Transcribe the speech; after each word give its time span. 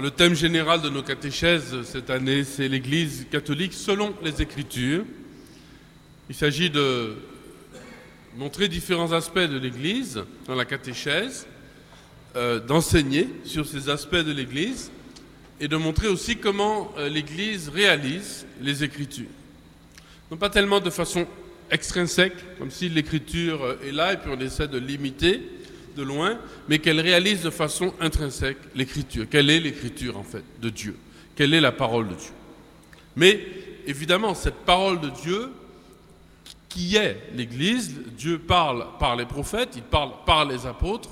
le 0.00 0.10
thème 0.10 0.34
général 0.34 0.82
de 0.82 0.88
nos 0.88 1.02
catéchèses 1.02 1.82
cette 1.84 2.10
année, 2.10 2.42
c'est 2.44 2.68
l'Église 2.68 3.26
catholique 3.30 3.72
selon 3.72 4.14
les 4.22 4.42
Écritures. 4.42 5.04
Il 6.28 6.34
s'agit 6.34 6.70
de 6.70 7.16
montrer 8.36 8.66
différents 8.66 9.12
aspects 9.12 9.38
de 9.38 9.58
l'Église 9.58 10.24
dans 10.46 10.56
la 10.56 10.64
catéchèse, 10.64 11.46
euh, 12.34 12.58
d'enseigner 12.58 13.28
sur 13.44 13.66
ces 13.66 13.88
aspects 13.88 14.16
de 14.16 14.32
l'Église 14.32 14.90
et 15.60 15.68
de 15.68 15.76
montrer 15.76 16.08
aussi 16.08 16.36
comment 16.38 16.92
euh, 16.98 17.08
l'Église 17.08 17.68
réalise 17.68 18.46
les 18.60 18.82
Écritures. 18.82 19.30
Non 20.30 20.36
pas 20.36 20.50
tellement 20.50 20.80
de 20.80 20.90
façon 20.90 21.26
extrinsèque, 21.70 22.58
comme 22.58 22.72
si 22.72 22.88
l'Écriture 22.88 23.62
euh, 23.62 23.76
est 23.86 23.92
là 23.92 24.14
et 24.14 24.16
puis 24.16 24.30
on 24.34 24.40
essaie 24.40 24.66
de 24.66 24.78
l'imiter 24.78 25.40
de 25.94 26.02
loin, 26.02 26.38
mais 26.68 26.78
qu'elle 26.78 27.00
réalise 27.00 27.42
de 27.42 27.50
façon 27.50 27.94
intrinsèque 28.00 28.58
l'Écriture. 28.74 29.26
Quelle 29.30 29.50
est 29.50 29.60
l'Écriture 29.60 30.16
en 30.16 30.24
fait 30.24 30.44
de 30.60 30.70
Dieu? 30.70 30.96
Quelle 31.36 31.54
est 31.54 31.60
la 31.60 31.72
parole 31.72 32.08
de 32.08 32.14
Dieu? 32.14 32.32
Mais 33.16 33.40
évidemment, 33.86 34.34
cette 34.34 34.64
parole 34.64 35.00
de 35.00 35.10
Dieu, 35.10 35.50
qui 36.68 36.96
est 36.96 37.18
l'Église, 37.34 37.94
Dieu 38.16 38.38
parle 38.38 38.86
par 38.98 39.16
les 39.16 39.26
prophètes, 39.26 39.70
il 39.76 39.82
parle 39.82 40.10
par 40.26 40.44
les 40.44 40.66
apôtres, 40.66 41.10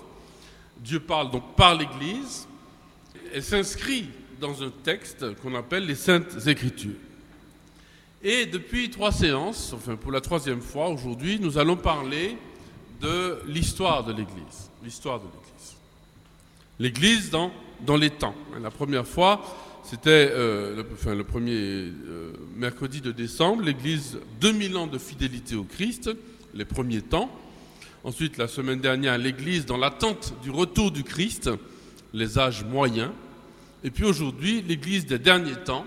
Dieu 0.78 1.00
parle 1.00 1.30
donc 1.30 1.54
par 1.54 1.76
l'Église, 1.76 2.48
elle 3.32 3.42
s'inscrit 3.42 4.08
dans 4.40 4.62
un 4.62 4.70
texte 4.82 5.34
qu'on 5.36 5.54
appelle 5.54 5.86
les 5.86 5.94
Saintes 5.94 6.46
Écritures. 6.46 6.98
Et 8.24 8.46
depuis 8.46 8.90
trois 8.90 9.12
séances, 9.12 9.72
enfin 9.72 9.96
pour 9.96 10.12
la 10.12 10.20
troisième 10.20 10.60
fois 10.60 10.88
aujourd'hui, 10.88 11.38
nous 11.40 11.58
allons 11.58 11.76
parler 11.76 12.36
de 13.02 13.38
l'histoire 13.46 14.04
de 14.04 14.12
l'Église. 14.12 14.70
L'histoire 14.82 15.18
de 15.18 15.24
l'Église. 15.24 15.76
L'Église 16.78 17.30
dans, 17.30 17.52
dans 17.80 17.96
les 17.96 18.10
temps. 18.10 18.34
La 18.62 18.70
première 18.70 19.06
fois, 19.06 19.42
c'était 19.84 20.30
euh, 20.32 20.76
le, 20.76 20.86
enfin, 20.92 21.14
le, 21.14 21.24
premier 21.24 21.52
euh, 21.56 22.32
mercredi 22.56 23.00
de 23.00 23.12
décembre, 23.12 23.62
l'Église 23.62 24.18
2000 24.40 24.76
ans 24.76 24.86
de 24.86 24.98
fidélité 24.98 25.56
au 25.56 25.64
Christ, 25.64 26.10
les 26.54 26.64
premiers 26.64 27.02
temps. 27.02 27.30
Ensuite, 28.04 28.36
la 28.38 28.48
semaine 28.48 28.80
dernière, 28.80 29.18
l'Église 29.18 29.66
dans 29.66 29.76
l'attente 29.76 30.34
du 30.42 30.50
retour 30.50 30.90
du 30.90 31.04
Christ, 31.04 31.50
les 32.14 32.38
âges 32.38 32.64
moyens. 32.64 33.10
Et 33.84 33.90
puis 33.90 34.04
aujourd'hui, 34.04 34.62
l'Église 34.62 35.06
des 35.06 35.18
derniers 35.18 35.56
temps, 35.64 35.84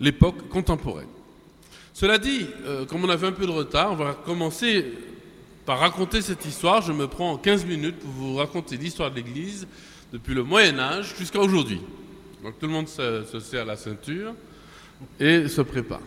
l'époque 0.00 0.48
contemporaine. 0.48 1.08
Cela 1.94 2.18
dit, 2.18 2.46
euh, 2.64 2.84
comme 2.84 3.04
on 3.04 3.08
avait 3.08 3.26
un 3.26 3.32
peu 3.32 3.46
de 3.46 3.50
retard, 3.52 3.92
on 3.92 3.96
va 3.96 4.14
commencer 4.14 4.84
par 5.66 5.80
raconter 5.80 6.22
cette 6.22 6.44
histoire. 6.46 6.80
Je 6.80 6.92
me 6.92 7.08
prends 7.08 7.36
15 7.36 7.66
minutes 7.66 7.98
pour 7.98 8.10
vous 8.10 8.36
raconter 8.36 8.76
l'histoire 8.76 9.10
de 9.10 9.16
l'Église 9.16 9.66
depuis 10.12 10.32
le 10.32 10.44
Moyen 10.44 10.78
Âge 10.78 11.14
jusqu'à 11.18 11.40
aujourd'hui. 11.40 11.80
Donc 12.42 12.58
tout 12.58 12.66
le 12.66 12.72
monde 12.72 12.88
se, 12.88 13.24
se 13.30 13.40
serre 13.40 13.66
la 13.66 13.76
ceinture 13.76 14.32
et 15.18 15.48
se 15.48 15.60
prépare. 15.60 16.00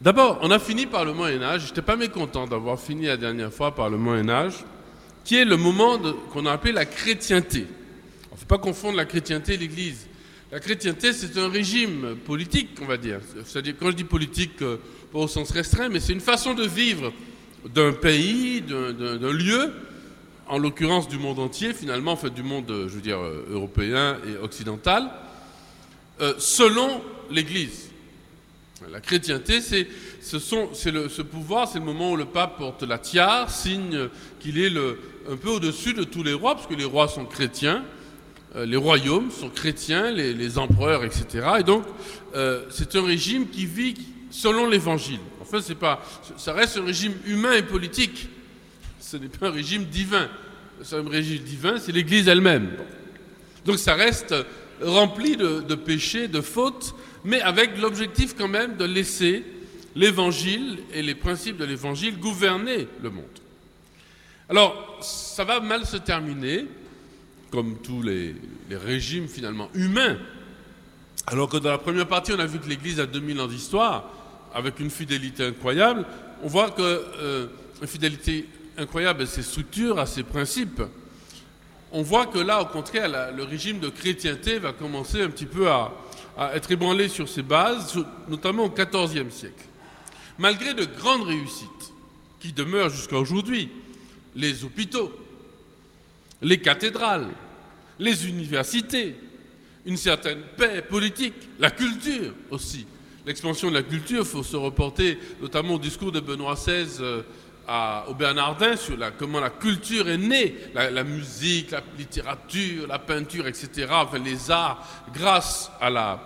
D'abord, 0.00 0.38
on 0.42 0.50
a 0.50 0.58
fini 0.58 0.84
par 0.84 1.06
le 1.06 1.14
Moyen 1.14 1.42
Âge. 1.42 1.62
Je 1.62 1.68
n'étais 1.68 1.82
pas 1.82 1.96
mécontent 1.96 2.46
d'avoir 2.46 2.78
fini 2.78 3.06
la 3.06 3.16
dernière 3.16 3.52
fois 3.52 3.74
par 3.74 3.88
le 3.88 3.96
Moyen 3.96 4.28
Âge, 4.28 4.62
qui 5.24 5.36
est 5.36 5.46
le 5.46 5.56
moment 5.56 5.98
qu'on 6.32 6.44
a 6.44 6.52
appelé 6.52 6.72
la 6.72 6.84
chrétienté. 6.84 7.60
Il 7.60 8.34
ne 8.34 8.36
faut 8.36 8.46
pas 8.46 8.58
confondre 8.58 8.98
la 8.98 9.06
chrétienté 9.06 9.54
et 9.54 9.56
l'Église. 9.56 10.06
La 10.52 10.60
chrétienté, 10.60 11.14
c'est 11.14 11.38
un 11.38 11.48
régime 11.48 12.14
politique, 12.26 12.76
on 12.82 12.84
va 12.84 12.98
dire. 12.98 13.20
C'est-à-dire, 13.46 13.74
quand 13.80 13.90
je 13.90 13.96
dis 13.96 14.04
politique, 14.04 14.60
euh, 14.60 14.76
pas 15.10 15.20
au 15.20 15.28
sens 15.28 15.50
restreint, 15.50 15.88
mais 15.88 15.98
c'est 15.98 16.12
une 16.12 16.20
façon 16.20 16.52
de 16.52 16.64
vivre 16.64 17.12
d'un 17.74 17.92
pays, 17.92 18.62
d'un 18.62 19.32
lieu, 19.32 19.72
en 20.48 20.58
l'occurrence 20.58 21.08
du 21.08 21.18
monde 21.18 21.38
entier, 21.38 21.72
finalement, 21.72 22.12
en 22.12 22.16
fait, 22.16 22.30
du 22.30 22.42
monde, 22.42 22.66
je 22.68 22.94
veux 22.94 23.00
dire, 23.00 23.18
euh, 23.18 23.46
européen 23.50 24.18
et 24.28 24.36
occidental, 24.36 25.10
euh, 26.20 26.34
selon 26.38 27.02
l'Église. 27.30 27.90
La 28.92 29.00
chrétienté, 29.00 29.60
c'est 29.60 29.88
ce, 30.20 31.22
pouvoir, 31.22 31.66
c'est 31.66 31.78
le 31.78 31.84
moment 31.84 32.12
où 32.12 32.16
le 32.16 32.26
pape 32.26 32.58
porte 32.58 32.82
la 32.82 32.98
tiare, 32.98 33.50
signe 33.50 34.08
qu'il 34.38 34.58
est 34.58 34.70
un 35.30 35.36
peu 35.36 35.48
au-dessus 35.48 35.94
de 35.94 36.04
tous 36.04 36.22
les 36.22 36.34
rois, 36.34 36.54
parce 36.54 36.66
que 36.66 36.74
les 36.74 36.84
rois 36.84 37.08
sont 37.08 37.24
chrétiens, 37.24 37.84
euh, 38.56 38.64
les 38.64 38.76
royaumes 38.76 39.30
sont 39.30 39.50
chrétiens, 39.50 40.10
les, 40.10 40.58
empereurs, 40.58 41.04
etc. 41.04 41.46
Et 41.60 41.62
donc, 41.62 41.84
euh, 42.34 42.64
c'est 42.70 42.96
un 42.96 43.04
régime 43.04 43.48
qui 43.48 43.66
vit 43.66 43.94
selon 44.30 44.68
l'Évangile. 44.68 45.20
Enfin, 45.46 45.60
c'est 45.62 45.76
pas, 45.76 46.02
ça 46.36 46.52
reste 46.52 46.76
un 46.76 46.84
régime 46.84 47.14
humain 47.24 47.52
et 47.52 47.62
politique. 47.62 48.28
Ce 49.00 49.16
n'est 49.16 49.28
pas 49.28 49.48
un 49.48 49.52
régime 49.52 49.84
divin. 49.84 50.28
C'est 50.82 50.96
un 50.96 51.08
régime 51.08 51.42
divin, 51.42 51.78
c'est 51.78 51.92
l'Église 51.92 52.26
elle-même. 52.26 52.70
Donc, 53.64 53.78
ça 53.78 53.94
reste 53.94 54.34
rempli 54.82 55.36
de, 55.36 55.60
de 55.60 55.74
péchés, 55.74 56.28
de 56.28 56.40
fautes, 56.40 56.94
mais 57.24 57.40
avec 57.40 57.78
l'objectif 57.78 58.34
quand 58.36 58.48
même 58.48 58.76
de 58.76 58.84
laisser 58.84 59.44
l'Évangile 59.94 60.78
et 60.92 61.02
les 61.02 61.14
principes 61.14 61.56
de 61.56 61.64
l'Évangile 61.64 62.18
gouverner 62.18 62.88
le 63.02 63.10
monde. 63.10 63.24
Alors, 64.48 64.98
ça 65.00 65.44
va 65.44 65.60
mal 65.60 65.86
se 65.86 65.96
terminer, 65.96 66.66
comme 67.50 67.78
tous 67.82 68.02
les, 68.02 68.34
les, 68.68 68.76
régimes 68.76 69.26
finalement 69.26 69.70
humains, 69.74 70.18
alors 71.26 71.48
que 71.48 71.56
dans 71.56 71.70
la 71.70 71.78
première 71.78 72.06
partie, 72.06 72.32
on 72.32 72.38
a 72.38 72.46
vu 72.46 72.58
que 72.58 72.68
l'Église 72.68 73.00
a 73.00 73.06
2000 73.06 73.40
ans 73.40 73.46
d'histoire, 73.46 74.12
avec 74.56 74.80
une 74.80 74.88
fidélité 74.90 75.44
incroyable. 75.44 76.06
On 76.42 76.48
voit 76.48 76.70
que 76.70 76.80
euh, 76.82 77.46
une 77.82 77.86
fidélité 77.86 78.48
incroyable 78.78 79.22
à 79.22 79.26
ses 79.26 79.42
structures, 79.42 79.98
à 79.98 80.06
ses 80.06 80.22
principes. 80.22 80.80
On 81.92 82.00
voit 82.00 82.26
que 82.26 82.38
là, 82.38 82.62
au 82.62 82.66
contraire, 82.66 83.32
le 83.36 83.42
régime 83.44 83.80
de 83.80 83.90
chrétienté 83.90 84.58
va 84.58 84.72
commencer 84.72 85.20
un 85.20 85.28
petit 85.28 85.44
peu 85.44 85.68
à 85.68 85.92
être 86.54 86.70
ébranlé 86.72 87.08
sur 87.08 87.28
ses 87.28 87.42
bases, 87.42 88.02
notamment 88.28 88.64
au 88.64 88.70
XIVe 88.70 89.30
siècle. 89.30 89.64
Malgré 90.38 90.72
de 90.72 90.86
grandes 90.86 91.26
réussites 91.26 91.92
qui 92.40 92.52
demeurent 92.52 92.90
jusqu'à 92.90 93.18
aujourd'hui, 93.18 93.68
les 94.34 94.64
hôpitaux, 94.64 95.12
les 96.40 96.58
cathédrales, 96.58 97.28
les 97.98 98.26
universités, 98.26 99.16
une 99.84 99.96
certaine 99.98 100.40
paix 100.56 100.80
politique, 100.82 101.34
la 101.58 101.70
culture 101.70 102.32
aussi. 102.50 102.86
L'expansion 103.26 103.70
de 103.70 103.74
la 103.74 103.82
culture, 103.82 104.20
il 104.20 104.24
faut 104.24 104.44
se 104.44 104.56
reporter 104.56 105.18
notamment 105.42 105.74
au 105.74 105.78
discours 105.80 106.12
de 106.12 106.20
Benoît 106.20 106.54
XVI 106.54 106.86
euh, 107.00 107.22
au 108.06 108.14
Bernardin 108.14 108.76
sur 108.76 108.96
comment 109.18 109.40
la 109.40 109.50
culture 109.50 110.08
est 110.08 110.16
née, 110.16 110.54
la, 110.72 111.02
musique, 111.02 111.72
la 111.72 111.82
littérature, 111.98 112.86
la 112.86 113.00
peinture, 113.00 113.48
etc., 113.48 113.88
les 114.24 114.48
arts, 114.52 114.86
grâce 115.12 115.72
à, 115.80 116.20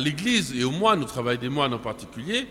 l'Église 0.00 0.52
et 0.56 0.64
aux 0.64 0.72
moines, 0.72 1.04
au 1.04 1.06
travail 1.06 1.38
des 1.38 1.48
moines 1.48 1.74
en 1.74 1.78
particulier. 1.78 2.48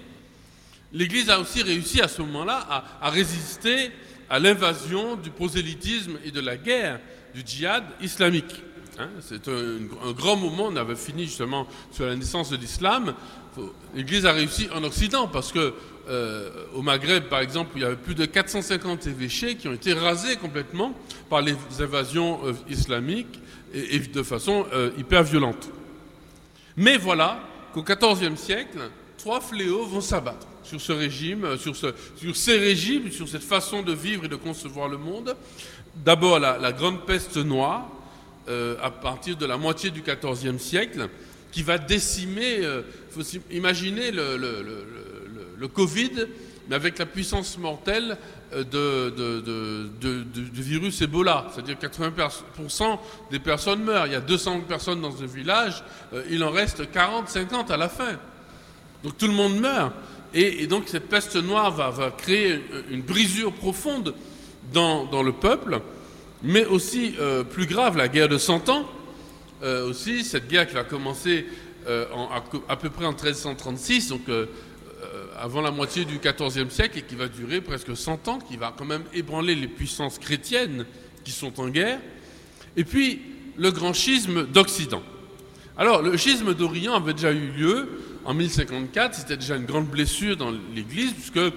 L'Église 0.94 1.30
a 1.30 1.38
aussi 1.42 1.62
réussi 1.62 2.02
à 2.02 2.08
ce 2.08 2.22
moment-là 2.22 2.86
à 3.02 3.10
résister 3.10 3.92
à 4.30 4.40
l'invasion 4.40 5.18
du 5.18 5.32
prosélytisme 5.32 6.18
et 6.24 6.32
de 6.32 6.40
la 6.40 6.56
guerre 6.56 7.02
du 7.34 7.44
djihad 7.46 7.84
islamique. 8.02 8.56
Hein, 8.98 9.10
c'est 9.20 9.48
un, 9.50 10.12
grand 10.14 10.38
moment, 10.38 10.68
on 10.68 10.76
avait 10.76 10.96
fini 10.96 11.26
justement 11.26 11.68
sur 11.92 12.06
la 12.06 12.16
naissance 12.16 12.50
de 12.50 12.58
l'islam. 12.58 13.14
L'Église 13.94 14.26
a 14.26 14.32
réussi 14.32 14.68
en 14.74 14.84
Occident 14.84 15.28
parce 15.28 15.52
que 15.52 15.74
euh, 16.08 16.50
au 16.74 16.82
Maghreb, 16.82 17.26
par 17.26 17.40
exemple, 17.40 17.72
il 17.76 17.82
y 17.82 17.86
avait 17.86 17.96
plus 17.96 18.16
de 18.16 18.26
450 18.26 19.08
évêchés 19.08 19.56
qui 19.56 19.68
ont 19.68 19.74
été 19.74 19.94
rasés 19.94 20.38
complètement 20.38 20.94
par 21.30 21.42
les 21.42 21.56
invasions 21.80 22.40
euh, 22.46 22.54
islamiques 22.70 23.40
et, 23.74 24.00
de 24.00 24.24
façon 24.24 24.66
euh, 24.74 24.92
hyper 24.98 25.24
violente. 25.24 25.70
Mais 26.78 26.98
voilà 26.98 27.40
qu'au 27.74 27.84
XIVe 27.84 28.38
siècle, 28.38 28.78
trois 29.18 29.42
fléaux 29.42 29.86
vont 29.86 30.02
s'abattre 30.02 30.48
sur 30.64 30.80
ce 30.80 30.92
régime, 30.92 31.58
sur, 31.58 31.76
ce, 31.76 31.88
sur, 32.16 32.36
ces 32.36 32.58
régimes, 32.58 33.12
sur 33.12 33.28
cette 33.28 33.44
façon 33.44 33.82
de 33.82 33.94
vivre 33.94 34.26
et 34.26 34.30
de 34.30 34.36
concevoir 34.36 34.88
le 34.88 34.98
monde. 34.98 35.36
D'abord 35.96 36.40
la, 36.40 36.72
grande 36.72 37.06
peste 37.06 37.38
noire, 37.38 37.90
euh, 38.48 38.76
à 38.80 38.92
partir 38.92 39.36
de 39.38 39.46
la 39.48 39.58
moitié 39.58 39.90
du 39.90 40.04
XIVe 40.04 40.60
siècle, 40.60 41.10
qui 41.52 41.64
va 41.64 41.80
décimer, 41.80 42.60
euh, 42.64 42.84
faut 43.10 43.22
imaginer 43.50 44.12
le, 44.12 45.68
Covid, 45.74 46.28
mais 46.70 46.76
avec 46.76 47.00
la 47.00 47.08
puissance 47.08 47.58
mortelle 47.58 48.18
de, 48.54 49.90
du 50.30 50.62
virus 50.62 51.02
Ebola. 51.02 51.48
C'est-à-dire 51.52 51.78
80% 51.78 53.00
des 53.32 53.40
personnes 53.40 53.84
meurent. 53.84 54.06
Il 54.06 54.14
y 54.14 54.16
a 54.16 54.22
200 54.22 54.62
personnes 54.68 55.02
dans 55.02 55.24
un 55.24 55.26
village, 55.26 55.84
euh, 56.14 56.24
il 56.30 56.44
en 56.44 56.52
reste 56.52 56.92
40, 56.92 57.30
50 57.30 57.72
à 57.72 57.78
la 57.78 57.90
fin. 57.90 58.20
Donc 59.04 59.18
tout 59.18 59.28
le 59.28 59.34
monde 59.34 59.60
meurt. 59.60 59.92
Et, 60.36 60.68
donc 60.68 60.84
cette 60.88 61.10
peste 61.10 61.36
noire 61.38 61.72
va, 61.72 62.12
créer 62.12 62.64
une 62.92 63.02
brisure 63.02 63.54
profonde 63.54 64.14
dans 64.72 65.24
le 65.24 65.32
peuple, 65.32 65.82
mais 66.46 66.66
aussi, 66.66 67.16
euh, 67.20 67.44
plus 67.44 67.66
grave, 67.66 67.98
la 67.98 68.08
guerre 68.08 68.30
de 68.30 68.38
100 68.38 68.70
ans, 68.70 68.86
euh, 69.64 69.90
aussi, 69.90 70.24
cette 70.24 70.48
guerre 70.48 70.68
qui 70.68 70.76
va 70.76 70.84
commencer 70.84 71.48
euh, 71.88 72.06
à, 72.30 72.44
à, 72.72 72.76
peu 72.76 72.90
près 72.90 73.06
en 73.06 73.12
1336, 73.12 74.10
donc 74.10 74.22
avant 75.38 75.62
la 75.62 75.72
moitié 75.72 76.06
du 76.06 76.20
XIVe 76.20 76.70
siècle, 76.70 77.00
et 77.00 77.02
qui 77.02 77.16
va 77.16 77.28
durer 77.28 77.62
presque 77.62 77.96
100 77.96 78.28
ans, 78.28 78.40
qui 78.40 78.58
va 78.58 78.74
quand 78.76 78.86
même 78.86 79.04
ébranler 79.14 79.54
les 79.54 79.68
puissances 79.68 80.18
chrétiennes 80.18 80.86
qui 81.24 81.32
sont 81.32 81.60
en 81.60 81.68
guerre. 81.70 82.00
Et 82.78 82.84
puis, 82.84 83.22
le 83.58 83.72
grand 83.72 83.94
schisme 83.94 84.46
d'Occident. 84.48 85.04
Alors, 85.78 86.02
le 86.02 86.16
schisme 86.18 86.54
d'Orient 86.54 86.96
avait 86.96 87.14
déjà 87.14 87.32
eu 87.32 87.52
lieu 87.52 87.90
en 88.24 88.34
1054, 88.34 89.16
c'était 89.16 89.38
déjà 89.38 89.56
une 89.56 89.66
grande 89.66 89.88
blessure 89.88 90.38
dans 90.38 90.52
l'Église, 90.74 91.14
puisque 91.14 91.54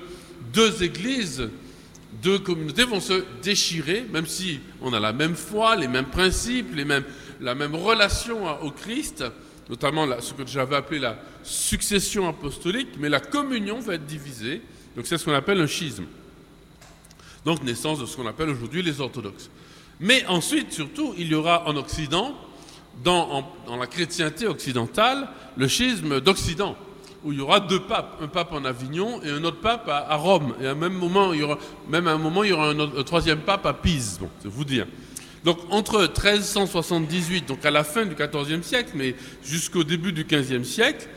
deux 0.52 0.82
églises, 0.82 1.49
deux 2.23 2.38
communautés 2.38 2.85
vont 2.85 3.00
se 3.00 3.25
déchirer, 3.43 4.06
même 4.12 4.26
si 4.26 4.61
on 4.81 4.93
a 4.93 5.00
la 5.00 5.12
même 5.12 5.35
foi, 5.35 5.76
les 5.76 5.88
mêmes 5.88 6.06
principes, 6.06 6.75
les 6.75 6.87
la 7.41 7.55
même 7.55 7.75
relation 7.75 8.61
au 8.62 8.70
Christ, 8.70 9.25
notamment 9.69 10.06
ce 10.20 10.32
que 10.32 10.47
j'avais 10.47 10.76
appelé 10.76 10.99
la 10.99 11.19
succession 11.43 12.29
apostolique, 12.29 12.88
mais 12.99 13.09
la 13.09 13.20
communion 13.20 13.81
va 13.81 13.94
être 13.94 14.06
divisée. 14.06 14.62
Donc 14.97 15.06
c'est 15.06 15.19
ce 15.19 15.25
qu'on 15.25 15.35
appelle 15.35 15.61
un 15.61 15.67
schisme. 15.67 16.06
Donc 17.44 17.62
naissance 17.62 18.00
de 18.00 18.06
ce 18.06 18.17
qu'on 18.17 18.26
appelle 18.26 18.50
aujourd'hui 18.50 18.82
les 18.82 19.00
orthodoxes. 19.00 19.50
Mais 20.00 20.25
ensuite, 20.26 20.73
surtout, 20.73 21.14
il 21.17 21.29
y 21.29 21.35
aura 21.35 21.69
en 21.69 21.76
Occident, 21.76 22.37
dans, 23.05 23.44
la 23.79 23.87
chrétienté 23.87 24.47
occidentale, 24.47 25.29
le 25.56 25.69
schisme 25.69 26.21
d'Occident, 26.21 26.76
où 27.25 27.32
il 27.32 27.38
y 27.38 27.41
aura 27.41 27.61
deux 27.61 27.81
papes, 27.81 28.19
un 28.23 28.29
pape 28.29 28.53
en 28.53 28.65
Avignon 28.65 29.20
et 29.23 29.31
un 29.31 29.43
autre 29.44 29.61
pape 29.61 29.88
à, 29.88 30.15
Rome. 30.17 30.55
Et 30.61 30.67
à 30.67 30.75
même 30.75 30.94
moment, 30.94 31.32
même 31.88 32.06
à 32.06 32.12
un 32.12 32.19
moment, 32.19 32.44
il 32.44 32.50
y 32.50 32.53
aura 32.53 32.70
un, 32.70 33.03
troisième 33.03 33.41
pape 33.41 33.67
à 33.67 33.73
Pise. 33.73 34.19
Bon, 34.20 34.29
c'est 34.41 34.49
vous 34.49 34.65
dire. 34.65 34.87
Donc 35.44 35.59
entre 35.70 36.00
1378, 36.00 37.47
donc 37.47 37.65
à 37.65 37.70
la 37.70 37.85
fin 37.85 38.05
du 38.05 38.15
XIVe 38.15 38.62
siècle, 38.62 38.91
mais 38.94 39.15
jusqu'au 39.44 39.85
début 39.85 40.12
du 40.12 40.25
XVe 40.25 40.65
siècle, 40.65 41.09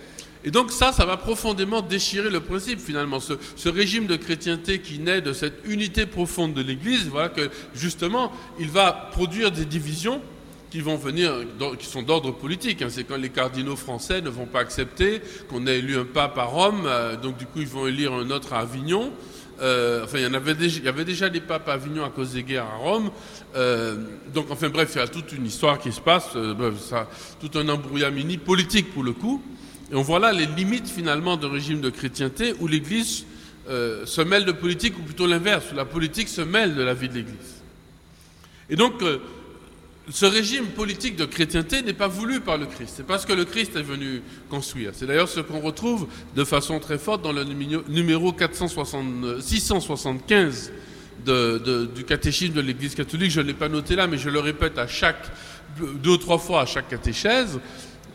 et 0.43 0.49
donc 0.49 0.71
ça, 0.71 0.91
ça 0.91 1.05
va 1.05 1.17
profondément 1.17 1.81
déchirer 1.81 2.29
le 2.29 2.39
principe 2.39 2.79
finalement. 2.79 3.19
Ce, 3.19 3.33
ce, 3.55 3.69
régime 3.69 4.07
de 4.07 4.15
chrétienté 4.15 4.79
qui 4.79 4.97
naît 4.97 5.21
de 5.21 5.33
cette 5.33 5.61
unité 5.65 6.07
profonde 6.07 6.53
de 6.53 6.61
l'Église, 6.61 7.07
voilà 7.09 7.29
que 7.29 7.49
justement, 7.75 8.31
il 8.59 8.69
va 8.69 8.91
produire 9.11 9.51
des 9.51 9.65
divisions 9.65 10.21
qui 10.71 10.79
vont 10.79 10.95
venir, 10.95 11.33
qui 11.77 11.85
sont 11.85 12.01
d'ordre 12.01 12.31
politique. 12.31 12.81
Hein. 12.81 12.87
C'est 12.89 13.03
quand 13.03 13.17
les 13.17 13.29
cardinaux 13.29 13.75
français 13.75 14.21
ne 14.21 14.29
vont 14.29 14.45
pas 14.45 14.61
accepter 14.61 15.21
qu'on 15.49 15.67
ait 15.67 15.79
élu 15.79 15.97
un 15.97 16.05
pape 16.05 16.37
à 16.37 16.45
Rome, 16.45 16.83
euh, 16.85 17.17
donc 17.17 17.37
du 17.37 17.45
coup 17.45 17.59
ils 17.59 17.67
vont 17.67 17.85
élire 17.85 18.13
un 18.13 18.31
autre 18.31 18.53
à 18.53 18.59
Avignon. 18.59 19.11
Euh, 19.61 20.05
enfin, 20.05 20.17
il 20.17 20.23
y, 20.23 20.87
avait 20.87 21.05
déjà, 21.05 21.29
des 21.29 21.41
papes 21.41 21.69
à 21.69 21.73
Avignon 21.73 22.03
à 22.03 22.09
cause 22.09 22.33
des 22.33 22.41
guerres 22.41 22.65
à 22.65 22.77
Rome. 22.77 23.11
Euh, 23.55 23.97
donc, 24.33 24.47
enfin 24.49 24.69
bref, 24.69 24.93
il 24.95 24.97
y 24.97 25.01
a 25.01 25.07
toute 25.07 25.33
une 25.33 25.45
histoire 25.45 25.77
qui 25.77 25.91
se 25.91 26.01
passe, 26.01 26.29
ça, 26.79 27.07
tout 27.39 27.59
un 27.59 27.69
embrouillamini 27.69 28.37
politique 28.37 28.91
pour 28.91 29.03
le 29.03 29.11
coup. 29.11 29.43
Et 29.91 29.95
on 29.95 30.01
voit 30.01 30.17
là 30.17 30.31
les 30.31 30.47
limites 30.47 30.87
finalement 30.89 31.37
d'un 31.37 31.51
régime 31.51 31.79
de 31.79 31.91
chrétienté 31.91 32.55
où 32.59 32.65
l'Église 32.65 33.25
se 33.67 34.21
mêle 34.21 34.45
de 34.45 34.51
politique, 34.51 34.97
ou 34.97 35.03
plutôt 35.03 35.27
l'inverse, 35.27 35.65
où 35.71 35.75
la 35.75 35.85
politique 35.85 36.27
se 36.27 36.41
mêle 36.41 36.73
de 36.73 36.81
la 36.81 36.95
vie 36.95 37.09
de 37.09 37.13
l'Église. 37.13 37.61
Et 38.67 38.75
donc, 38.75 39.03
ce 40.11 40.25
régime 40.25 40.65
politique 40.67 41.15
de 41.15 41.25
chrétienté 41.25 41.81
n'est 41.81 41.93
pas 41.93 42.07
voulu 42.07 42.41
par 42.41 42.57
le 42.57 42.65
Christ. 42.65 42.95
C'est 42.97 43.05
parce 43.05 43.25
que 43.25 43.33
le 43.33 43.45
Christ 43.45 43.75
est 43.75 43.81
venu 43.81 44.21
construire. 44.49 44.91
C'est 44.93 45.05
d'ailleurs 45.05 45.29
ce 45.29 45.39
qu'on 45.39 45.59
retrouve 45.59 46.07
de 46.35 46.43
façon 46.43 46.79
très 46.79 46.97
forte 46.97 47.21
dans 47.21 47.31
le 47.31 47.43
numéro 47.43 48.33
675 49.39 50.71
du 51.25 52.03
catéchisme 52.03 52.53
de 52.53 52.61
l'Église 52.61 52.95
catholique. 52.95 53.31
Je 53.31 53.41
ne 53.41 53.47
l'ai 53.47 53.53
pas 53.53 53.69
noté 53.69 53.95
là, 53.95 54.07
mais 54.07 54.17
je 54.17 54.29
le 54.29 54.39
répète 54.39 54.77
à 54.77 54.87
chaque 54.87 55.31
deux 55.79 56.11
ou 56.11 56.17
trois 56.17 56.39
fois 56.39 56.61
à 56.61 56.65
chaque 56.65 56.89
catéchèse 56.89 57.59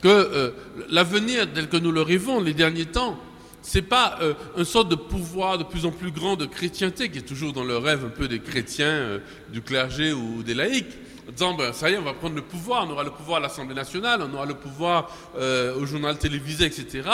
que 0.02 0.08
euh, 0.08 0.50
l'avenir 0.90 1.46
tel 1.54 1.68
que 1.68 1.78
nous 1.78 1.92
le 1.92 2.02
rêvons 2.02 2.40
les 2.40 2.52
derniers 2.52 2.84
temps, 2.84 3.18
c'est 3.62 3.80
pas 3.80 4.18
euh, 4.20 4.34
une 4.58 4.66
sorte 4.66 4.90
de 4.90 4.94
pouvoir 4.94 5.56
de 5.56 5.64
plus 5.64 5.86
en 5.86 5.90
plus 5.90 6.10
grand 6.10 6.36
de 6.36 6.44
chrétienté 6.44 7.08
qui 7.08 7.18
est 7.18 7.22
toujours 7.22 7.54
dans 7.54 7.64
le 7.64 7.78
rêve 7.78 8.04
un 8.04 8.10
peu 8.10 8.28
des 8.28 8.40
chrétiens, 8.40 8.86
euh, 8.86 9.18
du 9.50 9.62
clergé 9.62 10.12
ou 10.12 10.42
des 10.42 10.52
laïcs 10.52 11.05
disant 11.36 11.54
ben, 11.54 11.72
ça 11.72 11.90
y 11.90 11.94
est, 11.94 11.98
on 11.98 12.02
va 12.02 12.14
prendre 12.14 12.34
le 12.34 12.42
pouvoir, 12.42 12.86
on 12.88 12.90
aura 12.90 13.04
le 13.04 13.10
pouvoir 13.10 13.38
à 13.38 13.40
l'Assemblée 13.40 13.74
nationale, 13.74 14.22
on 14.22 14.34
aura 14.34 14.46
le 14.46 14.54
pouvoir 14.54 15.10
euh, 15.36 15.76
au 15.76 15.84
journal 15.84 16.16
télévisé, 16.16 16.64
etc. 16.64 17.08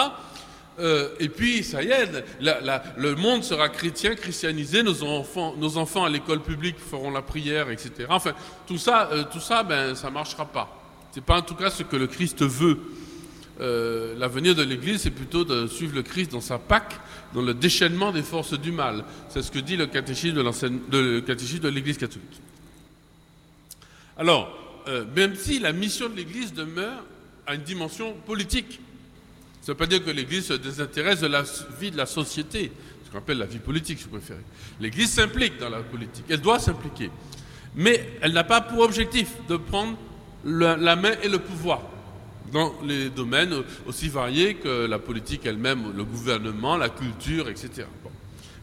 Euh, 0.79 1.09
et 1.19 1.29
puis, 1.29 1.65
ça 1.65 1.83
y 1.83 1.91
est, 1.91 2.09
le 2.41 3.15
monde 3.17 3.43
sera 3.43 3.69
chrétien, 3.69 4.15
christianisé, 4.15 4.83
nos 4.83 5.03
enfants, 5.77 6.05
à 6.05 6.09
l'école 6.09 6.41
publique 6.41 6.77
feront 6.79 7.11
la 7.11 7.21
prière, 7.21 7.69
etc. 7.71 8.07
Enfin, 8.09 8.33
tout 8.67 8.79
ça, 8.79 9.11
euh, 9.13 9.25
tout 9.31 9.41
ça 9.41 9.65
ben, 9.65 9.95
ça 9.95 10.09
ne 10.09 10.15
marchera 10.15 10.47
pas. 10.47 10.81
Ce 11.11 11.19
n'est 11.19 11.27
pas 11.27 11.39
en 11.39 11.43
tout 11.43 11.57
cas 11.57 11.71
ce 11.71 11.83
que 11.83 11.97
le 11.97 12.07
Christ 12.07 12.43
veut. 12.43 12.79
L'avenir 14.19 14.57
de 14.57 14.63
l'Église, 14.63 15.03
c'est 15.03 15.11
plutôt 15.11 15.45
de 15.45 15.69
suivre 15.69 15.95
le 15.95 16.03
Christ 16.03 16.33
dans 16.33 16.41
sa 16.41 16.59
Pâque, 16.59 16.99
dans 17.33 17.43
le 17.43 17.55
déchaînement 17.55 18.11
des 18.11 18.23
forces 18.23 18.59
du 18.59 18.73
mal. 18.73 19.05
C'est 19.29 19.43
ce 19.43 19.53
que 19.53 19.61
dit 19.61 19.77
le 19.77 19.87
catéchisme 19.87 20.43
de 20.43 21.69
l'Église 21.69 21.97
catholique. 21.97 22.41
Alors, 24.17 24.51
euh, 24.89 25.05
même 25.17 25.35
si 25.37 25.59
la 25.59 25.73
mission 25.73 26.09
de 26.09 26.17
l'Église 26.17 26.53
demeure 26.53 27.05
à 27.47 27.55
une 27.55 27.63
dimension 27.63 28.15
politique, 28.27 28.81
ça 29.61 29.73
ne 29.73 29.75
veut 29.75 29.79
pas 29.79 29.87
dire 29.87 30.05
que 30.05 30.11
l'Église 30.11 30.47
se 30.47 30.55
désintéresse 30.55 31.21
de 31.21 31.29
la 31.29 31.45
vie 31.81 31.91
de 31.91 31.97
la 31.97 32.07
société, 32.07 32.73
ce 33.05 33.11
qu'on 33.11 33.19
appelle 33.19 33.39
la 33.39 33.47
vie 33.47 33.59
politique, 33.59 33.99
si 33.99 34.05
vous 34.05 34.11
préférez. 34.11 34.41
L'Église 34.81 35.11
s'implique 35.11 35.59
dans 35.59 35.71
la 35.71 35.81
politique, 35.81 36.25
elle 36.29 36.41
doit 36.41 36.59
s'impliquer. 36.59 37.11
Mais 37.75 38.19
elle 38.21 38.33
n'a 38.33 38.45
pas 38.45 38.61
pour 38.61 38.81
objectif 38.81 39.29
de 39.49 39.57
prendre 39.57 39.97
la 40.45 40.97
main 40.97 41.13
et 41.23 41.29
le 41.29 41.39
pouvoir 41.39 41.83
dans 42.53 42.75
les 42.85 43.09
domaines 43.09 43.63
aussi 43.87 44.09
variés 44.09 44.55
que 44.55 44.87
la 44.87 44.99
politique 44.99 45.47
elle-même, 45.47 45.97
le 45.97 46.05
gouvernement, 46.05 46.77
la 46.77 46.91
culture, 46.91 47.49
etc. 47.49 47.87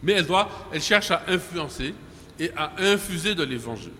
Mais 0.02 0.12
elle 0.12 0.26
doit, 0.26 0.48
elle 0.72 0.80
cherche 0.80 1.10
à 1.10 1.24
influencer 1.28 1.94
et 2.38 2.50
à 2.56 2.72
infuser 2.78 3.34
de 3.34 3.42
l'évangile. 3.42 3.92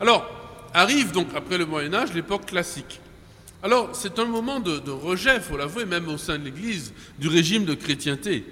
Alors, 0.00 0.28
Arrive 0.76 1.10
donc 1.10 1.28
après 1.34 1.56
le 1.56 1.64
Moyen 1.64 1.94
Âge 1.94 2.12
l'époque 2.12 2.44
classique. 2.44 3.00
Alors 3.62 3.96
c'est 3.96 4.18
un 4.18 4.26
moment 4.26 4.60
de, 4.60 4.90
rejet, 4.90 5.40
faut 5.40 5.56
l'avouer, 5.56 5.86
même 5.86 6.06
au 6.06 6.18
sein 6.18 6.36
de 6.36 6.44
l'Église, 6.44 6.92
du 7.18 7.28
régime 7.28 7.64
de 7.64 7.72
chrétienté. 7.72 8.44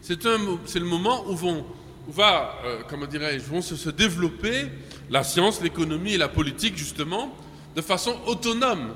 C'est 0.00 0.24
le 0.24 0.86
moment 0.86 1.28
où 1.28 1.36
vont, 1.36 1.66
va, 2.08 2.54
euh, 2.64 2.78
comment 2.88 3.04
dirais 3.04 3.36
vont 3.36 3.60
se, 3.60 3.90
développer 3.90 4.68
la 5.10 5.22
science, 5.22 5.60
l'économie 5.60 6.14
et 6.14 6.16
la 6.16 6.28
politique 6.28 6.78
justement 6.78 7.36
de 7.74 7.82
façon 7.82 8.16
autonome, 8.26 8.94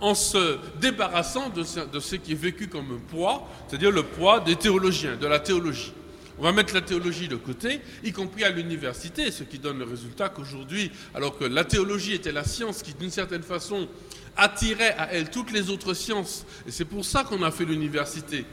en 0.00 0.14
se 0.14 0.56
débarrassant 0.80 1.50
de 1.50 1.62
ce 2.00 2.16
qui 2.16 2.32
est 2.32 2.34
vécu 2.34 2.68
comme 2.68 2.86
un 2.90 3.14
poids, 3.14 3.46
c'est-à-dire 3.68 3.90
le 3.90 4.02
poids 4.02 4.40
des 4.40 4.56
théologiens, 4.56 5.16
de 5.16 5.26
la 5.26 5.40
théologie. 5.40 5.92
On 6.38 6.42
va 6.42 6.52
mettre 6.52 6.74
la 6.74 6.80
théologie 6.80 7.28
de 7.28 7.36
côté, 7.36 7.80
y 8.02 8.12
compris 8.12 8.42
à 8.44 8.50
l'université, 8.50 9.30
ce 9.30 9.44
qui 9.44 9.58
donne 9.58 9.78
le 9.78 9.84
résultat 9.84 10.28
qu'aujourd'hui, 10.28 10.90
alors 11.14 11.38
que 11.38 11.44
la 11.44 11.64
théologie 11.64 12.14
était 12.14 12.32
la 12.32 12.44
science 12.44 12.82
qui, 12.82 12.92
d'une 12.94 13.10
certaine 13.10 13.42
façon, 13.42 13.88
attirait 14.36 14.94
à 14.98 15.12
elle 15.12 15.30
toutes 15.30 15.52
les 15.52 15.70
autres 15.70 15.94
sciences, 15.94 16.44
et 16.66 16.72
c'est 16.72 16.84
pour 16.84 17.04
ça 17.04 17.22
qu'on 17.22 17.42
a 17.42 17.52
fait 17.52 17.64
l'université. 17.64 18.44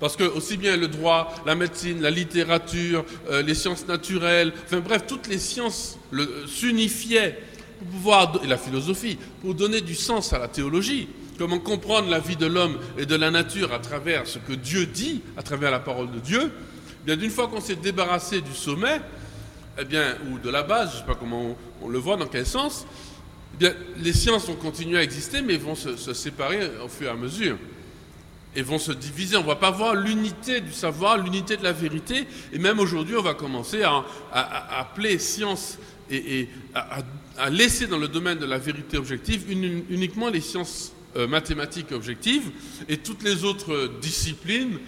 Parce 0.00 0.16
que 0.16 0.24
aussi 0.24 0.56
bien 0.56 0.76
le 0.76 0.88
droit, 0.88 1.34
la 1.46 1.54
médecine, 1.54 2.00
la 2.00 2.10
littérature, 2.10 3.04
euh, 3.30 3.42
les 3.42 3.54
sciences 3.54 3.86
naturelles, 3.86 4.52
enfin 4.64 4.80
bref, 4.80 5.04
toutes 5.06 5.26
les 5.26 5.38
sciences 5.38 5.98
s'unifiaient 6.46 7.38
pour 7.78 7.88
pouvoir, 7.88 8.40
et 8.42 8.46
la 8.46 8.58
philosophie, 8.58 9.18
pour 9.40 9.54
donner 9.54 9.80
du 9.80 9.94
sens 9.94 10.32
à 10.32 10.38
la 10.38 10.48
théologie. 10.48 11.08
Comment 11.38 11.58
comprendre 11.58 12.10
la 12.10 12.18
vie 12.18 12.36
de 12.36 12.44
l'homme 12.44 12.78
et 12.98 13.06
de 13.06 13.14
la 13.14 13.30
nature 13.30 13.72
à 13.72 13.78
travers 13.78 14.26
ce 14.26 14.38
que 14.38 14.52
Dieu 14.52 14.84
dit, 14.84 15.22
à 15.38 15.42
travers 15.42 15.70
la 15.70 15.80
parole 15.80 16.10
de 16.10 16.18
Dieu, 16.18 16.50
bien 17.04 17.16
d'une 17.16 17.30
fois 17.30 17.48
qu'on 17.48 17.60
s'est 17.60 17.76
débarrassé 17.76 18.40
du 18.40 18.54
sommet, 18.54 19.00
eh 19.78 19.84
bien, 19.84 20.16
ou 20.30 20.38
de 20.38 20.50
la 20.50 20.62
base, 20.62 20.90
je 20.90 20.94
ne 20.96 21.00
sais 21.00 21.06
pas 21.06 21.14
comment 21.14 21.56
on, 21.82 21.88
le 21.88 21.98
voit, 21.98 22.16
dans 22.16 22.26
quel 22.26 22.46
sens, 22.46 22.86
eh 23.54 23.56
bien, 23.58 23.74
les 23.98 24.12
sciences 24.12 24.46
vont 24.46 24.54
continuer 24.54 24.98
à 24.98 25.02
exister, 25.02 25.42
mais 25.42 25.56
vont 25.56 25.74
se, 25.74 26.14
séparer 26.14 26.60
au 26.84 26.88
fur 26.88 27.08
et 27.08 27.10
à 27.10 27.14
mesure. 27.14 27.56
Et 28.56 28.62
vont 28.62 28.78
se 28.78 28.90
diviser. 28.90 29.36
On 29.36 29.42
ne 29.42 29.46
va 29.46 29.56
pas 29.56 29.70
voir 29.70 29.94
l'unité 29.94 30.60
du 30.60 30.72
savoir, 30.72 31.18
l'unité 31.18 31.56
de 31.56 31.62
la 31.62 31.72
vérité. 31.72 32.26
Et 32.52 32.58
même 32.58 32.80
aujourd'hui, 32.80 33.14
on 33.16 33.22
va 33.22 33.34
commencer 33.34 33.82
à, 33.82 34.04
appeler 34.76 35.20
science 35.20 35.78
et, 36.10 36.48
à, 36.74 37.48
laisser 37.48 37.86
dans 37.86 37.98
le 37.98 38.08
domaine 38.08 38.38
de 38.38 38.46
la 38.46 38.58
vérité 38.58 38.98
objective 38.98 39.50
uniquement 39.50 40.28
les 40.28 40.40
sciences 40.40 40.92
euh, 41.16 41.26
mathématiques 41.26 41.92
objectives 41.92 42.50
et 42.88 42.96
toutes 42.96 43.22
les 43.22 43.44
autres 43.44 43.90
disciplines 44.00 44.78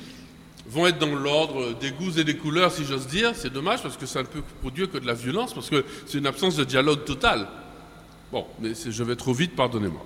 vont 0.66 0.86
être 0.86 0.98
dans 0.98 1.14
l'ordre 1.14 1.74
des 1.78 1.90
goûts 1.90 2.18
et 2.18 2.24
des 2.24 2.36
couleurs, 2.36 2.72
si 2.72 2.84
j'ose 2.84 3.06
dire. 3.06 3.32
C'est 3.34 3.52
dommage 3.52 3.82
parce 3.82 3.96
que 3.96 4.06
ça 4.06 4.22
ne 4.22 4.26
peut 4.26 4.42
produire 4.60 4.90
que 4.90 4.98
de 4.98 5.06
la 5.06 5.14
violence, 5.14 5.54
parce 5.54 5.70
que 5.70 5.84
c'est 6.06 6.18
une 6.18 6.26
absence 6.26 6.56
de 6.56 6.64
dialogue 6.64 7.04
total. 7.04 7.48
Bon, 8.30 8.46
mais 8.60 8.72
je 8.74 9.02
vais 9.02 9.16
trop 9.16 9.34
vite, 9.34 9.54
pardonnez-moi. 9.56 10.04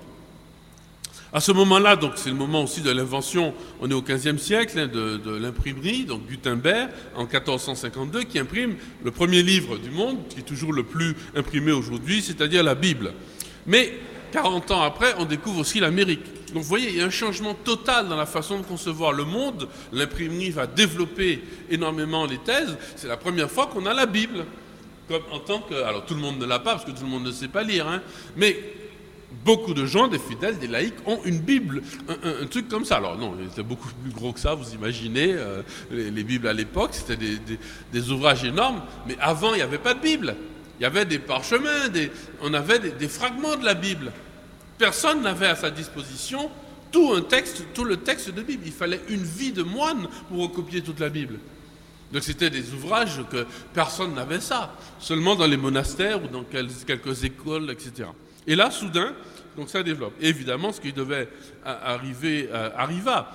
À 1.33 1.41
ce 1.41 1.51
moment-là, 1.51 1.97
donc 1.97 2.13
c'est 2.15 2.29
le 2.29 2.35
moment 2.35 2.63
aussi 2.63 2.81
de 2.81 2.89
l'invention, 2.89 3.53
on 3.81 3.91
est 3.91 3.93
au 3.93 4.01
XVe 4.01 4.37
siècle, 4.37 4.79
hein, 4.79 4.87
de, 4.87 5.17
de 5.17 5.35
l'imprimerie, 5.35 6.05
donc 6.05 6.25
Gutenberg, 6.25 6.89
en 7.15 7.25
1452, 7.25 8.23
qui 8.23 8.39
imprime 8.39 8.75
le 9.03 9.11
premier 9.11 9.43
livre 9.43 9.77
du 9.77 9.89
monde, 9.89 10.17
qui 10.29 10.39
est 10.39 10.43
toujours 10.43 10.71
le 10.71 10.83
plus 10.83 11.15
imprimé 11.35 11.73
aujourd'hui, 11.73 12.21
c'est-à-dire 12.21 12.63
la 12.63 12.75
Bible. 12.75 13.13
Mais 13.65 13.93
40 14.31 14.71
ans 14.71 14.81
après, 14.81 15.15
on 15.17 15.25
découvre 15.25 15.59
aussi 15.59 15.81
l'Amérique. 15.81 16.25
Donc 16.57 16.63
vous 16.63 16.69
voyez, 16.69 16.89
il 16.89 16.97
y 16.97 17.01
a 17.01 17.05
un 17.05 17.11
changement 17.11 17.53
total 17.53 18.07
dans 18.07 18.15
la 18.15 18.25
façon 18.25 18.57
de 18.57 18.63
concevoir 18.63 19.13
le 19.13 19.25
monde. 19.25 19.69
L'imprimerie 19.93 20.49
va 20.49 20.65
développer 20.65 21.39
énormément 21.69 22.25
les 22.25 22.39
thèses. 22.39 22.75
C'est 22.95 23.07
la 23.07 23.15
première 23.15 23.51
fois 23.51 23.67
qu'on 23.67 23.85
a 23.85 23.93
la 23.93 24.07
Bible. 24.07 24.43
Comme 25.07 25.21
en 25.31 25.37
tant 25.37 25.59
que, 25.59 25.75
alors 25.75 26.07
tout 26.07 26.15
le 26.15 26.19
monde 26.19 26.39
ne 26.39 26.47
l'a 26.47 26.57
pas 26.57 26.71
parce 26.71 26.85
que 26.85 26.89
tout 26.89 27.03
le 27.03 27.09
monde 27.09 27.25
ne 27.25 27.31
sait 27.31 27.47
pas 27.47 27.61
lire, 27.61 27.87
hein, 27.87 28.01
mais 28.35 28.57
beaucoup 29.45 29.75
de 29.75 29.85
gens, 29.85 30.07
des 30.07 30.17
fidèles, 30.17 30.57
des 30.57 30.65
laïcs, 30.65 30.95
ont 31.05 31.19
une 31.25 31.37
Bible, 31.37 31.83
un, 32.23 32.47
truc 32.47 32.67
comme 32.67 32.85
ça. 32.85 32.95
Alors 32.95 33.19
non, 33.19 33.35
c'était 33.49 33.61
beaucoup 33.61 33.89
plus 34.01 34.11
gros 34.11 34.33
que 34.33 34.39
ça, 34.39 34.55
vous 34.55 34.73
imaginez, 34.73 35.33
euh, 35.33 35.61
les, 35.91 36.23
Bibles 36.23 36.47
à 36.47 36.53
l'époque, 36.53 36.89
c'était 36.93 37.17
des, 37.93 38.09
ouvrages 38.09 38.45
énormes, 38.45 38.81
mais 39.07 39.15
avant, 39.19 39.53
il 39.53 39.57
n'y 39.57 39.61
avait 39.61 39.77
pas 39.77 39.93
de 39.93 39.99
Bible. 40.01 40.35
Il 40.79 40.83
y 40.83 40.85
avait 40.87 41.05
des 41.05 41.19
parchemins, 41.19 41.91
on 42.41 42.51
avait 42.55 42.79
des, 42.79 43.07
fragments 43.07 43.57
de 43.57 43.63
la 43.63 43.75
Bible. 43.75 44.11
Personne 44.77 45.21
n'avait 45.21 45.47
à 45.47 45.55
sa 45.55 45.71
disposition 45.71 46.49
tout 46.91 47.13
un 47.15 47.21
texte, 47.21 47.63
tout 47.73 47.83
le 47.83 47.97
texte 47.97 48.29
de 48.29 48.41
Bible. 48.41 48.63
Il 48.65 48.71
fallait 48.71 49.01
une 49.09 49.23
vie 49.23 49.51
de 49.51 49.63
moine 49.63 50.07
pour 50.29 50.41
recopier 50.41 50.81
toute 50.81 50.99
la 50.99 51.09
Bible. 51.09 51.39
Donc 52.11 52.23
c'était 52.23 52.49
des 52.49 52.73
ouvrages 52.73 53.21
que 53.29 53.45
personne 53.73 54.13
n'avait 54.13 54.39
ça, 54.39 54.73
seulement 54.99 55.35
dans 55.35 55.47
les 55.47 55.57
monastères 55.57 56.23
ou 56.23 56.27
dans 56.27 56.43
quelques 56.43 57.23
écoles, 57.25 57.69
etc. 57.69 58.09
Et 58.45 58.55
là, 58.55 58.71
soudain, 58.71 59.13
donc 59.57 59.69
ça 59.69 59.83
développe. 59.83 60.13
évidemment, 60.21 60.71
ce 60.71 60.79
qui 60.79 60.93
devait 60.93 61.27
arriver 61.65 62.49
arriva, 62.77 63.29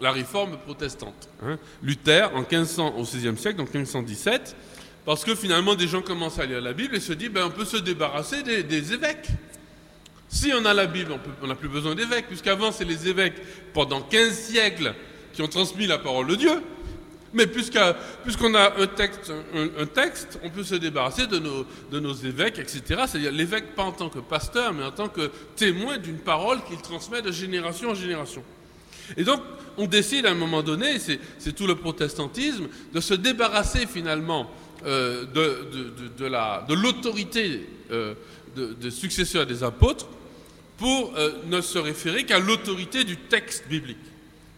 la 0.00 0.12
réforme 0.12 0.58
protestante. 0.58 1.28
Hein. 1.42 1.58
Luther, 1.82 2.30
en 2.34 2.40
1500, 2.40 2.94
au 2.96 3.02
XVIe 3.02 3.36
siècle, 3.36 3.56
donc 3.56 3.72
1517, 3.72 4.56
parce 5.04 5.24
que 5.24 5.34
finalement, 5.34 5.74
des 5.74 5.88
gens 5.88 6.02
commencent 6.02 6.38
à 6.38 6.46
lire 6.46 6.60
la 6.60 6.72
Bible 6.72 6.96
et 6.96 7.00
se 7.00 7.12
disent, 7.12 7.30
ben, 7.30 7.46
on 7.46 7.50
peut 7.50 7.64
se 7.64 7.78
débarrasser 7.78 8.42
des, 8.42 8.92
évêques. 8.92 9.28
Si 10.28 10.52
on 10.52 10.64
a 10.64 10.74
la 10.74 10.86
Bible, 10.86 11.12
on 11.42 11.46
n'a 11.46 11.54
plus 11.54 11.68
besoin 11.68 11.94
d'évêques, 11.94 12.26
puisqu'avant, 12.28 12.70
c'est 12.70 12.84
les 12.84 13.08
évêques, 13.08 13.40
pendant 13.72 14.02
15 14.02 14.32
siècles, 14.32 14.94
qui 15.32 15.42
ont 15.42 15.48
transmis 15.48 15.86
la 15.86 15.98
parole 15.98 16.26
de 16.26 16.34
Dieu. 16.34 16.62
Mais 17.34 17.46
puisqu'on 17.46 18.54
a 18.54 18.80
un 18.80 18.86
texte, 18.86 19.32
un, 19.54 19.86
texte, 19.86 20.38
on 20.42 20.50
peut 20.50 20.64
se 20.64 20.74
débarrasser 20.74 21.26
de 21.26 21.38
nos, 21.38 22.14
évêques, 22.14 22.58
etc. 22.58 22.82
C'est-à-dire 23.06 23.32
l'évêque 23.32 23.74
pas 23.74 23.82
en 23.82 23.92
tant 23.92 24.08
que 24.08 24.18
pasteur, 24.18 24.72
mais 24.72 24.84
en 24.84 24.90
tant 24.90 25.08
que 25.08 25.30
témoin 25.54 25.98
d'une 25.98 26.18
parole 26.18 26.64
qu'il 26.64 26.78
transmet 26.78 27.20
de 27.20 27.30
génération 27.30 27.90
en 27.90 27.94
génération. 27.94 28.42
Et 29.16 29.24
donc, 29.24 29.42
on 29.76 29.86
décide 29.86 30.26
à 30.26 30.30
un 30.30 30.34
moment 30.34 30.62
donné, 30.62 30.98
c'est 30.98 31.52
tout 31.54 31.66
le 31.66 31.74
protestantisme, 31.74 32.68
de 32.92 33.00
se 33.00 33.14
débarrasser 33.14 33.86
finalement 33.86 34.50
euh, 34.86 35.24
de, 35.26 36.74
l'autorité 36.74 37.68
euh, 37.90 38.14
de, 38.56 38.90
successeur 38.90 39.46
des 39.46 39.62
apôtres 39.62 40.08
pour 40.78 41.14
euh, 41.16 41.30
ne 41.48 41.60
se 41.60 41.78
référer 41.78 42.24
qu'à 42.24 42.38
l'autorité 42.38 43.04
du 43.04 43.16
texte 43.16 43.68
biblique. 43.68 43.96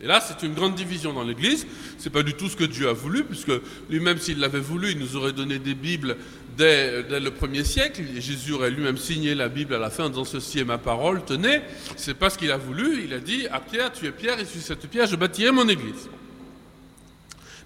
Et 0.03 0.07
là, 0.07 0.21
c'est 0.21 0.47
une 0.47 0.55
grande 0.55 0.75
division 0.75 1.13
dans 1.13 1.25
l'Église. 1.25 1.67
Ce 1.99 2.05
n'est 2.05 2.11
pas 2.11 2.23
du 2.23 2.33
tout 2.33 2.49
ce 2.49 2.57
que 2.57 2.65
Dieu 2.65 2.89
a 2.89 2.95
voulu, 2.95 3.25
puisque 3.25 3.53
lui-même, 3.91 4.19
s'il 4.19 4.39
l'avait 4.39 4.61
voulu, 4.61 4.93
il 4.93 4.99
nous 4.99 5.17
aurait 5.17 5.33
donné 5.33 5.59
des 5.59 5.75
Bibles 5.75 6.17
dès, 6.57 7.03
le 7.03 7.31
premier 7.31 7.65
siècle. 7.65 8.03
Et 8.17 8.21
Jésus 8.23 8.53
aurait 8.53 8.71
lui-même 8.71 8.97
signé 8.97 9.35
la 9.35 9.49
Bible 9.49 9.75
à 9.75 9.79
la 9.79 9.91
fin 9.91 10.05
en 10.05 10.09
disant 10.09 10.25
Ceci 10.25 10.61
est 10.61 10.65
ma 10.65 10.79
parole, 10.79 11.23
tenez. 11.27 11.61
C'est 11.97 12.15
pas 12.15 12.31
ce 12.31 12.39
qu'il 12.39 12.51
a 12.51 12.57
voulu. 12.57 13.05
Il 13.05 13.13
a 13.13 13.21
dit 13.21 13.47
À 13.49 13.61
Pierre, 13.61 13.93
tu 13.93 14.07
es 14.07 14.13
Pierre, 14.13 14.41
et 14.41 14.47
sur 14.47 14.63
cette 14.63 14.87
pierre, 14.89 15.07
je 15.07 15.17
bâtirai 15.17 15.51
mon 15.51 15.69
Église. 15.69 16.09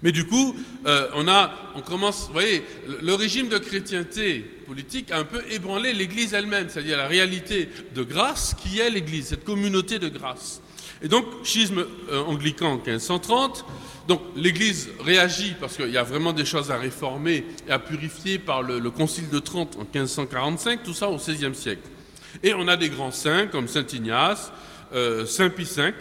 Mais 0.03 0.11
du 0.11 0.25
coup, 0.25 0.55
euh, 0.85 1.07
on, 1.13 1.27
a, 1.29 1.53
on 1.75 1.81
commence, 1.81 2.27
vous 2.27 2.33
voyez, 2.33 2.63
le 3.01 3.13
régime 3.13 3.47
de 3.47 3.57
chrétienté 3.57 4.45
politique 4.65 5.11
a 5.11 5.19
un 5.19 5.23
peu 5.23 5.43
ébranlé 5.51 5.93
l'Église 5.93 6.33
elle-même, 6.33 6.69
c'est-à-dire 6.69 6.97
la 6.97 7.07
réalité 7.07 7.69
de 7.93 8.03
grâce 8.03 8.55
qui 8.55 8.79
est 8.79 8.89
l'Église, 8.89 9.27
cette 9.27 9.43
communauté 9.43 9.99
de 9.99 10.09
grâce. 10.09 10.61
Et 11.01 11.07
donc, 11.07 11.25
schisme 11.43 11.85
euh, 12.09 12.23
anglican 12.23 12.73
en 12.73 12.75
1530. 12.75 13.65
Donc, 14.07 14.21
l'Église 14.35 14.89
réagit 15.03 15.55
parce 15.59 15.75
qu'il 15.77 15.89
y 15.89 15.97
a 15.97 16.03
vraiment 16.03 16.33
des 16.33 16.45
choses 16.45 16.71
à 16.71 16.77
réformer 16.77 17.45
et 17.67 17.71
à 17.71 17.79
purifier 17.79 18.39
par 18.39 18.61
le, 18.61 18.79
Concile 18.91 19.29
de 19.29 19.39
Trente 19.39 19.75
en 19.75 19.83
1545, 19.83 20.83
tout 20.83 20.93
ça 20.93 21.09
au 21.09 21.17
XVIe 21.17 21.55
siècle. 21.55 21.87
Et 22.43 22.53
on 22.53 22.67
a 22.67 22.77
des 22.77 22.89
grands 22.89 23.11
saints 23.11 23.47
comme 23.47 23.67
Saint 23.67 23.85
Ignace, 23.93 24.51
euh, 24.93 25.25
Saint 25.25 25.49
Pie 25.49 25.63
V, 25.63 25.93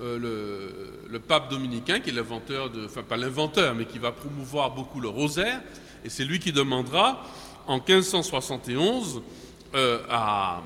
euh, 0.00 0.90
le, 1.08 1.18
pape 1.18 1.50
dominicain 1.50 2.00
qui 2.00 2.10
est 2.10 2.12
l'inventeur 2.12 2.70
enfin 2.84 3.02
pas 3.02 3.16
l'inventeur, 3.16 3.74
mais 3.74 3.86
qui 3.86 3.98
va 3.98 4.12
promouvoir 4.12 4.74
beaucoup 4.74 5.00
le 5.00 5.08
rosaire. 5.08 5.60
Et 6.04 6.10
c'est 6.10 6.24
lui 6.24 6.38
qui 6.38 6.52
demandera 6.52 7.24
en 7.66 7.76
1571 7.78 9.22
à 10.08 10.62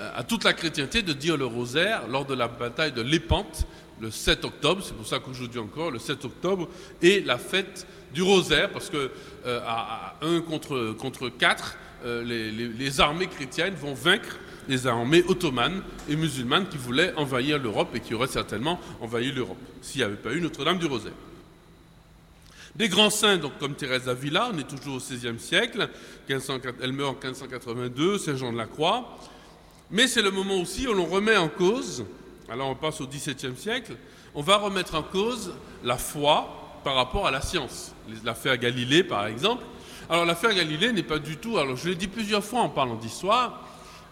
euh, 0.00 0.10
à 0.14 0.22
toute 0.22 0.44
la 0.44 0.52
chrétienté 0.52 1.02
de 1.02 1.12
dire 1.12 1.36
le 1.36 1.46
rosaire 1.46 2.06
lors 2.08 2.24
de 2.24 2.34
la 2.34 2.48
bataille 2.48 2.92
de 2.92 3.02
Lépante, 3.02 3.66
le 4.00 4.10
7 4.10 4.44
octobre, 4.44 4.82
c'est 4.82 4.94
pour 4.94 5.06
ça 5.06 5.18
qu'aujourd'hui 5.18 5.58
encore, 5.58 5.90
le 5.90 5.98
7 5.98 6.24
octobre, 6.24 6.68
est 7.02 7.24
la 7.26 7.36
fête 7.36 7.86
du 8.14 8.22
rosaire, 8.22 8.70
parce 8.70 8.88
que 8.88 9.10
euh, 9.46 9.60
à, 9.66 10.16
1 10.22 10.40
contre, 10.40 10.94
contre 10.98 11.28
4, 11.28 11.76
euh, 12.04 12.24
les, 12.24 13.00
armées 13.00 13.26
chrétiennes 13.26 13.74
vont 13.74 13.92
vaincre 13.92 14.38
les 14.68 14.86
armées 14.86 15.22
ottomanes 15.28 15.82
et 16.08 16.16
musulmanes 16.16 16.68
qui 16.68 16.78
voulaient 16.78 17.12
envahir 17.16 17.58
l'Europe 17.58 17.94
et 17.94 18.00
qui 18.00 18.14
auraient 18.14 18.26
certainement 18.26 18.80
envahi 19.00 19.32
l'Europe, 19.32 19.58
s'il 19.82 20.00
n'y 20.00 20.04
avait 20.04 20.16
pas 20.16 20.32
eu 20.32 20.40
Notre-Dame 20.40 20.78
du 20.78 20.86
rosaire. 20.86 21.12
Des 22.80 22.88
grands 22.88 23.10
saints, 23.10 23.36
donc, 23.36 23.58
comme 23.58 23.74
Thérèse 23.74 24.04
d'Avila, 24.04 24.48
on 24.54 24.58
est 24.58 24.66
toujours 24.66 24.94
au 24.94 24.98
XVIe 25.00 25.38
siècle, 25.38 25.90
elle 26.26 26.92
meurt 26.94 27.10
en 27.10 27.28
1582, 27.28 28.16
Saint 28.16 28.36
Jean 28.36 28.54
de 28.54 28.56
la 28.56 28.64
Croix, 28.64 29.18
mais 29.90 30.08
c'est 30.08 30.22
le 30.22 30.30
moment 30.30 30.54
aussi 30.54 30.88
où 30.88 30.94
l'on 30.94 31.04
remet 31.04 31.36
en 31.36 31.50
cause, 31.50 32.06
alors 32.48 32.70
on 32.70 32.74
passe 32.74 33.02
au 33.02 33.06
XVIIe 33.06 33.54
siècle, 33.54 33.96
on 34.34 34.40
va 34.40 34.56
remettre 34.56 34.94
en 34.94 35.02
cause 35.02 35.52
la 35.84 35.98
foi 35.98 36.80
par 36.82 36.94
rapport 36.94 37.26
à 37.26 37.30
la 37.30 37.42
science. 37.42 37.92
L'affaire 38.24 38.56
Galilée, 38.56 39.04
par 39.04 39.26
exemple. 39.26 39.62
Alors 40.08 40.24
l'affaire 40.24 40.54
Galilée 40.54 40.90
n'est 40.90 41.02
pas 41.02 41.18
du 41.18 41.36
tout, 41.36 41.58
alors 41.58 41.76
je 41.76 41.90
l'ai 41.90 41.96
dit 41.96 42.08
plusieurs 42.08 42.42
fois 42.42 42.62
en 42.62 42.70
parlant 42.70 42.96
d'histoire, 42.96 43.62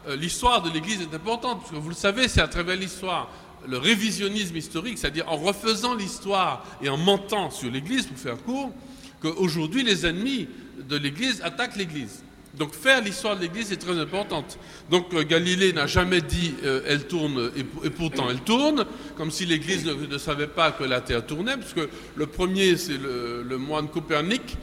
euh, 0.09 0.15
l'histoire 0.15 0.61
de 0.61 0.69
l'Église 0.69 1.01
est 1.01 1.15
importante, 1.15 1.61
parce 1.61 1.71
que 1.71 1.77
vous 1.77 1.89
le 1.89 1.95
savez, 1.95 2.29
c'est 2.29 2.43
à 2.43 2.49
travers 2.49 2.77
l'histoire, 2.77 3.31
le 3.67 3.79
révisionnisme 3.79 4.57
historique, 4.57 4.99
c'est-à-dire 4.99 5.29
en 5.29 5.37
refaisant 5.37 5.95
l'histoire 5.95 6.65
et 6.83 6.89
en 6.89 6.97
mentant 6.97 7.51
sur 7.51 7.71
l'Église, 7.71 8.07
pour 8.07 8.19
faire 8.19 8.43
court, 8.43 8.73
qu'aujourd'hui 9.21 9.83
les 9.83 10.07
ennemis 10.07 10.49
de 10.89 10.97
l'Église 10.97 11.41
attaquent 11.43 11.77
l'Église. 11.77 12.23
Donc 12.59 12.75
faire 12.75 13.03
l'histoire 13.03 13.37
de 13.37 13.43
l'Église 13.43 13.73
est 13.73 13.77
très 13.77 13.99
importante. 13.99 14.59
Donc 14.91 15.13
euh, 15.15 15.23
Galilée 15.23 15.73
n'a 15.73 15.87
jamais 15.87 16.21
dit 16.21 16.55
euh, 16.65 16.81
elle 16.87 17.07
tourne 17.07 17.51
et, 17.57 17.91
pourtant 17.91 18.31
elle 18.31 18.41
tourne, 18.41 18.85
comme 19.17 19.31
si 19.31 19.47
l'Église 19.47 19.85
ne, 19.87 20.19
savait 20.19 20.47
pas 20.47 20.73
que 20.73 20.85
la 20.85 21.01
Terre 21.01 21.25
tournait, 21.25 21.57
puisque 21.57 21.89
le 22.17 22.27
premier 22.27 22.77
c'est 22.77 22.99
le, 22.99 23.59
moine 23.59 23.89
Copernic, 23.89 24.57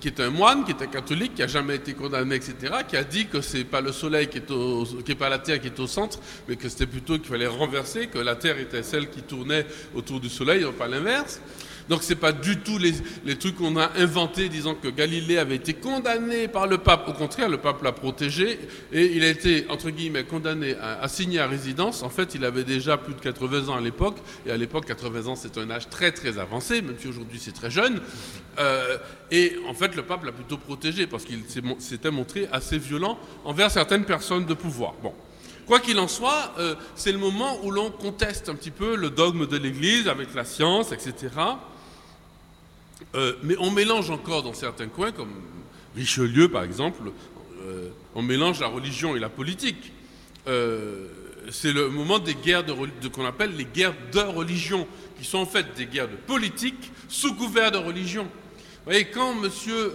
qui 0.00 0.08
est 0.08 0.20
un 0.20 0.30
moine, 0.30 0.64
qui 0.64 0.72
était 0.72 0.86
catholique, 0.86 1.34
qui 1.34 1.42
a 1.42 1.46
jamais 1.46 1.76
été 1.76 1.94
condamné, 1.94 2.36
etc., 2.36 2.54
qui 2.88 2.96
a 2.96 3.04
dit 3.04 3.26
que 3.26 3.40
c'est 3.40 3.64
pas 3.64 3.80
le 3.80 3.92
Soleil 3.92 4.28
qui 4.28 4.38
est, 4.38 4.50
au, 4.50 4.84
qui 5.04 5.12
est 5.12 5.16
pas 5.16 5.28
la 5.28 5.38
Terre 5.38 5.60
qui 5.60 5.68
est 5.68 5.80
au 5.80 5.86
centre, 5.86 6.18
mais 6.48 6.56
que 6.56 6.68
c'était 6.68 6.86
plutôt 6.86 7.18
qu'il 7.18 7.28
fallait 7.28 7.46
renverser, 7.46 8.06
que 8.06 8.18
la 8.18 8.36
Terre 8.36 8.58
était 8.58 8.82
celle 8.82 9.10
qui 9.10 9.22
tournait 9.22 9.66
autour 9.94 10.20
du 10.20 10.28
Soleil, 10.28 10.62
non 10.62 10.72
pas 10.72 10.88
l'inverse. 10.88 11.40
Donc 11.92 12.04
ce 12.04 12.14
n'est 12.14 12.18
pas 12.18 12.32
du 12.32 12.56
tout 12.56 12.78
les, 12.78 13.36
trucs 13.36 13.56
qu'on 13.56 13.76
a 13.76 13.90
inventés 13.98 14.48
disant 14.48 14.74
que 14.74 14.88
Galilée 14.88 15.36
avait 15.36 15.56
été 15.56 15.74
condamné 15.74 16.48
par 16.48 16.66
le 16.66 16.78
pape. 16.78 17.06
Au 17.06 17.12
contraire, 17.12 17.50
le 17.50 17.58
pape 17.58 17.82
l'a 17.82 17.92
protégé 17.92 18.58
et 18.94 19.14
il 19.14 19.22
a 19.22 19.28
été, 19.28 19.66
entre 19.68 19.90
guillemets, 19.90 20.24
condamné 20.24 20.74
à, 20.80 21.06
signer 21.08 21.40
à 21.40 21.46
résidence. 21.46 22.02
En 22.02 22.08
fait, 22.08 22.34
il 22.34 22.46
avait 22.46 22.64
déjà 22.64 22.96
plus 22.96 23.12
de 23.12 23.20
80 23.20 23.68
ans 23.68 23.76
à 23.76 23.82
l'époque. 23.82 24.16
Et 24.46 24.50
à 24.50 24.56
l'époque, 24.56 24.86
80 24.86 25.26
ans, 25.26 25.36
c'est 25.36 25.58
un 25.58 25.70
âge 25.70 25.90
très 25.90 26.12
très 26.12 26.38
avancé, 26.38 26.80
même 26.80 26.96
si 26.98 27.08
aujourd'hui 27.08 27.38
c'est 27.38 27.52
très 27.52 27.70
jeune. 27.70 28.00
Euh, 28.58 28.96
et 29.30 29.58
en 29.68 29.74
fait, 29.74 29.94
le 29.94 30.02
pape 30.02 30.24
l'a 30.24 30.32
plutôt 30.32 30.56
protégé 30.56 31.06
parce 31.06 31.26
qu'il 31.26 31.42
s'était 31.78 32.10
montré 32.10 32.48
assez 32.52 32.78
violent 32.78 33.18
envers 33.44 33.70
certaines 33.70 34.06
personnes 34.06 34.46
de 34.46 34.54
pouvoir. 34.54 34.94
Bon. 35.02 35.12
Quoi 35.66 35.78
qu'il 35.78 35.98
en 35.98 36.08
soit, 36.08 36.54
euh, 36.58 36.74
c'est 36.94 37.12
le 37.12 37.18
moment 37.18 37.58
où 37.62 37.70
l'on 37.70 37.90
conteste 37.90 38.48
un 38.48 38.54
petit 38.54 38.70
peu 38.70 38.96
le 38.96 39.10
dogme 39.10 39.46
de 39.46 39.58
l'Église 39.58 40.08
avec 40.08 40.34
la 40.34 40.46
science, 40.46 40.90
etc. 40.90 41.28
Euh, 43.14 43.34
mais 43.42 43.56
on 43.58 43.70
mélange 43.70 44.10
encore 44.10 44.42
dans 44.42 44.54
certains 44.54 44.88
coins, 44.88 45.12
comme 45.12 45.32
Richelieu 45.94 46.48
par 46.48 46.64
exemple, 46.64 47.02
euh, 47.62 47.88
on 48.14 48.22
mélange 48.22 48.60
la 48.60 48.68
religion 48.68 49.16
et 49.16 49.20
la 49.20 49.28
politique. 49.28 49.92
Euh, 50.48 51.08
c'est 51.50 51.72
le 51.72 51.88
moment 51.88 52.18
des 52.18 52.34
guerres 52.34 52.64
de, 52.64 53.08
qu'on 53.08 53.26
appelle 53.26 53.56
les 53.56 53.64
guerres 53.64 53.94
de 54.12 54.20
religion, 54.20 54.86
qui 55.18 55.24
sont 55.24 55.38
en 55.38 55.46
fait 55.46 55.66
des 55.76 55.86
guerres 55.86 56.08
de 56.08 56.16
politique 56.16 56.92
sous 57.08 57.34
couvert 57.34 57.70
de 57.70 57.78
religion. 57.78 58.24
Vous 58.24 58.90
voyez, 58.90 59.04
quand 59.06 59.34
monsieur, 59.34 59.92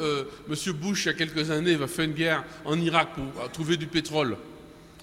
monsieur 0.47 0.73
Bush, 0.73 1.05
il 1.05 1.07
y 1.07 1.11
a 1.11 1.13
quelques 1.13 1.51
années, 1.51 1.75
va 1.75 1.87
faire 1.87 2.05
une 2.05 2.13
guerre 2.13 2.43
en 2.63 2.79
Irak 2.79 3.09
pour 3.15 3.51
trouver 3.51 3.75
du 3.75 3.87
pétrole, 3.87 4.37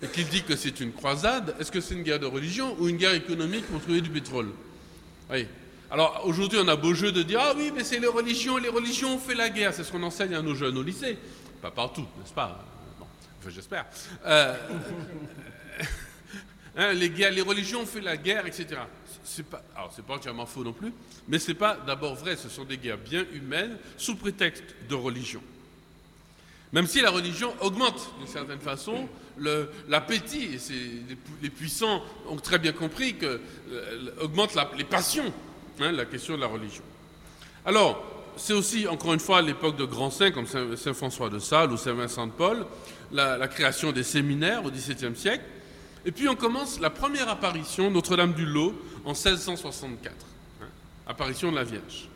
et 0.02 0.08
qu'il 0.08 0.26
dit 0.26 0.42
que 0.42 0.56
c'est 0.56 0.80
une 0.80 0.92
croisade, 0.92 1.54
est-ce 1.58 1.72
que 1.72 1.80
c'est 1.80 1.94
une 1.94 2.02
guerre 2.02 2.20
de 2.20 2.26
religion 2.26 2.76
ou 2.78 2.88
une 2.88 2.96
guerre 2.96 3.14
économique 3.14 3.66
pour 3.66 3.80
trouver 3.80 4.00
du 4.00 4.10
pétrole? 4.10 4.48
Oui. 5.30 5.46
Alors 5.94 6.22
aujourd'hui, 6.24 6.58
on 6.60 6.66
a 6.66 6.74
beau 6.74 6.92
jeu 6.92 7.12
de 7.12 7.22
dire 7.22 7.38
Ah 7.40 7.52
oui, 7.56 7.70
mais 7.72 7.84
c'est 7.84 8.00
les 8.00 8.08
religions, 8.08 8.56
les 8.56 8.68
religions 8.68 9.14
ont 9.14 9.18
fait 9.20 9.36
la 9.36 9.48
guerre. 9.48 9.72
C'est 9.72 9.84
ce 9.84 9.92
qu'on 9.92 10.02
enseigne 10.02 10.34
à 10.34 10.42
nos 10.42 10.56
jeunes 10.56 10.76
au 10.76 10.82
lycée. 10.82 11.16
Pas 11.62 11.70
partout, 11.70 12.04
n'est-ce 12.18 12.32
pas? 12.32 12.64
Bon, 12.98 13.06
enfin, 13.38 13.50
J'espère. 13.50 13.86
Euh, 14.26 14.56
hein, 16.76 16.92
les, 16.94 17.08
les 17.08 17.40
religions 17.42 17.82
ont 17.82 17.86
fait 17.86 18.00
la 18.00 18.16
guerre, 18.16 18.44
etc. 18.44 18.80
C'est 19.22 19.46
pas, 19.46 19.62
alors 19.76 19.92
c'est 19.94 20.04
pas 20.04 20.14
entièrement 20.14 20.46
faux 20.46 20.64
non 20.64 20.72
plus, 20.72 20.92
mais 21.28 21.38
c'est 21.38 21.54
pas 21.54 21.78
d'abord 21.86 22.16
vrai. 22.16 22.34
Ce 22.34 22.48
sont 22.48 22.64
des 22.64 22.76
guerres 22.76 22.98
bien 22.98 23.24
humaines 23.32 23.78
sous 23.96 24.16
prétexte 24.16 24.64
de 24.88 24.96
religion. 24.96 25.42
Même 26.72 26.88
si 26.88 27.02
la 27.02 27.10
religion 27.10 27.54
augmente 27.60 28.10
d'une 28.18 28.26
certaine 28.26 28.58
façon 28.58 29.08
l'appétit, 29.88 30.56
et 30.56 31.14
les, 31.40 31.50
puissants 31.50 32.02
ont 32.28 32.34
très 32.34 32.58
bien 32.58 32.72
compris 32.72 33.14
que 33.14 33.40
euh, 33.70 34.10
augmente 34.20 34.56
les 34.76 34.82
passions, 34.82 35.32
hein, 35.80 35.92
la 35.92 36.04
question 36.04 36.36
de 36.36 36.40
la 36.40 36.46
religion. 36.46 36.82
Alors, 37.64 38.02
c'est 38.36 38.52
aussi, 38.52 38.86
encore 38.88 39.14
une 39.14 39.20
fois, 39.20 39.38
à 39.38 39.42
l'époque 39.42 39.76
de 39.76 39.84
grands 39.84 40.10
saints 40.10 40.30
comme 40.30 40.46
Saint 40.46 40.94
François 40.94 41.30
de 41.30 41.38
Sales 41.38 41.72
ou 41.72 41.76
Saint 41.76 41.94
Vincent 41.94 42.26
de 42.26 42.32
Paul, 42.32 42.66
la, 43.12 43.48
création 43.48 43.92
des 43.92 44.02
séminaires 44.02 44.64
au 44.64 44.70
XVIIe 44.70 45.16
siècle. 45.16 45.44
Et 46.04 46.12
puis 46.12 46.28
on 46.28 46.34
commence 46.34 46.80
la 46.80 46.90
première 46.90 47.28
apparition 47.28 47.90
Notre-Dame 47.90 48.34
du 48.34 48.44
Lot 48.44 48.74
en 49.04 49.12
1664, 49.12 50.14
hein, 50.62 50.66
apparition 51.06 51.50
de 51.50 51.56
la 51.56 51.64
Vierge. 51.64 52.08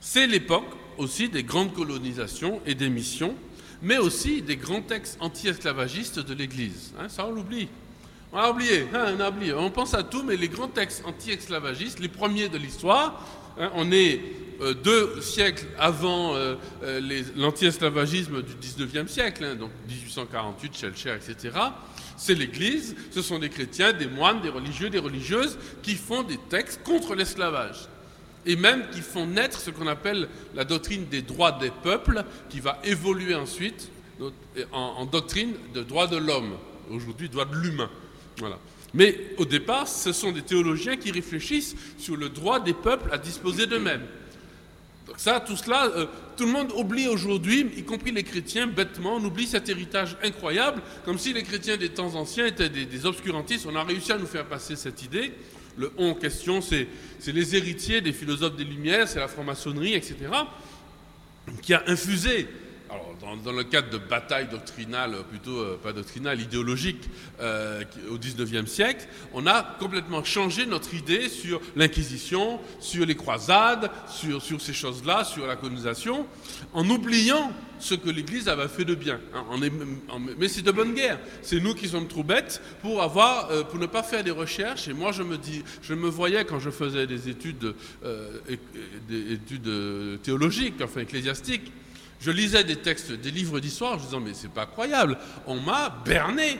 C'est 0.00 0.26
l'époque 0.26 0.70
aussi 0.98 1.28
des 1.28 1.42
grandes 1.42 1.72
colonisations 1.72 2.60
et 2.66 2.74
des 2.74 2.90
missions, 2.90 3.34
mais 3.82 3.98
aussi 3.98 4.42
des 4.42 4.56
grands 4.56 4.82
textes 4.82 5.16
anti-esclavagistes 5.20 6.20
de 6.20 6.34
l'Église. 6.34 6.92
Hein, 6.98 7.08
ça, 7.08 7.26
on 7.26 7.32
l'oublie. 7.32 7.68
On 8.36 8.38
a 8.38 8.50
oublié, 8.50 8.88
hein, 8.92 9.14
on 9.16 9.20
a 9.20 9.30
oublié. 9.30 9.52
On 9.52 9.70
pense 9.70 9.94
à 9.94 10.02
tout, 10.02 10.24
mais 10.24 10.36
les 10.36 10.48
grands 10.48 10.66
textes 10.66 11.04
anti-esclavagistes, 11.06 12.00
les 12.00 12.08
premiers 12.08 12.48
de 12.48 12.58
l'histoire, 12.58 13.24
on 13.76 13.92
est 13.92 14.20
euh, 14.60 14.74
deux 14.74 15.20
siècles 15.20 15.66
avant 15.78 16.34
euh, 16.34 16.56
euh, 16.82 17.22
l'anti-esclavagisme 17.36 18.42
du 18.42 18.54
19e 18.54 19.06
siècle, 19.06 19.56
donc 19.56 19.70
1848, 19.86 20.76
Schellcher, 20.76 21.14
etc. 21.14 21.56
C'est 22.16 22.34
l'Église, 22.34 22.96
ce 23.12 23.22
sont 23.22 23.38
des 23.38 23.50
chrétiens, 23.50 23.92
des 23.92 24.08
moines, 24.08 24.40
des 24.40 24.48
religieux, 24.48 24.90
des 24.90 24.98
religieuses 24.98 25.56
qui 25.84 25.94
font 25.94 26.24
des 26.24 26.38
textes 26.48 26.82
contre 26.82 27.14
l'esclavage 27.14 27.88
et 28.46 28.56
même 28.56 28.82
qui 28.90 29.00
font 29.00 29.26
naître 29.26 29.60
ce 29.60 29.70
qu'on 29.70 29.86
appelle 29.86 30.28
la 30.56 30.64
doctrine 30.64 31.06
des 31.06 31.22
droits 31.22 31.52
des 31.52 31.70
peuples, 31.70 32.24
qui 32.50 32.58
va 32.58 32.78
évoluer 32.82 33.36
ensuite 33.36 33.90
en, 34.72 35.06
doctrine 35.06 35.54
de 35.72 35.82
droits 35.84 36.08
de 36.08 36.16
l'homme, 36.16 36.56
aujourd'hui 36.90 37.28
droits 37.28 37.46
de 37.46 37.54
l'humain. 37.56 37.88
Mais 38.92 39.18
au 39.38 39.44
départ, 39.44 39.88
ce 39.88 40.12
sont 40.12 40.32
des 40.32 40.42
théologiens 40.42 40.96
qui 40.96 41.10
réfléchissent 41.10 41.74
sur 41.98 42.16
le 42.16 42.28
droit 42.28 42.60
des 42.60 42.74
peuples 42.74 43.10
à 43.12 43.18
disposer 43.18 43.66
d'eux-mêmes. 43.66 44.06
Donc 45.06 45.16
ça, 45.18 45.40
tout 45.40 45.56
cela, 45.56 45.86
euh, 45.86 46.06
tout 46.36 46.46
le 46.46 46.52
monde 46.52 46.72
oublie 46.76 47.08
aujourd'hui, 47.08 47.66
y 47.76 47.82
compris 47.82 48.10
les 48.10 48.22
chrétiens, 48.22 48.66
bêtement, 48.66 49.16
on 49.16 49.24
oublie 49.24 49.46
cet 49.46 49.68
héritage 49.68 50.16
incroyable, 50.22 50.80
comme 51.04 51.18
si 51.18 51.32
les 51.32 51.42
chrétiens 51.42 51.76
des 51.76 51.90
temps 51.90 52.14
anciens 52.14 52.46
étaient 52.46 52.70
des 52.70 53.06
obscurantistes. 53.06 53.66
On 53.70 53.76
a 53.76 53.84
réussi 53.84 54.12
à 54.12 54.18
nous 54.18 54.26
faire 54.26 54.46
passer 54.46 54.76
cette 54.76 55.02
idée 55.02 55.32
le 55.76 55.92
on 55.96 56.10
en 56.10 56.14
question, 56.14 56.60
c'est 56.60 56.86
les 57.26 57.56
héritiers 57.56 58.00
des 58.00 58.12
philosophes 58.12 58.56
des 58.56 58.64
Lumières, 58.64 59.08
c'est 59.08 59.18
la 59.18 59.28
franc-maçonnerie, 59.28 59.94
etc., 59.94 60.16
qui 61.62 61.74
a 61.74 61.82
infusé 61.86 62.48
dans, 63.44 63.52
le 63.52 63.64
cadre 63.64 63.90
de 63.90 63.98
batailles 63.98 64.48
doctrinales, 64.48 65.16
plutôt 65.28 65.58
euh, 65.58 65.78
pas 65.82 65.92
doctrinales, 65.92 66.40
idéologiques, 66.40 67.08
euh, 67.40 67.82
au 68.10 68.18
XIXe 68.18 68.70
siècle, 68.70 69.06
on 69.32 69.46
a 69.46 69.62
complètement 69.78 70.24
changé 70.24 70.66
notre 70.66 70.94
idée 70.94 71.28
sur 71.28 71.60
l'Inquisition, 71.76 72.60
sur 72.80 73.06
les 73.06 73.14
croisades, 73.14 73.90
sur, 74.08 74.42
sur 74.42 74.60
ces 74.60 74.72
choses-là, 74.72 75.24
sur 75.24 75.46
la 75.46 75.56
colonisation, 75.56 76.26
en 76.72 76.88
oubliant 76.88 77.52
ce 77.78 77.94
que 77.94 78.08
l'Église 78.10 78.48
avait 78.48 78.68
fait 78.68 78.84
de 78.84 78.94
bien. 78.94 79.20
Hein, 79.34 79.58
mais 80.38 80.48
c'est 80.48 80.62
de 80.62 80.72
bonne 80.72 80.94
guerre. 80.94 81.18
C'est 81.42 81.60
nous 81.60 81.74
qui 81.74 81.88
sommes 81.88 82.08
trop 82.08 82.22
bêtes 82.22 82.62
pour 82.82 83.02
avoir, 83.02 83.50
euh, 83.50 83.62
pour 83.62 83.78
ne 83.78 83.86
pas 83.86 84.02
faire 84.02 84.24
des 84.24 84.30
recherches. 84.30 84.88
Et 84.88 84.92
moi, 84.92 85.12
je 85.12 85.22
me 85.22 85.36
dis, 85.36 85.62
je 85.82 85.94
me 85.94 86.08
voyais 86.08 86.44
quand 86.44 86.60
je 86.60 86.70
faisais 86.70 87.06
des 87.06 87.28
études, 87.28 87.74
des 89.08 89.32
études 89.32 90.22
théologiques, 90.22 90.80
enfin 90.82 91.00
ecclésiastiques 91.00 91.72
je 92.20 92.30
lisais 92.30 92.64
des 92.64 92.76
textes, 92.76 93.12
des 93.12 93.30
livres 93.30 93.60
d'histoire, 93.60 93.98
je 93.98 94.04
disais, 94.04 94.20
mais 94.20 94.34
c'est 94.34 94.50
pas 94.50 94.66
croyable, 94.66 95.18
on 95.46 95.60
m'a 95.60 95.90
berné. 96.04 96.58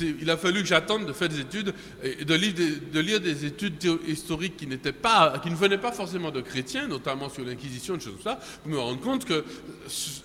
il 0.00 0.30
a 0.30 0.36
fallu 0.36 0.62
que 0.62 0.68
j'attende 0.68 1.06
de 1.06 1.12
faire 1.12 1.28
des 1.28 1.40
études 1.40 1.74
et 2.02 2.24
de 2.24 2.34
lire, 2.34 3.20
des, 3.20 3.44
études 3.44 3.82
historiques 4.06 4.56
qui, 4.56 4.66
pas, 4.92 5.38
qui 5.42 5.50
ne 5.50 5.56
venaient 5.56 5.78
pas 5.78 5.92
forcément 5.92 6.30
de 6.30 6.40
chrétiens, 6.40 6.86
notamment 6.86 7.28
sur 7.28 7.44
l'Inquisition, 7.44 7.94
des 7.94 8.00
choses 8.00 8.14
comme 8.14 8.22
ça, 8.22 8.40
pour 8.62 8.70
me 8.70 8.78
rendre 8.78 9.00
compte 9.00 9.24
que 9.24 9.44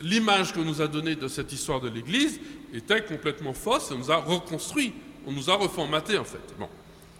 l'image 0.01 0.53
qu'on 0.53 0.63
nous 0.63 0.81
a 0.81 0.87
donnée 0.87 1.15
de 1.15 1.27
cette 1.27 1.51
histoire 1.51 1.81
de 1.81 1.89
l'Église 1.89 2.39
était 2.73 3.03
complètement 3.03 3.53
fausse, 3.53 3.91
on 3.91 3.97
nous 3.97 4.11
a 4.11 4.17
reconstruit, 4.17 4.93
on 5.25 5.31
nous 5.31 5.49
a 5.49 5.55
reformaté 5.55 6.17
en 6.17 6.25
fait. 6.25 6.39
Bon. 6.57 6.69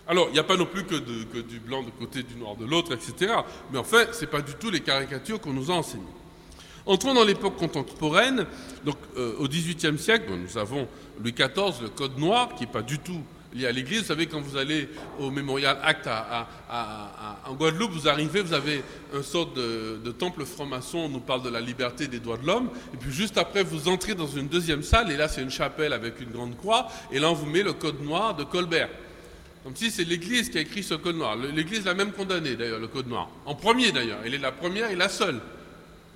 Alors, 0.10 0.28
il 0.30 0.34
n'y 0.34 0.40
a 0.40 0.44
pas 0.44 0.58
non 0.58 0.66
plus 0.66 0.86
que, 0.86 0.96
que, 0.96 1.38
du 1.38 1.60
blanc 1.60 1.84
de 1.84 1.92
côté, 1.92 2.24
du 2.24 2.36
noir 2.36 2.56
de 2.56 2.66
l'autre, 2.66 2.94
etc. 2.94 3.32
Mais 3.72 3.78
en 3.78 3.84
fait, 3.84 4.16
ce 4.16 4.22
n'est 4.22 4.28
pas 4.28 4.42
du 4.42 4.56
tout 4.56 4.72
les 4.72 4.80
caricatures 4.80 5.40
qu'on 5.40 5.54
nous 5.54 5.70
a 5.70 5.76
enseignées. 5.76 6.04
Entrons 6.86 7.14
dans 7.14 7.24
l'époque 7.24 7.58
contemporaine. 7.58 8.46
Donc, 8.86 8.98
euh, 9.18 9.36
au 9.40 9.48
XVIIIe 9.48 9.98
siècle, 9.98 10.32
nous 10.32 10.58
avons 10.58 10.88
Louis 11.22 11.34
XIV, 11.34 11.82
le 11.82 11.90
Code 11.90 12.18
noir, 12.18 12.56
qui 12.56 12.64
n'est 12.64 12.72
pas 12.72 12.82
du 12.82 13.00
tout 13.00 13.22
lié 13.54 13.68
à 13.68 13.72
l'Église. 13.72 14.02
Vous 14.02 14.06
savez, 14.06 14.28
quand 14.28 14.42
vous 14.42 14.58
allez 14.58 14.90
au 15.20 15.32
Mémorial 15.32 15.78
Act 15.84 16.08
en 16.08 17.54
Guadeloupe, 17.56 17.92
vous 17.92 18.08
arrivez, 18.08 18.42
vous 18.42 18.54
avez 18.54 18.84
un 19.14 19.24
sorte 19.24 19.56
de, 19.56 20.12
temple 20.12 20.46
franc-maçon, 20.46 21.00
on 21.00 21.10
nous 21.10 21.20
parle 21.20 21.44
de 21.44 21.50
la 21.50 21.62
liberté 21.62 22.08
des 22.08 22.20
droits 22.20 22.38
de 22.38 22.46
l'homme. 22.46 22.70
Et 22.94 22.98
puis 22.98 23.12
juste 23.12 23.38
après, 23.38 23.64
vous 23.64 23.88
entrez 23.88 24.16
dans 24.16 24.28
une 24.28 24.48
deuxième 24.48 24.84
salle, 24.84 25.12
et 25.12 25.18
là, 25.18 25.28
c'est 25.28 25.42
une 25.42 25.50
chapelle 25.50 25.94
avec 25.94 26.20
une 26.22 26.32
grande 26.32 26.58
croix, 26.58 26.88
et 27.12 27.20
là, 27.20 27.30
on 27.30 27.34
vous 27.34 27.50
met 27.50 27.64
le 27.64 27.74
Code 27.74 28.02
noir 28.02 28.36
de 28.36 28.44
Colbert. 28.44 28.90
Comme 29.64 29.76
si 29.76 29.92
c'est 29.92 30.06
l'Église 30.06 30.50
qui 30.50 30.58
a 30.58 30.62
écrit 30.62 30.84
ce 30.84 30.94
Code 30.94 31.18
noir. 31.18 31.36
L'Église 31.36 31.86
l'a 31.86 31.94
même 31.94 32.12
condamné, 32.12 32.56
d'ailleurs, 32.56 32.80
le 32.80 32.88
Code 32.88 33.08
noir. 33.08 33.30
En 33.46 33.56
premier, 33.56 33.92
d'ailleurs. 33.92 34.20
Elle 34.26 34.34
est 34.34 34.40
la 34.40 34.52
première 34.52 34.90
et 34.90 34.96
la 34.96 35.10
seule 35.10 35.40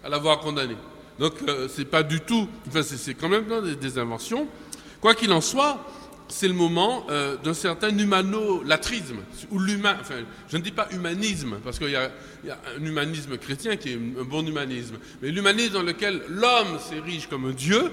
à 0.04 0.10
l'avoir 0.10 0.40
condamné. 0.40 0.76
Donc 1.20 1.34
euh, 1.48 1.68
c'est 1.70 1.86
pas 1.86 2.04
du 2.04 2.22
tout, 2.22 2.48
enfin, 2.68 2.82
c'est 2.84 3.14
quand 3.14 3.30
même 3.30 3.46
des, 3.80 3.98
inventions. 3.98 4.48
Quoi 5.00 5.14
qu'il 5.16 5.32
en 5.32 5.42
soit, 5.42 5.86
c'est 6.28 6.48
le 6.48 6.54
moment 6.54 7.06
euh, 7.10 7.38
d'un 7.38 7.54
certain 7.54 7.96
humanolatrisme, 7.96 9.20
ou 9.52 9.60
l'humain, 9.60 9.98
enfin 10.00 10.16
je 10.50 10.58
ne 10.58 10.62
dis 10.62 10.72
pas 10.72 10.88
humanisme, 10.92 11.60
parce 11.64 11.78
qu'il 11.78 11.92
y, 11.92 11.96
a 11.96 12.12
un 12.78 12.84
humanisme 12.84 13.38
chrétien 13.38 13.76
qui 13.76 13.90
est 13.90 13.96
un 13.96 14.24
bon 14.24 14.46
humanisme, 14.46 14.96
mais 15.22 15.30
l'humanisme 15.30 15.74
dans 15.74 15.84
lequel 15.84 16.22
l'homme 16.30 16.80
s'érige 16.80 17.28
comme 17.28 17.54
dieu, 17.54 17.92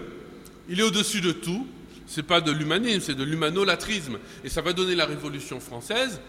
il 0.69 0.81
est 0.81 0.85
au-dessus 0.85 1.21
de 1.21 1.33
tout, 1.33 1.67
c'est 2.07 2.23
pas 2.23 2.41
de 2.41 2.53
l'humanisme, 2.53 3.01
c'est 3.01 3.15
de 3.15 3.25
l'humanolatrisme, 3.25 4.19
et 4.43 4.49
ça 4.49 4.63
va 4.63 4.73
donner 4.73 4.95
la 4.95 5.07
Révolution 5.07 5.61
française. 5.61 6.21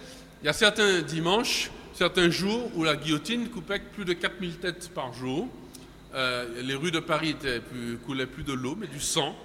Il 0.43 0.47
y 0.47 0.49
a 0.49 0.53
certains 0.53 1.01
dimanches, 1.01 1.71
certains 1.93 2.29
jours 2.29 2.71
où 2.75 2.83
la 2.83 2.95
guillotine 2.95 3.47
coupait 3.49 3.81
plus 3.93 4.05
de 4.05 4.13
4000 4.13 4.57
têtes 4.57 4.91
par 4.93 5.13
jour, 5.13 5.47
euh, 6.13 6.45
les 6.61 6.75
rues 6.75 6.91
de 6.91 6.99
Paris 6.99 7.35
coulaient 8.05 8.25
plus 8.25 8.43
de 8.43 8.53
l'eau, 8.53 8.75
mais 8.79 8.87
du 8.87 8.99
sang, 8.99 9.35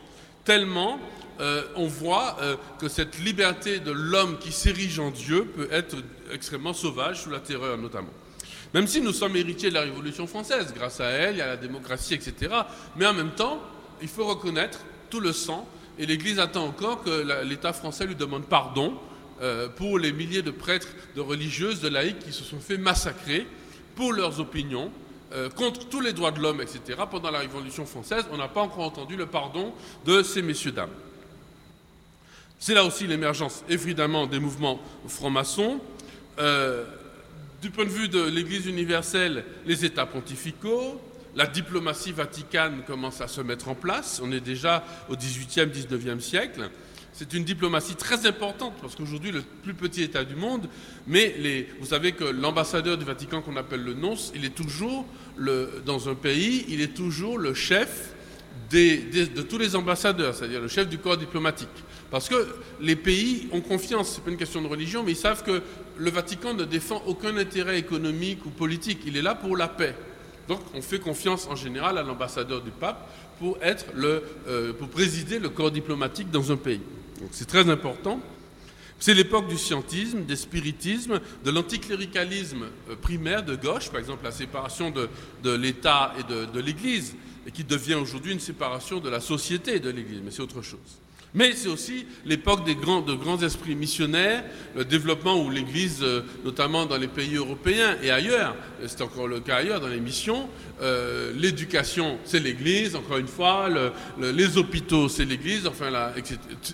tellement 0.44 0.98
euh, 1.40 1.62
on 1.74 1.86
voit 1.86 2.38
euh, 2.40 2.56
que 2.78 2.88
cette 2.88 3.18
liberté 3.18 3.78
de 3.78 3.90
l'homme 3.90 4.38
qui 4.38 4.52
s'érige 4.52 4.98
en 4.98 5.10
Dieu 5.10 5.44
peut 5.44 5.68
être 5.70 5.96
extrêmement 6.32 6.72
sauvage, 6.72 7.22
sous 7.22 7.30
la 7.30 7.40
terreur 7.40 7.76
notamment. 7.76 8.12
Même 8.74 8.86
si 8.86 9.00
nous 9.00 9.12
sommes 9.12 9.36
héritiers 9.36 9.68
de 9.68 9.74
la 9.74 9.82
Révolution 9.82 10.26
française, 10.26 10.72
grâce 10.74 11.00
à 11.00 11.06
elle, 11.06 11.34
il 11.36 11.38
y 11.38 11.40
la 11.40 11.56
démocratie, 11.56 12.14
etc. 12.14 12.52
Mais 12.96 13.06
en 13.06 13.14
même 13.14 13.30
temps, 13.30 13.62
il 14.02 14.08
faut 14.08 14.26
reconnaître 14.26 14.80
tout 15.08 15.20
le 15.20 15.32
sang, 15.32 15.68
et 15.98 16.06
l'Église 16.06 16.38
attend 16.38 16.64
encore 16.66 17.04
que 17.04 17.42
l'État 17.44 17.72
français 17.72 18.06
lui 18.06 18.16
demande 18.16 18.44
pardon 18.44 18.94
pour 19.76 19.98
les 19.98 20.12
milliers 20.12 20.42
de 20.42 20.50
prêtres, 20.50 20.88
de 21.14 21.20
religieuses, 21.20 21.80
de 21.80 21.88
laïcs 21.88 22.18
qui 22.18 22.32
se 22.32 22.44
sont 22.44 22.58
fait 22.58 22.76
massacrer 22.76 23.46
pour 23.94 24.12
leurs 24.12 24.40
opinions, 24.40 24.90
euh, 25.32 25.50
contre 25.50 25.88
tous 25.88 26.00
les 26.00 26.12
droits 26.12 26.30
de 26.30 26.40
l'homme, 26.40 26.60
etc., 26.60 27.00
pendant 27.10 27.30
la 27.30 27.40
Révolution 27.40 27.84
française, 27.84 28.24
on 28.30 28.36
n'a 28.36 28.48
pas 28.48 28.62
encore 28.62 28.84
entendu 28.84 29.16
le 29.16 29.26
pardon 29.26 29.72
de 30.04 30.22
ces 30.22 30.42
messieurs-dames. 30.42 30.90
C'est 32.58 32.74
là 32.74 32.84
aussi 32.84 33.06
l'émergence, 33.06 33.64
évidemment, 33.68 34.26
des 34.26 34.38
mouvements 34.38 34.80
francs-maçons. 35.08 35.80
Euh, 36.38 36.84
du 37.60 37.70
point 37.70 37.84
de 37.84 37.90
vue 37.90 38.08
de 38.08 38.22
l'Église 38.22 38.66
universelle, 38.66 39.44
les 39.66 39.84
États 39.84 40.06
pontificaux, 40.06 41.00
la 41.34 41.46
diplomatie 41.46 42.12
vaticane 42.12 42.82
commence 42.86 43.20
à 43.20 43.28
se 43.28 43.40
mettre 43.40 43.68
en 43.68 43.74
place. 43.74 44.20
On 44.24 44.32
est 44.32 44.40
déjà 44.40 44.84
au 45.08 45.16
XVIIIe, 45.16 45.66
XIXe 45.66 46.24
siècle. 46.24 46.70
C'est 47.18 47.32
une 47.32 47.44
diplomatie 47.44 47.94
très 47.94 48.26
importante 48.26 48.74
parce 48.82 48.94
qu'aujourd'hui, 48.94 49.32
le 49.32 49.40
plus 49.40 49.72
petit 49.72 50.02
État 50.02 50.22
du 50.22 50.36
monde, 50.36 50.68
mais 51.06 51.66
vous 51.80 51.86
savez 51.86 52.12
que 52.12 52.24
l'ambassadeur 52.24 52.98
du 52.98 53.06
Vatican 53.06 53.40
qu'on 53.40 53.56
appelle 53.56 53.82
le 53.82 53.94
nonce, 53.94 54.32
il 54.34 54.44
est 54.44 54.54
toujours, 54.54 55.06
dans 55.86 56.10
un 56.10 56.14
pays, 56.14 56.66
il 56.68 56.82
est 56.82 56.94
toujours 56.94 57.38
le 57.38 57.54
chef 57.54 58.12
de 58.70 59.40
tous 59.40 59.56
les 59.56 59.76
ambassadeurs, 59.76 60.34
c'est-à-dire 60.34 60.60
le 60.60 60.68
chef 60.68 60.90
du 60.90 60.98
corps 60.98 61.16
diplomatique. 61.16 61.70
Parce 62.10 62.28
que 62.28 62.48
les 62.82 62.96
pays 62.96 63.48
ont 63.50 63.62
confiance, 63.62 64.10
ce 64.10 64.16
n'est 64.18 64.24
pas 64.24 64.30
une 64.32 64.36
question 64.36 64.60
de 64.60 64.68
religion, 64.68 65.02
mais 65.02 65.12
ils 65.12 65.16
savent 65.16 65.42
que 65.42 65.62
le 65.96 66.10
Vatican 66.10 66.52
ne 66.52 66.64
défend 66.64 67.02
aucun 67.06 67.34
intérêt 67.38 67.78
économique 67.78 68.44
ou 68.44 68.50
politique, 68.50 68.98
il 69.06 69.16
est 69.16 69.22
là 69.22 69.34
pour 69.34 69.56
la 69.56 69.68
paix. 69.68 69.94
Donc 70.48 70.60
on 70.74 70.82
fait 70.82 70.98
confiance 70.98 71.48
en 71.50 71.56
général 71.56 71.96
à 71.96 72.02
l'ambassadeur 72.02 72.60
du 72.60 72.72
pape 72.72 73.10
pour, 73.38 73.56
être 73.62 73.86
le, 73.94 74.22
euh, 74.48 74.74
pour 74.74 74.88
présider 74.90 75.38
le 75.38 75.48
corps 75.48 75.70
diplomatique 75.70 76.30
dans 76.30 76.52
un 76.52 76.56
pays 76.56 76.82
c'est 77.30 77.46
très 77.48 77.68
important. 77.68 78.20
C'est 78.98 79.14
l'époque 79.14 79.48
du 79.48 79.58
scientisme, 79.58 80.24
des 80.24 80.36
spiritismes, 80.36 81.20
de 81.44 81.50
l'anticléricalisme 81.50 82.64
euh, 82.88 82.96
primaire 82.96 83.44
de 83.44 83.54
gauche, 83.54 83.90
par 83.90 84.00
exemple 84.00 84.24
la 84.24 84.32
séparation 84.32 84.90
de, 84.90 85.08
l'État 85.54 86.14
et 86.18 86.22
de, 86.22 86.60
l'Église. 86.60 87.14
et 87.46 87.50
qui 87.50 87.62
devient 87.62 87.94
aujourd'hui 87.94 88.32
une 88.32 88.40
séparation 88.40 88.98
de 88.98 89.10
la 89.10 89.20
société 89.20 89.76
et 89.76 89.80
de 89.80 89.90
l'Église, 89.90 90.20
mais 90.24 90.30
c'est 90.30 90.42
autre 90.42 90.62
chose. 90.62 90.98
Mais 91.34 91.52
c'est 91.52 91.68
aussi 91.68 92.06
l'époque 92.24 92.64
de 92.64 92.72
grands 92.72 93.42
esprits 93.42 93.74
missionnaires, 93.74 94.44
le 94.74 94.84
développement 94.84 95.42
où 95.42 95.50
l'Église, 95.50 95.98
euh, 96.02 96.22
notamment 96.44 96.86
dans 96.86 96.96
les 96.96 97.08
pays 97.08 97.34
européens 97.36 97.96
et 98.02 98.10
ailleurs, 98.10 98.56
c'est 98.86 99.02
encore 99.02 99.28
le 99.28 99.40
cas 99.40 99.56
ailleurs 99.56 99.80
dans 99.80 99.88
les 99.88 100.00
missions, 100.00 100.48
euh, 100.80 101.32
l'éducation 101.36 102.18
c'est 102.24 102.40
l'Église, 102.40 102.96
encore 102.96 103.18
une 103.18 103.28
fois, 103.28 103.68
les 104.18 104.56
hôpitaux 104.56 105.08
c'est 105.08 105.24
l'Église, 105.24 105.66
enfin 105.66 105.90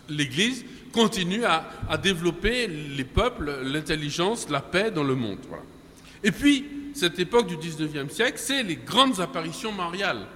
l'Église 0.09 0.65
continue 0.93 1.45
à, 1.45 1.97
développer 1.97 2.69
les 2.69 3.05
peuples, 3.05 3.53
l'intelligence, 3.65 4.49
la 4.49 4.61
paix 4.61 4.91
dans 4.91 5.05
le 5.05 5.15
monde. 5.15 5.38
Et 6.23 6.31
puis, 6.31 6.67
cette 6.95 7.19
époque 7.19 7.49
du 7.49 7.57
19e 7.57 8.11
siècle, 8.11 8.38
c'est 8.38 8.62
les 8.62 8.77
grandes 8.77 9.21
apparitions 9.21 9.73
mariales. 9.73 10.27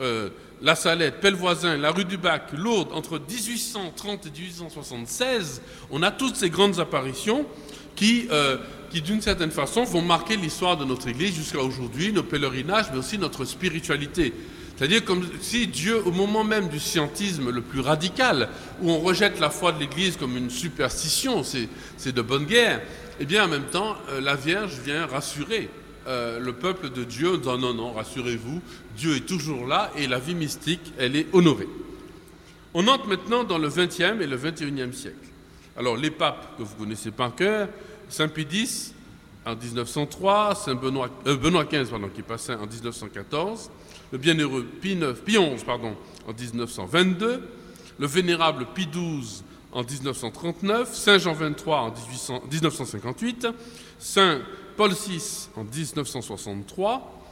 Euh, 0.00 0.28
la 0.64 0.74
Salette, 0.74 1.20
Pellevoisin, 1.20 1.76
la 1.76 1.90
rue 1.90 2.06
du 2.06 2.16
Bac, 2.16 2.52
Lourdes, 2.56 2.92
entre 2.94 3.18
1830 3.18 4.26
et 4.26 4.30
1876, 4.30 5.60
on 5.90 6.02
a 6.02 6.10
toutes 6.10 6.36
ces 6.36 6.48
grandes 6.48 6.80
apparitions 6.80 7.44
qui, 7.94 8.26
euh, 8.32 8.56
qui 8.90 9.02
d'une 9.02 9.20
certaine 9.20 9.50
façon, 9.50 9.84
vont 9.84 10.00
marquer 10.00 10.36
l'histoire 10.36 10.78
de 10.78 10.86
notre 10.86 11.06
Église 11.06 11.34
jusqu'à 11.34 11.60
aujourd'hui, 11.60 12.14
nos 12.14 12.22
pèlerinages, 12.22 12.86
mais 12.90 12.98
aussi 12.98 13.18
notre 13.18 13.44
spiritualité. 13.44 14.32
C'est-à-dire 14.74 15.04
comme 15.04 15.28
si 15.42 15.66
Dieu, 15.66 16.02
au 16.04 16.10
moment 16.10 16.44
même 16.44 16.68
du 16.68 16.80
scientisme 16.80 17.50
le 17.50 17.60
plus 17.60 17.80
radical, 17.80 18.48
où 18.80 18.90
on 18.90 19.00
rejette 19.00 19.40
la 19.40 19.50
foi 19.50 19.70
de 19.70 19.80
l'Église 19.80 20.16
comme 20.16 20.34
une 20.34 20.50
superstition, 20.50 21.42
c'est 21.44 22.12
de 22.12 22.22
bonne 22.22 22.46
guerre, 22.46 22.80
eh 23.20 23.26
bien 23.26 23.44
en 23.44 23.48
même 23.48 23.66
temps, 23.66 23.96
euh, 24.08 24.20
la 24.22 24.34
Vierge 24.34 24.78
vient 24.82 25.06
rassurer 25.06 25.68
euh, 26.06 26.38
le 26.38 26.52
peuple 26.52 26.90
de 26.90 27.04
Dieu 27.04 27.38
disant 27.38 27.58
non, 27.58 27.74
non, 27.74 27.92
rassurez-vous, 27.92 28.60
Dieu 28.96 29.16
est 29.16 29.26
toujours 29.26 29.66
là 29.66 29.90
et 29.96 30.06
la 30.06 30.18
vie 30.18 30.34
mystique, 30.34 30.92
elle 30.98 31.16
est 31.16 31.26
honorée. 31.32 31.68
On 32.74 32.86
entre 32.88 33.06
maintenant 33.06 33.44
dans 33.44 33.58
le 33.58 33.68
20e 33.68 34.20
et 34.20 34.26
le 34.26 34.36
21e 34.36 34.92
siècle. 34.92 35.16
Alors 35.76 35.96
les 35.96 36.10
papes 36.10 36.56
que 36.58 36.62
vous 36.62 36.74
connaissez 36.76 37.10
par 37.10 37.34
cœur, 37.34 37.68
Saint 38.08 38.28
Pie 38.28 38.92
en 39.46 39.56
1903, 39.56 40.54
Saint 40.54 40.74
Benoît, 40.74 41.10
euh, 41.26 41.36
Benoît 41.36 41.64
XV 41.64 41.90
pardon, 41.90 42.08
qui 42.14 42.22
passait 42.22 42.54
en 42.54 42.66
1914, 42.66 43.70
le 44.12 44.18
bienheureux 44.18 44.64
Pie, 44.80 44.98
Pie 45.24 45.38
XI 45.38 45.64
pardon, 45.64 45.96
en 46.26 46.32
1922, 46.32 47.42
le 47.98 48.06
vénérable 48.06 48.66
Pie 48.74 48.88
XII 48.88 49.42
en 49.72 49.82
1939, 49.82 50.94
Saint 50.94 51.18
Jean 51.18 51.34
XXIII 51.34 51.74
en 51.74 51.92
1958, 52.50 53.48
Saint 53.98 54.40
Paul 54.76 54.92
VI 54.92 55.48
en 55.56 55.64
1963, 55.64 57.22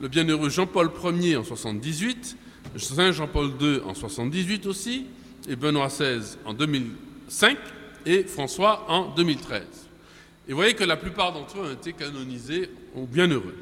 le 0.00 0.08
bienheureux 0.08 0.50
Jean-Paul 0.50 0.90
Ier 1.18 1.36
en 1.36 1.44
78, 1.44 2.36
Saint 2.76 3.12
Jean-Paul 3.12 3.52
II 3.60 3.80
en 3.86 3.94
78 3.94 4.66
aussi, 4.66 5.06
et 5.48 5.56
Benoît 5.56 5.88
XVI 5.88 6.36
en 6.44 6.52
2005 6.52 7.56
et 8.04 8.24
François 8.24 8.84
en 8.88 9.14
2013. 9.14 9.62
Et 10.46 10.52
vous 10.52 10.56
voyez 10.56 10.74
que 10.74 10.84
la 10.84 10.96
plupart 10.96 11.32
d'entre 11.32 11.58
eux 11.58 11.70
ont 11.70 11.72
été 11.72 11.94
canonisés 11.94 12.70
au 12.94 13.06
bienheureux. 13.06 13.56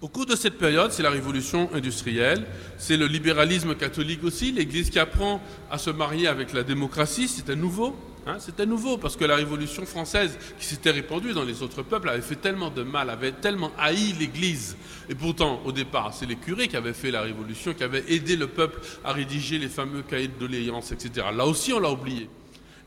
Au 0.00 0.08
cours 0.08 0.26
de 0.26 0.36
cette 0.36 0.58
période, 0.58 0.90
c'est 0.90 1.02
la 1.02 1.10
révolution 1.10 1.70
industrielle, 1.72 2.46
c'est 2.78 2.96
le 2.96 3.06
libéralisme 3.06 3.76
catholique 3.76 4.24
aussi, 4.24 4.50
l'Église 4.50 4.90
qui 4.90 4.98
apprend 4.98 5.40
à 5.70 5.78
se 5.78 5.90
marier 5.90 6.26
avec 6.26 6.52
la 6.52 6.64
démocratie, 6.64 7.28
c'était 7.28 7.56
nouveau. 7.56 7.96
Hein, 8.28 8.38
c'était 8.40 8.66
nouveau 8.66 8.98
parce 8.98 9.16
que 9.16 9.24
la 9.24 9.36
Révolution 9.36 9.86
française, 9.86 10.36
qui 10.58 10.66
s'était 10.66 10.90
répandue 10.90 11.32
dans 11.32 11.44
les 11.44 11.62
autres 11.62 11.82
peuples, 11.82 12.08
avait 12.08 12.20
fait 12.20 12.34
tellement 12.34 12.70
de 12.70 12.82
mal, 12.82 13.08
avait 13.08 13.30
tellement 13.30 13.70
haï 13.78 14.14
l'Église. 14.18 14.76
Et 15.08 15.14
pourtant, 15.14 15.62
au 15.64 15.70
départ, 15.70 16.12
c'est 16.12 16.26
les 16.26 16.34
curés 16.34 16.66
qui 16.66 16.76
avaient 16.76 16.92
fait 16.92 17.12
la 17.12 17.22
Révolution, 17.22 17.72
qui 17.72 17.84
avaient 17.84 18.04
aidé 18.08 18.34
le 18.34 18.48
peuple 18.48 18.80
à 19.04 19.12
rédiger 19.12 19.58
les 19.58 19.68
fameux 19.68 20.02
cahiers 20.02 20.26
de 20.26 20.38
doléances, 20.40 20.90
etc. 20.90 21.28
Là 21.32 21.46
aussi, 21.46 21.72
on 21.72 21.78
l'a 21.78 21.90
oublié. 21.90 22.28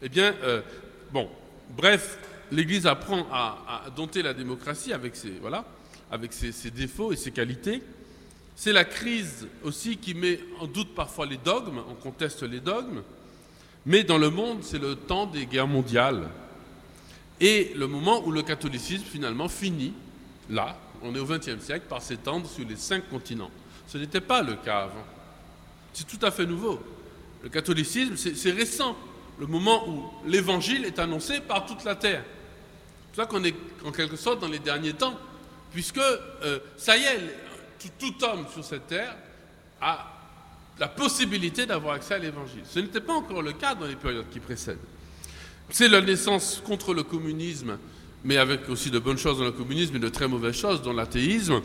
Eh 0.02 0.10
bien, 0.10 0.36
euh, 0.44 0.62
bon, 1.14 1.30
bref, 1.70 2.18
l'Église 2.52 2.86
apprend 2.86 3.26
à, 3.32 3.86
dompter 3.96 4.22
la 4.22 4.34
démocratie 4.34 4.92
avec 4.92 5.16
ses, 5.16 5.32
voilà, 5.40 5.64
avec 6.12 6.34
ses 6.34 6.72
défauts 6.72 7.14
et 7.14 7.16
ses 7.16 7.32
qualités. 7.32 7.82
C'est 8.58 8.74
la 8.74 8.84
crise 8.84 9.48
aussi 9.64 9.96
qui 9.96 10.14
met 10.14 10.42
en 10.60 10.68
doute 10.68 10.94
parfois 10.94 11.26
les 11.26 11.38
dogmes, 11.38 11.82
on 11.90 11.96
conteste 11.96 12.44
les 12.44 12.60
dogmes. 12.60 13.04
Mais 13.90 14.04
dans 14.04 14.20
le 14.20 14.30
monde, 14.30 14.60
c'est 14.62 14.78
le 14.78 14.96
temps 14.96 15.26
des 15.26 15.48
guerres 15.48 15.68
mondiales 15.68 16.30
et 17.42 17.74
le 17.76 17.88
moment 17.88 18.24
où 18.24 18.32
le 18.32 18.44
catholicisme 18.44 19.04
finalement 19.04 19.50
finit, 19.50 19.96
là, 20.48 20.78
on 21.02 21.16
est 21.16 21.20
au 21.20 21.26
XXe 21.26 21.60
siècle, 21.60 21.88
par 21.90 22.00
s'étendre 22.00 22.48
sur 22.48 22.68
les 22.68 22.76
cinq 22.76 23.10
continents. 23.10 23.50
Ce 23.88 23.98
n'était 23.98 24.22
pas 24.22 24.44
le 24.44 24.58
cas 24.58 24.82
avant. 24.82 25.06
C'est 25.92 26.06
tout 26.06 26.24
à 26.24 26.30
fait 26.30 26.46
nouveau. 26.46 26.80
Le 27.42 27.50
catholicisme, 27.50 28.16
c'est 28.16 28.52
récent, 28.52 28.96
le 29.40 29.48
moment 29.48 29.90
où 29.90 30.08
l'évangile 30.28 30.86
est 30.86 31.00
annoncé 31.00 31.40
par 31.40 31.66
toute 31.66 31.84
la 31.84 31.96
terre. 31.96 32.24
C'est 33.14 33.22
pour 33.24 33.28
qu'on 33.28 33.44
est 33.44 33.56
en 33.84 33.92
quelque 33.92 34.18
sorte 34.18 34.40
dans 34.40 34.50
les 34.50 34.60
derniers 34.60 34.94
temps, 34.94 35.18
puisque 35.72 35.98
euh, 35.98 36.60
ça 36.78 36.94
tout 37.98 38.24
homme 38.24 38.46
sur 38.54 38.64
cette 38.64 38.86
terre 38.86 39.16
a 39.82 40.19
la 40.80 40.88
possibilité 40.88 41.66
d'avoir 41.66 41.96
accès 41.96 42.16
à 42.16 42.20
l'évangile. 42.20 42.62
Ce 42.64 42.80
n'était 42.80 43.02
pas 43.02 43.14
encore 43.14 43.42
le 43.42 43.54
cas 43.54 43.76
dans 43.76 43.86
les 43.86 43.96
périodes 43.96 44.30
qui 44.32 44.40
précèdent. 44.40 44.78
C'est 45.70 45.88
la 45.88 46.02
naissance 46.02 46.62
contre 46.66 46.94
le 46.94 47.04
communisme, 47.04 47.78
mais 48.24 48.38
avec 48.38 48.68
aussi 48.70 48.90
de 48.90 49.00
bonnes 49.00 49.18
choses 49.18 49.40
dans 49.40 49.46
le 49.46 49.52
communisme 49.52 49.96
et 49.98 50.00
de 50.00 50.10
très 50.10 50.28
mauvaises 50.28 50.56
choses 50.56 50.82
dans 50.82 50.94
l'athéisme, 50.94 51.62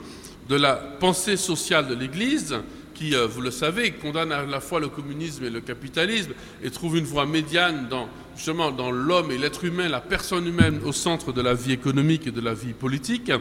de 0.49 0.57
la 0.57 0.75
pensée 0.75 1.37
sociale 1.37 1.89
de 1.89 1.95
l'Église, 1.95 2.57
qui, 2.95 3.15
euh, 3.15 3.27
vous 3.27 3.41
le 3.41 3.51
savez, 3.51 3.93
condamne 3.93 4.31
à 4.31 4.45
la 4.45 4.61
fois 4.61 4.79
le 4.79 4.89
communisme 4.89 5.45
et 5.45 5.51
le 5.51 5.61
capitalisme 5.61 6.33
et 6.63 6.71
trouve 6.71 6.97
une 6.97 7.05
voie 7.05 7.27
médiane 7.27 7.89
dans, 7.89 8.09
justement 8.37 8.71
dans 8.71 8.91
l'homme 8.91 9.33
et 9.33 9.39
l'être 9.39 9.65
humain, 9.65 9.89
la 9.89 10.01
personne 10.01 10.47
humaine 10.47 10.81
au 10.85 10.93
centre 10.93 11.33
de 11.33 11.41
la 11.41 11.55
vie 11.55 11.73
économique 11.73 12.27
et 12.27 12.31
de 12.31 12.41
la 12.41 12.55
vie 12.55 12.73
politique. 12.73 13.33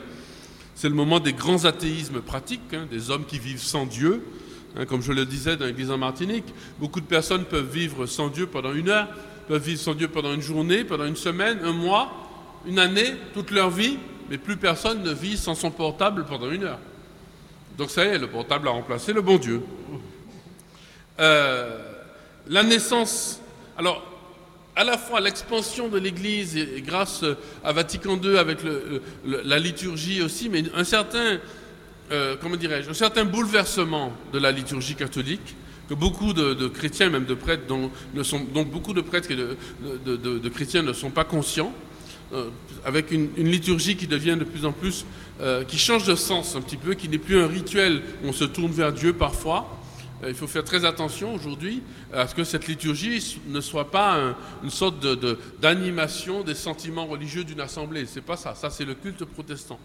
C'est 0.75 0.89
le 0.89 0.95
moment 0.95 1.19
des 1.19 1.33
grands 1.33 1.65
athéismes 1.65 2.21
pratiques, 2.21 2.73
hein, 2.73 2.87
des 2.89 3.11
hommes 3.11 3.25
qui 3.25 3.37
vivent 3.37 3.61
sans 3.61 3.85
Dieu, 3.85 4.23
Hein, 4.75 4.85
comme 4.85 5.01
je 5.01 5.11
le 5.11 5.25
disais 5.25 5.55
dans 5.55 5.65
l'église 5.65 5.91
en 5.91 5.97
Martinique, 5.97 6.53
beaucoup 6.79 6.99
de 6.99 7.05
personnes 7.05 7.45
peuvent 7.45 7.69
vivre 7.69 8.05
sans 8.05 8.29
Dieu 8.29 8.47
pendant 8.47 8.73
une 8.73 8.89
heure, 8.89 9.07
peuvent 9.47 9.61
vivre 9.61 9.79
sans 9.79 9.93
Dieu 9.93 10.07
pendant 10.07 10.33
une 10.33 10.41
journée, 10.41 10.83
pendant 10.83 11.05
une 11.05 11.15
semaine, 11.15 11.59
un 11.63 11.73
mois, 11.73 12.11
une 12.65 12.79
année, 12.79 13.13
toute 13.33 13.51
leur 13.51 13.69
vie, 13.69 13.97
mais 14.29 14.37
plus 14.37 14.57
personne 14.57 15.03
ne 15.03 15.11
vit 15.11 15.37
sans 15.37 15.55
son 15.55 15.69
portable 15.69 16.25
pendant 16.25 16.49
une 16.49 16.63
heure. 16.63 16.79
Donc 17.77 17.91
ça 17.91 18.05
y 18.05 18.07
est, 18.07 18.17
le 18.17 18.27
portable 18.27 18.67
a 18.67 18.71
remplacé 18.71 19.13
le 19.13 19.21
bon 19.21 19.37
Dieu. 19.37 19.61
Euh, 21.19 21.79
la 22.47 22.63
naissance, 22.63 23.39
alors 23.77 24.03
à 24.75 24.83
la 24.83 24.97
fois 24.97 25.21
l'expansion 25.21 25.87
de 25.87 25.99
l'Église 25.99 26.57
et, 26.57 26.81
grâce 26.81 27.23
à 27.63 27.71
Vatican 27.71 28.19
II 28.21 28.37
avec 28.37 28.59
la 29.23 29.59
liturgie 29.59 30.23
aussi, 30.23 30.49
mais 30.49 30.63
un 30.73 30.83
certain 30.83 31.39
euh, 32.13 32.35
comment 32.39 32.55
dirais-je, 32.55 32.91
un 32.91 32.93
certain 32.93 33.25
bouleversement 33.25 34.13
de 34.31 34.37
la 34.37 34.51
liturgie 34.51 34.93
catholique 34.93 35.55
que 35.89 35.95
beaucoup 35.95 36.31
de, 36.33 36.67
chrétiens, 36.67 37.09
même 37.09 37.25
de 37.25 37.33
prêtres, 37.33 37.63
sont, 38.21 38.39
donc 38.53 38.69
beaucoup 38.69 38.93
de 38.93 39.01
prêtres 39.01 39.31
et 39.31 39.35
de, 39.35 40.49
chrétiens 40.49 40.83
ne 40.83 40.93
sont 40.93 41.09
pas 41.09 41.23
conscients, 41.23 41.73
euh, 42.33 42.49
avec 42.85 43.11
une, 43.11 43.29
liturgie 43.37 43.95
qui 43.95 44.05
devient 44.05 44.37
de 44.39 44.43
plus 44.43 44.63
en 44.65 44.71
plus, 44.71 45.05
euh, 45.41 45.63
qui 45.63 45.79
change 45.79 46.05
de 46.05 46.13
sens 46.13 46.55
un 46.55 46.61
petit 46.61 46.77
peu, 46.77 46.93
qui 46.93 47.09
n'est 47.09 47.17
plus 47.17 47.41
un 47.41 47.47
rituel 47.47 48.03
où 48.23 48.27
on 48.27 48.33
se 48.33 48.45
tourne 48.45 48.71
vers 48.71 48.93
Dieu 48.93 49.13
parfois. 49.13 49.79
il 50.25 50.35
faut 50.35 50.47
faire 50.47 50.63
très 50.63 50.85
attention 50.85 51.33
aujourd'hui 51.33 51.81
à 52.13 52.27
ce 52.27 52.35
que 52.35 52.43
cette 52.43 52.67
liturgie 52.67 53.41
ne 53.47 53.59
soit 53.59 53.89
pas 53.89 54.35
une 54.63 54.69
sorte 54.69 55.05
d'animation 55.59 56.43
des 56.43 56.55
sentiments 56.55 57.07
religieux 57.07 57.43
d'une 57.43 57.59
assemblée. 57.59 58.05
C'est 58.05 58.21
pas 58.21 58.37
ça. 58.37 58.53
Ça, 58.55 58.69
c'est 58.69 58.85
le 58.85 58.93
culte 58.93 59.25
protestant. 59.25 59.79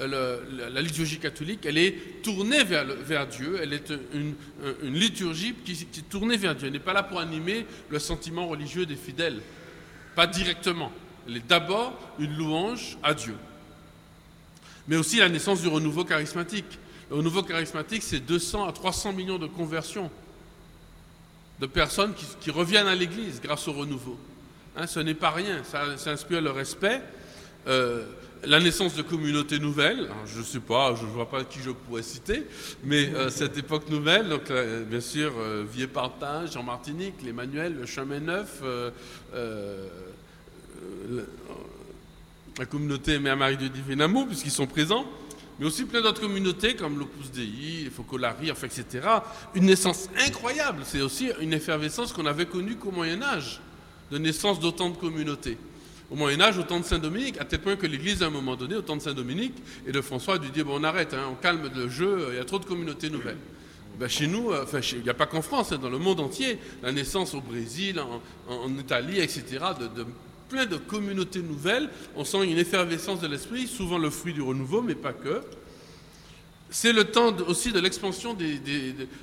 Euh, 0.00 0.40
la 0.70 0.82
liturgie 0.82 1.18
catholique, 1.18 1.64
elle 1.64 1.78
est 1.78 2.22
tournée 2.22 2.62
vers, 2.64 3.26
Dieu, 3.28 3.58
elle 3.62 3.72
est 3.72 3.90
une, 4.12 4.34
liturgie 4.82 5.54
qui, 5.64 5.72
est 5.72 6.08
tournée 6.08 6.36
vers 6.36 6.54
Dieu. 6.54 6.66
Elle 6.66 6.74
n'est 6.74 6.78
pas 6.78 6.92
là 6.92 7.02
pour 7.02 7.18
animer 7.18 7.66
le 7.88 7.98
sentiment 7.98 8.46
religieux 8.46 8.84
des 8.84 8.96
fidèles, 8.96 9.40
pas 10.14 10.26
directement. 10.26 10.92
Elle 11.26 11.38
est 11.38 11.46
d'abord 11.46 11.98
une 12.18 12.36
louange 12.36 12.98
à 13.02 13.14
Dieu. 13.14 13.36
Mais 14.86 14.96
aussi 14.96 15.16
la 15.18 15.30
naissance 15.30 15.62
du 15.62 15.68
renouveau 15.68 16.04
charismatique. 16.04 16.78
Le 17.08 17.16
renouveau 17.16 17.42
charismatique, 17.42 18.02
c'est 18.02 18.20
200 18.20 18.68
à 18.68 18.72
300 18.72 19.14
millions 19.14 19.38
de 19.38 19.46
conversions, 19.46 20.10
de 21.58 21.66
personnes 21.66 22.12
qui, 22.40 22.50
reviennent 22.50 22.86
à 22.86 22.94
l'Église 22.94 23.40
grâce 23.40 23.66
au 23.66 23.72
renouveau. 23.72 24.18
Hein, 24.76 24.86
ce 24.86 25.00
n'est 25.00 25.14
pas 25.14 25.30
rien, 25.30 25.64
ça, 25.64 25.96
ça 25.96 26.10
inspire 26.10 26.42
le 26.42 26.50
respect. 26.50 27.00
Euh, 27.66 28.04
la 28.46 28.60
naissance 28.60 28.94
de 28.94 29.02
communautés 29.02 29.58
nouvelles, 29.58 30.08
je 30.26 30.38
ne 30.38 30.44
sais 30.44 30.60
pas, 30.60 30.94
je 30.94 31.04
ne 31.04 31.10
vois 31.10 31.28
pas 31.28 31.44
qui 31.44 31.58
je 31.60 31.70
pourrais 31.70 32.02
citer, 32.02 32.46
mais 32.84 33.12
euh, 33.14 33.28
cette 33.28 33.58
époque 33.58 33.88
nouvelle, 33.90 34.28
donc 34.28 34.50
euh, 34.50 34.84
bien 34.84 35.00
sûr 35.00 35.32
euh, 35.38 35.64
Vieux-Partage 35.70 36.52
Jean 36.52 36.62
Martinique, 36.62 37.14
l'Emmanuel, 37.24 37.74
le 37.74 37.86
Chemin 37.86 38.20
Neuf, 38.20 38.62
la 42.58 42.66
communauté 42.66 43.18
Mère 43.18 43.36
Marie 43.36 43.56
du 43.56 43.68
Divin 43.68 44.00
Amour, 44.00 44.26
puisqu'ils 44.28 44.50
sont 44.50 44.66
présents, 44.66 45.06
mais 45.58 45.66
aussi 45.66 45.84
plein 45.84 46.00
d'autres 46.00 46.20
communautés 46.20 46.74
comme 46.74 46.98
l'Opus 46.98 47.30
Dei, 47.30 47.84
les 47.84 47.90
Focolari, 47.90 48.50
etc. 48.50 48.84
Une 49.54 49.66
naissance 49.66 50.08
incroyable. 50.26 50.82
C'est 50.84 51.00
aussi 51.00 51.30
une 51.40 51.52
effervescence 51.52 52.12
qu'on 52.12 52.26
avait 52.26 52.46
connue 52.46 52.76
qu'au 52.76 52.90
Moyen 52.90 53.22
Âge, 53.22 53.60
de 54.10 54.18
naissance 54.18 54.60
d'autant 54.60 54.90
de 54.90 54.96
communautés. 54.96 55.58
Au 56.10 56.14
Moyen 56.14 56.40
Âge, 56.40 56.58
au 56.58 56.62
temps 56.62 56.78
de 56.78 56.84
Saint-Dominique, 56.84 57.36
à 57.40 57.44
tel 57.44 57.60
point 57.60 57.76
que 57.76 57.86
l'Église, 57.86 58.22
à 58.22 58.26
un 58.26 58.30
moment 58.30 58.54
donné, 58.54 58.76
au 58.76 58.82
temps 58.82 58.96
de 58.96 59.02
Saint-Dominique 59.02 59.54
et 59.86 59.92
de 59.92 60.00
François, 60.00 60.34
a 60.34 60.38
dû 60.38 60.50
dire, 60.50 60.64
bon, 60.64 60.80
on 60.80 60.84
arrête, 60.84 61.14
hein, 61.14 61.24
on 61.30 61.34
calme 61.34 61.68
le 61.74 61.88
jeu, 61.88 62.28
il 62.30 62.36
y 62.36 62.40
a 62.40 62.44
trop 62.44 62.60
de 62.60 62.64
communautés 62.64 63.10
nouvelles. 63.10 63.38
Ben, 63.98 64.08
chez 64.08 64.26
nous, 64.26 64.50
euh, 64.52 64.64
il 64.92 65.02
n'y 65.02 65.08
a 65.08 65.14
pas 65.14 65.26
qu'en 65.26 65.42
France, 65.42 65.72
hein, 65.72 65.78
dans 65.78 65.90
le 65.90 65.98
monde 65.98 66.20
entier, 66.20 66.58
la 66.82 66.92
naissance 66.92 67.34
au 67.34 67.40
Brésil, 67.40 68.00
en, 68.48 68.78
Italie, 68.78 69.18
etc., 69.18 69.44
de, 69.80 70.04
plein 70.48 70.66
de 70.66 70.76
communautés 70.76 71.42
nouvelles, 71.42 71.88
on 72.14 72.24
sent 72.24 72.44
une 72.44 72.58
effervescence 72.58 73.20
de 73.20 73.26
l'esprit, 73.26 73.66
souvent 73.66 73.98
le 73.98 74.10
fruit 74.10 74.32
du 74.32 74.42
renouveau, 74.42 74.82
mais 74.82 74.94
pas 74.94 75.12
que. 75.12 75.42
C'est 76.68 76.92
le 76.92 77.04
temps 77.04 77.34
aussi 77.48 77.72
de 77.72 77.80
l'expansion 77.80 78.36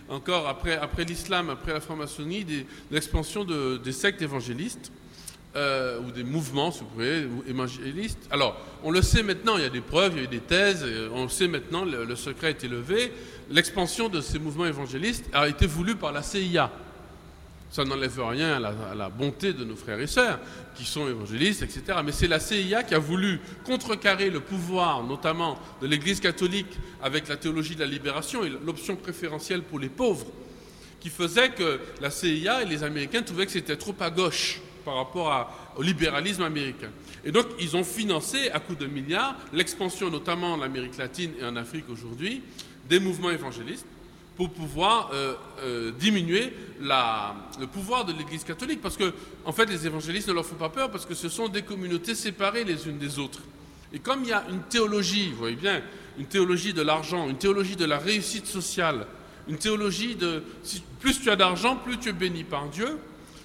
encore 0.10 0.48
après, 0.48 1.06
l'islam, 1.06 1.50
après 1.50 1.74
la 1.74 1.82
franc-maçonnerie, 1.82 2.44
de 2.44 2.64
l'expansion 2.92 3.46
des 3.46 3.92
sectes 3.92 4.22
évangélistes. 4.22 4.92
Euh, 5.56 6.00
ou 6.00 6.10
des 6.10 6.24
mouvements, 6.24 6.72
si 6.72 6.80
vous 6.80 6.90
voulez, 6.96 7.28
évangélistes. 7.48 8.28
Alors, 8.32 8.60
on 8.84 8.90
le 8.90 9.04
sait 9.04 9.22
maintenant, 9.22 9.56
il 9.58 9.62
y 9.62 9.68
a 9.68 9.70
des 9.70 9.82
preuves, 9.82 10.14
il 10.14 10.18
y 10.18 10.22
a 10.22 10.24
eu 10.24 10.28
des 10.28 10.40
thèses, 10.40 10.84
on 11.14 11.24
le 11.24 11.30
sait 11.30 11.48
maintenant, 11.48 11.86
le, 11.86 12.16
secret 12.16 12.48
a 12.48 12.50
été 12.50 12.68
levé. 12.68 13.14
L'expansion 13.52 14.10
de 14.10 14.20
ces 14.20 14.40
mouvements 14.40 14.66
évangélistes 14.66 15.26
a 15.32 15.48
été 15.48 15.68
voulue 15.68 15.94
par 15.94 16.12
la 16.12 16.24
CIA. 16.24 16.72
Ça 17.70 17.86
n'enlève 17.86 18.20
rien 18.20 18.64
à 18.64 18.96
la, 18.96 19.10
bonté 19.10 19.54
de 19.54 19.64
nos 19.64 19.76
frères 19.76 20.00
et 20.00 20.08
sœurs 20.08 20.40
qui 20.74 20.86
sont 20.86 21.08
évangélistes, 21.08 21.62
etc. 21.62 22.00
Mais 22.04 22.14
c'est 22.14 22.28
la 22.28 22.40
CIA 22.40 22.82
qui 22.82 22.96
a 22.96 23.00
voulu 23.00 23.40
contrecarrer 23.64 24.32
le 24.32 24.40
pouvoir, 24.40 25.04
notamment 25.04 25.60
de 25.84 25.86
l'Église 25.86 26.20
catholique, 26.20 26.80
avec 27.04 27.28
la 27.28 27.38
théologie 27.38 27.76
de 27.76 27.82
la 27.82 27.86
libération 27.86 28.44
et 28.44 28.50
l'option 28.66 28.96
préférentielle 28.96 29.62
pour 29.62 29.78
les 29.78 29.90
pauvres, 29.90 30.26
qui 31.00 31.10
faisait 31.10 31.50
que 31.50 31.80
la 32.02 32.10
CIA 32.10 32.64
et 32.64 32.66
les 32.66 32.82
Américains 32.82 33.22
trouvaient 33.22 33.46
que 33.46 33.52
c'était 33.52 33.78
trop 33.78 33.94
à 34.00 34.10
gauche 34.10 34.60
par 34.84 34.96
rapport 34.96 35.52
au 35.76 35.82
libéralisme 35.82 36.44
américain. 36.44 36.90
Et 37.26 37.32
donc, 37.32 37.48
ils 37.60 37.76
ont 37.76 37.84
financé 37.84 38.50
à 38.52 38.60
coups 38.60 38.80
de 38.80 38.86
milliards 38.86 39.36
l'expansion, 39.54 40.10
notamment 40.10 40.54
en 40.54 40.62
Amérique 40.62 40.98
latine 40.98 41.32
et 41.40 41.46
en 41.46 41.56
Afrique 41.56 41.86
aujourd'hui, 41.90 42.42
des 42.90 43.00
mouvements 43.00 43.32
évangélistes 43.32 43.86
pour 44.36 44.50
pouvoir 44.50 45.12
euh, 45.14 45.36
euh, 45.60 45.92
diminuer 45.92 46.54
le 46.82 47.66
pouvoir 47.68 48.04
de 48.06 48.14
l'Église 48.14 48.44
catholique. 48.44 48.82
Parce 48.82 48.98
que, 48.98 49.14
en 49.46 49.52
fait, 49.52 49.66
les 49.66 49.86
évangélistes 49.86 50.28
ne 50.28 50.34
leur 50.34 50.46
font 50.46 50.56
pas 50.56 50.70
peur 50.70 50.90
parce 50.90 51.06
que 51.06 51.14
ce 51.14 51.30
sont 51.30 51.48
des 51.48 51.62
communautés 51.62 52.16
séparées 52.16 52.64
les 52.64 52.88
unes 52.88 52.98
des 52.98 53.20
autres. 53.20 53.40
Et 53.94 54.00
comme 54.00 54.24
il 54.24 54.30
y 54.30 54.34
a 54.34 54.44
une 54.50 54.64
théologie, 54.64 55.30
vous 55.32 55.38
voyez 55.38 55.56
bien, 55.56 55.82
une 56.18 56.26
théologie 56.26 56.74
de 56.74 56.82
l'argent, 56.82 57.30
une 57.30 57.38
théologie 57.38 57.76
de 57.76 57.86
la 57.86 58.00
réussite 58.00 58.48
sociale, 58.48 59.06
une 59.48 59.58
théologie 59.58 60.16
de 60.16 60.44
plus 61.00 61.22
tu 61.22 61.30
as 61.30 61.36
d'argent, 61.36 61.76
plus 61.76 61.98
tu 62.00 62.10
es 62.10 62.14
béni 62.14 62.44
par 62.44 62.70
Dieu, 62.70 62.98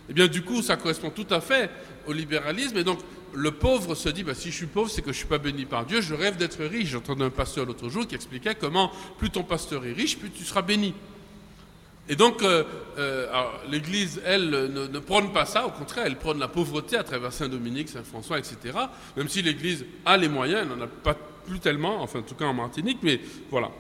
eh 0.09 0.13
bien, 0.13 0.27
du 0.27 0.43
coup, 0.43 0.63
ça 0.63 0.77
correspond 0.77 1.11
tout 1.11 1.27
à 1.31 1.41
fait 1.41 1.71
au 2.07 2.13
libéralisme. 2.13 2.77
Et 2.79 2.85
donc, 2.85 2.99
le 3.35 3.51
pauvre 3.51 3.95
se 3.95 4.09
dit, 4.09 4.23
bah, 4.23 4.35
si 4.35 4.51
je 4.51 4.57
suis 4.57 4.67
pauvre, 4.67 4.91
c'est 4.91 5.03
que 5.03 5.09
je 5.09 5.17
ne 5.17 5.19
suis 5.19 5.27
pas 5.27 5.39
béni 5.39 5.67
par 5.67 5.85
Dieu, 5.85 6.01
je 6.01 6.15
rêve 6.15 6.37
d'être 6.37 6.65
riche. 6.65 6.89
J'entendais 6.89 7.25
un 7.25 7.31
pasteur 7.31 7.67
l'autre 7.67 7.89
jour 7.89 8.07
qui 8.07 8.15
expliquait 8.15 8.55
comment 8.55 8.91
plus 9.19 9.31
ton 9.31 9.43
pasteur 9.43 9.85
est 9.85 9.93
riche, 9.93 10.19
plus 10.19 10.31
tu 10.31 10.45
seras 10.45 10.63
béni. 10.63 10.95
Et 12.09 12.17
donc, 12.17 12.43
euh, 12.43 12.65
euh, 12.97 13.27
l'Église, 13.71 14.23
elle, 14.25 14.49
ne, 14.51 14.99
prône 14.99 15.31
pas 15.33 15.45
ça, 15.45 15.67
au 15.67 15.71
contraire, 15.71 16.07
elle 16.07 16.17
prône 16.17 16.39
la 16.39 16.49
pauvreté 16.49 16.97
à 16.97 17.05
travers 17.05 17.33
Saint-Dominique, 17.33 17.91
Saint-François, 17.91 18.39
etc. 18.39 18.57
Même 19.17 19.29
si 19.29 19.43
l'Église 19.43 19.85
a 20.07 20.17
les 20.17 20.29
moyens, 20.29 20.63
elle 20.63 20.79
n'en 20.79 20.85
a 20.85 20.89
pas 20.89 21.15
plus 21.47 21.61
tellement, 21.61 22.03
enfin 22.03 22.21
en 22.21 22.23
tout 22.23 22.35
cas 22.35 22.47
en 22.47 22.55
Martinique, 22.55 22.99
mais 23.03 23.21
voilà. 23.51 23.71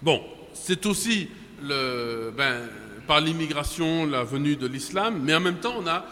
Bon, 0.00 0.22
c'est 0.54 0.86
aussi 0.86 1.28
le, 1.62 2.32
ben, 2.36 2.68
par 3.12 3.20
l'immigration, 3.20 4.06
la 4.06 4.24
venue 4.24 4.56
de 4.56 4.66
l'islam, 4.66 5.20
mais 5.22 5.34
en 5.34 5.40
même 5.40 5.58
temps, 5.58 5.74
on 5.78 5.86
a 5.86 6.06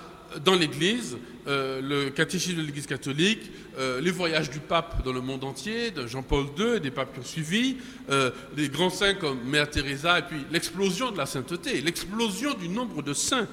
dans 0.44 0.54
l'Église 0.54 1.16
euh, 1.48 1.80
le 1.80 2.10
catéchisme 2.10 2.58
de 2.58 2.62
l'Église 2.62 2.86
catholique, 2.86 3.50
euh, 3.78 4.02
les 4.02 4.10
voyages 4.10 4.50
du 4.50 4.58
pape 4.58 5.02
dans 5.02 5.14
le 5.14 5.22
monde 5.22 5.42
entier, 5.44 5.92
de 5.92 6.06
Jean-Paul 6.06 6.48
II 6.58 6.76
et 6.76 6.80
des 6.80 6.90
papes 6.90 7.14
qui 7.14 7.20
ont 7.20 7.24
suivi, 7.24 7.78
euh, 8.10 8.30
les 8.54 8.68
grands 8.68 8.90
saints 8.90 9.14
comme 9.14 9.38
Mère 9.44 9.70
Teresa, 9.70 10.18
et 10.18 10.22
puis 10.24 10.44
l'explosion 10.52 11.10
de 11.10 11.16
la 11.16 11.24
sainteté, 11.24 11.80
l'explosion 11.80 12.52
du 12.52 12.68
nombre 12.68 13.00
de 13.00 13.14
saints, 13.14 13.48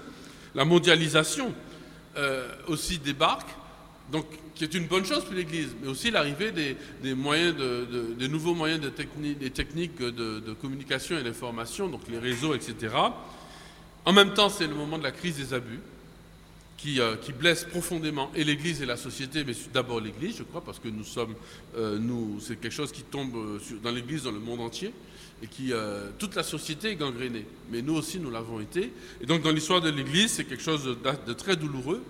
la 0.53 0.65
mondialisation 0.65 1.53
aussi 2.67 2.97
débarque, 2.97 3.47
donc 4.11 4.25
qui 4.55 4.63
est 4.63 4.73
une 4.73 4.87
bonne 4.87 5.05
chose 5.05 5.23
pour 5.23 5.35
l'Église, 5.35 5.75
mais 5.81 5.87
aussi 5.87 6.09
l'arrivée 6.09 6.51
des, 6.51 7.13
moyens 7.13 7.55
de, 7.55 8.27
nouveaux 8.27 8.55
moyens 8.55 8.81
de 8.81 8.89
des 9.33 9.51
techniques 9.51 9.99
de, 9.99 10.53
communication 10.59 11.17
et 11.17 11.23
d'information, 11.23 11.87
donc 11.87 12.01
les 12.09 12.17
réseaux, 12.17 12.55
etc. 12.55 12.93
En 14.07 14.13
même 14.13 14.33
temps, 14.33 14.47
c'est 14.47 14.67
le 14.67 14.73
moment 14.73 14.97
de 14.97 15.03
la 15.03 15.11
crise 15.11 15.35
des 15.35 15.53
abus, 15.53 15.81
qui, 16.77 17.01
euh, 17.01 17.17
blesse 17.37 17.65
profondément 17.65 18.31
et 18.35 18.45
l'Église 18.45 18.81
et 18.81 18.85
la 18.85 18.95
société, 18.95 19.43
mais 19.43 19.51
d'abord 19.73 19.99
l'Église, 19.99 20.37
je 20.37 20.43
crois, 20.43 20.61
parce 20.63 20.79
que 20.79 20.87
nous 20.87 21.03
sommes, 21.03 21.35
euh, 21.75 21.99
nous, 21.99 22.39
c'est 22.39 22.57
quelque 22.57 22.71
chose 22.71 22.93
qui 22.93 23.01
tombe 23.01 23.35
euh, 23.35 23.59
dans 23.83 23.91
l'Église 23.91 24.23
dans 24.23 24.31
le 24.31 24.39
monde 24.39 24.61
entier, 24.61 24.93
et 25.43 25.47
qui 25.47 25.73
toute 26.17 26.35
la 26.35 26.41
société 26.43 26.91
est 26.91 26.95
gangrénée, 26.95 27.45
mais 27.69 27.81
nous 27.81 27.95
aussi 27.95 28.17
nous 28.17 28.31
l'avons 28.31 28.61
été. 28.61 28.93
Et 29.19 29.25
donc 29.25 29.43
dans 29.43 29.51
l'histoire 29.51 29.81
de 29.81 29.89
l'Église, 29.89 30.31
c'est 30.31 30.45
quelque 30.45 30.63
chose 30.63 30.85
de 30.85 31.33
très 31.33 31.57
douloureux 31.57 32.01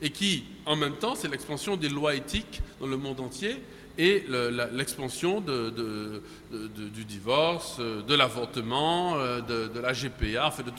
et 0.00 0.10
qui, 0.10 0.44
en 0.64 0.76
même 0.76 0.94
temps, 0.94 1.14
c'est 1.14 1.28
l'expansion 1.28 1.76
des 1.76 1.88
lois 1.88 2.14
éthiques 2.14 2.62
dans 2.80 2.86
le 2.86 2.96
monde 2.96 3.20
entier 3.20 3.56
et 3.98 4.24
l'expansion 4.72 5.40
du 5.40 7.04
divorce, 7.04 7.76
euh, 7.80 8.02
de 8.02 8.14
l'avortement, 8.14 9.16
euh, 9.16 9.40
de, 9.40 9.80
la 9.80 9.92
GPA, 9.92 10.46
enfin 10.46 10.62
de 10.62 10.70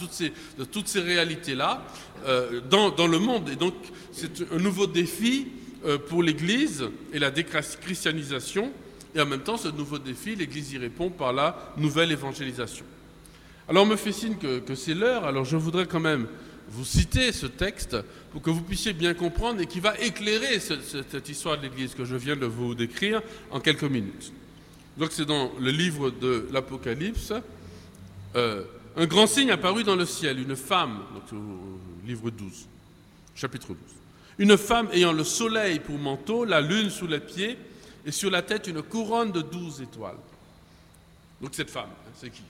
toutes 0.65 0.87
ces, 0.87 0.99
réalités-là 0.99 1.83
euh, 2.25 2.61
dans, 2.69 3.07
le 3.07 3.19
monde. 3.19 3.49
Et 3.49 3.55
donc 3.55 3.73
c'est 4.11 4.51
un 4.51 4.57
nouveau 4.57 4.87
défi 4.87 5.47
pour 6.09 6.23
l'Église 6.23 6.85
et 7.13 7.19
la 7.19 7.31
déchristianisation. 7.31 8.71
Et 9.13 9.19
en 9.19 9.25
même 9.25 9.41
temps, 9.41 9.57
ce 9.57 9.67
nouveau 9.67 9.97
défi, 9.97 10.35
l'Église 10.35 10.73
y 10.73 10.77
répond 10.77 11.09
par 11.09 11.33
la 11.33 11.73
nouvelle 11.77 12.11
évangélisation. 12.11 12.85
Alors 13.67 13.83
on 13.83 13.87
me 13.87 13.95
fait 13.95 14.11
signe 14.11 14.35
que 14.35 14.75
c'est 14.75 14.93
l'heure, 14.93 15.25
alors 15.25 15.45
je 15.45 15.57
voudrais 15.57 15.85
quand 15.85 15.99
même 15.99 16.27
vous 16.71 16.85
citer 16.85 17.31
ce 17.31 17.45
texte 17.45 17.97
pour 18.31 18.41
que 18.41 18.49
vous 18.49 18.61
puissiez 18.61 18.93
bien 18.93 19.13
comprendre 19.13 19.61
et 19.61 19.65
qui 19.65 19.79
va 19.79 19.97
éclairer 19.99 20.59
cette 20.59 21.29
histoire 21.29 21.57
de 21.57 21.63
l'Église 21.63 21.93
que 21.93 22.05
je 22.05 22.15
viens 22.15 22.35
de 22.35 22.45
vous 22.45 22.75
décrire 22.75 23.21
en 23.49 23.59
quelques 23.59 23.83
minutes. 23.83 24.31
Donc 24.97 25.11
c'est 25.11 25.25
dans 25.25 25.51
le 25.59 25.71
livre 25.71 26.09
de 26.11 26.47
l'Apocalypse. 26.51 27.33
Euh, 28.35 28.63
un 28.95 29.05
grand 29.05 29.27
signe 29.27 29.51
apparut 29.51 29.83
dans 29.83 29.95
le 29.95 30.05
ciel, 30.05 30.39
une 30.39 30.55
femme, 30.55 30.99
donc 31.13 31.33
au 31.33 32.07
livre 32.07 32.29
12, 32.29 32.67
chapitre 33.35 33.69
12. 33.69 33.77
Une 34.39 34.57
femme 34.57 34.89
ayant 34.93 35.13
le 35.13 35.23
soleil 35.23 35.79
pour 35.79 35.97
manteau, 35.97 36.45
la 36.45 36.61
lune 36.61 36.89
sous 36.89 37.07
les 37.07 37.19
pieds, 37.19 37.57
et 38.05 38.11
sur 38.11 38.31
la 38.31 38.41
tête 38.41 38.67
une 38.67 38.81
couronne 38.81 39.31
de 39.31 39.41
douze 39.41 39.81
étoiles. 39.81 40.17
Donc 41.41 41.51
cette 41.53 41.69
femme, 41.69 41.89
hein, 41.89 42.11
c'est 42.15 42.29
qui? 42.29 42.43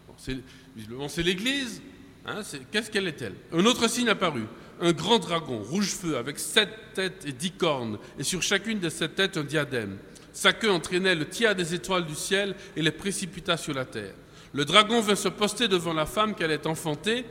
Visiblement 0.75 1.09
c'est 1.09 1.23
l'Église, 1.23 1.81
Hein, 2.25 2.41
qu'est-ce 2.71 2.91
qu'elle 2.91 3.07
est-elle? 3.07 3.33
Un 3.51 3.65
autre 3.65 3.87
signe 3.87 4.09
apparut, 4.09 4.45
un 4.79 4.91
grand 4.91 5.19
dragon, 5.19 5.61
rouge-feu, 5.63 6.17
avec 6.17 6.37
sept 6.39 6.69
têtes 6.93 7.23
et 7.25 7.31
dix 7.31 7.51
cornes, 7.51 7.97
et 8.19 8.23
sur 8.23 8.41
chacune 8.41 8.79
de 8.79 8.89
ces 8.89 9.09
têtes 9.09 9.37
un 9.37 9.43
diadème. 9.43 9.97
Sa 10.33 10.53
queue 10.53 10.71
entraînait 10.71 11.15
le 11.15 11.27
tiers 11.27 11.55
des 11.55 11.73
étoiles 11.73 12.05
du 12.05 12.15
ciel 12.15 12.55
et 12.75 12.81
les 12.81 12.91
précipita 12.91 13.57
sur 13.57 13.73
la 13.73 13.85
terre. 13.85 14.13
Le 14.53 14.65
dragon 14.65 15.01
vint 15.01 15.15
se 15.15 15.27
poster 15.29 15.67
devant 15.67 15.93
la 15.93 16.05
femme 16.05 16.35
qu'elle 16.35 16.51
est 16.51 16.67
enfantée 16.67 17.25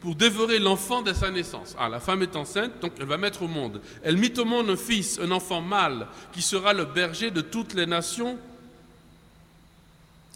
pour 0.00 0.16
dévorer 0.16 0.58
l'enfant 0.58 1.02
dès 1.02 1.14
sa 1.14 1.30
naissance. 1.30 1.76
Ah, 1.78 1.88
la 1.88 2.00
femme 2.00 2.22
est 2.22 2.34
enceinte, 2.34 2.80
donc 2.80 2.92
elle 2.98 3.06
va 3.06 3.18
mettre 3.18 3.42
au 3.42 3.48
monde. 3.48 3.80
Elle 4.02 4.16
mit 4.16 4.32
au 4.38 4.44
monde 4.44 4.70
un 4.70 4.76
fils, 4.76 5.20
un 5.20 5.30
enfant 5.30 5.60
mâle, 5.60 6.08
qui 6.32 6.42
sera 6.42 6.72
le 6.72 6.84
berger 6.84 7.30
de 7.30 7.40
toutes 7.40 7.74
les 7.74 7.86
nations, 7.86 8.36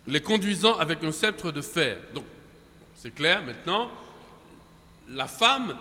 les 0.07 0.21
conduisant 0.21 0.79
avec 0.79 1.03
un 1.03 1.11
sceptre 1.11 1.51
de 1.51 1.61
fer. 1.61 1.99
C'est 3.07 3.15
clair 3.15 3.41
maintenant. 3.45 3.89
La 5.11 5.29
femme, 5.29 5.77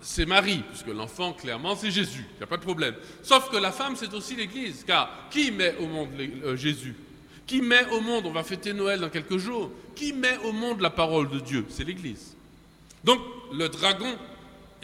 c'est 0.00 0.26
Marie, 0.26 0.60
puisque 0.70 0.88
l'enfant, 0.88 1.32
clairement, 1.32 1.76
c'est 1.76 1.92
Jésus. 1.92 2.26
Il 2.32 2.38
n'y 2.38 2.42
a 2.42 2.48
pas 2.48 2.56
de 2.56 2.62
problème. 2.62 2.96
Sauf 3.22 3.48
que 3.48 3.56
la 3.58 3.70
femme, 3.70 3.94
c'est 3.94 4.12
aussi 4.12 4.34
l'Église. 4.34 4.82
Car 4.84 5.28
qui 5.30 5.52
met 5.52 5.76
au 5.76 5.86
monde 5.86 6.08
euh, 6.18 6.56
Jésus? 6.56 6.96
Qui 7.46 7.60
met 7.62 7.86
au 7.92 8.00
monde, 8.00 8.26
on 8.26 8.32
va 8.32 8.42
fêter 8.42 8.72
Noël 8.72 8.98
dans 8.98 9.08
quelques 9.08 9.36
jours, 9.36 9.70
qui 9.94 10.12
met 10.12 10.36
au 10.38 10.50
monde 10.50 10.80
la 10.80 10.90
parole 10.90 11.30
de 11.30 11.38
Dieu? 11.38 11.64
C'est 11.68 11.84
l'Église. 11.84 12.34
Donc, 13.04 13.20
le 13.52 13.68
dragon 13.68 14.12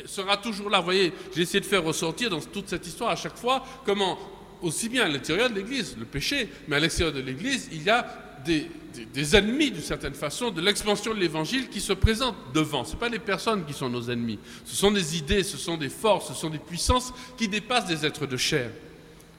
sera 0.07 0.37
toujours 0.37 0.71
là. 0.71 0.79
Vous 0.79 0.85
voyez, 0.85 1.13
j'ai 1.35 1.43
essayé 1.43 1.59
de 1.59 1.67
faire 1.67 1.83
ressortir 1.83 2.31
dans 2.31 2.41
toute 2.41 2.69
cette 2.69 2.87
histoire 2.87 3.11
à 3.11 3.17
chaque 3.17 3.37
fois 3.37 3.67
comment, 3.85 4.17
aussi 4.63 4.89
bien 4.89 5.07
à 5.07 5.09
l'intérieur 5.09 5.51
de 5.51 5.57
l'Église, 5.57 5.97
le 5.99 6.05
péché, 6.05 6.51
mais 6.69 6.77
à 6.77 6.79
l'extérieur 6.79 7.13
de 7.13 7.21
l'Église, 7.21 7.69
il 7.73 7.83
y 7.83 7.91
a 7.91 8.20
des, 8.45 9.37
ennemis, 9.37 9.71
d'une 9.71 9.83
certaine 9.83 10.15
façon, 10.15 10.51
de 10.51 10.61
l'expansion 10.61 11.15
de 11.15 11.19
l'Évangile 11.21 11.69
qui 11.69 11.81
se 11.81 11.93
présentent 11.93 12.37
devant. 12.55 12.85
Ce 12.85 12.97
pas 12.97 13.09
les 13.09 13.19
personnes 13.19 13.65
qui 13.65 13.73
sont 13.73 13.89
nos 13.89 14.11
ennemis. 14.11 14.39
Ce 14.65 14.77
sont 14.77 14.91
des 14.91 15.17
idées, 15.17 15.43
ce 15.43 15.57
sont 15.57 15.77
des 15.77 15.89
forces, 15.89 16.29
ce 16.29 16.35
sont 16.35 16.51
des 16.51 16.59
puissances 16.59 17.13
qui 17.37 17.49
dépassent 17.49 17.87
des 17.87 18.05
êtres 18.05 18.27
de 18.27 18.37
chair. 18.37 18.71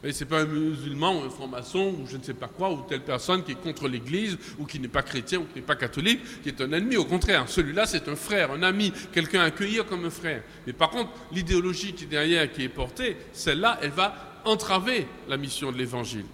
Et 0.04 0.14
c'est 0.14 0.26
pas 0.26 0.42
un 0.42 0.46
musulman 0.46 1.20
ou 1.20 1.24
un 1.26 1.30
franc-maçon 1.30 1.96
ou 2.00 2.08
je 2.08 2.18
ne 2.18 2.24
sais 2.24 2.34
pas 2.34 2.48
quoi, 2.48 2.72
ou 2.72 2.84
telle 2.90 3.02
personne 3.02 3.44
qui 3.44 3.52
est 3.52 3.62
contre 3.62 3.88
l'Église 3.88 4.36
ou 4.58 4.66
qui 4.66 4.80
n'est 4.80 4.88
pas 4.88 5.04
chrétien 5.04 5.40
ou 5.40 5.44
qui 5.44 5.58
n'est 5.58 5.66
pas 5.66 5.76
catholique, 5.76 6.22
qui 6.42 6.50
est 6.50 6.60
un 6.60 6.72
ennemi. 6.72 6.98
Au 6.98 7.06
contraire, 7.06 7.48
celui-là, 7.48 7.86
c'est 7.86 8.08
un 8.08 8.16
frère, 8.16 8.52
un 8.52 8.64
ami, 8.64 8.92
quelqu'un 9.14 9.42
à 9.42 9.46
accueillir 9.46 9.86
comme 9.86 10.06
un 10.06 10.10
frère. 10.10 10.42
Mais 10.66 10.74
par 10.74 10.90
contre, 10.90 11.12
l'idéologie 11.32 11.94
qui 11.94 12.06
est 12.06 12.08
derrière, 12.08 12.52
qui 12.52 12.64
est 12.64 12.70
portée, 12.70 13.16
celle-là, 13.32 13.78
elle 13.84 13.92
va 13.92 14.42
entraver 14.44 15.06
la 15.30 15.38
mission 15.38 15.72
de 15.72 15.78
l'Évangile. 15.78 16.26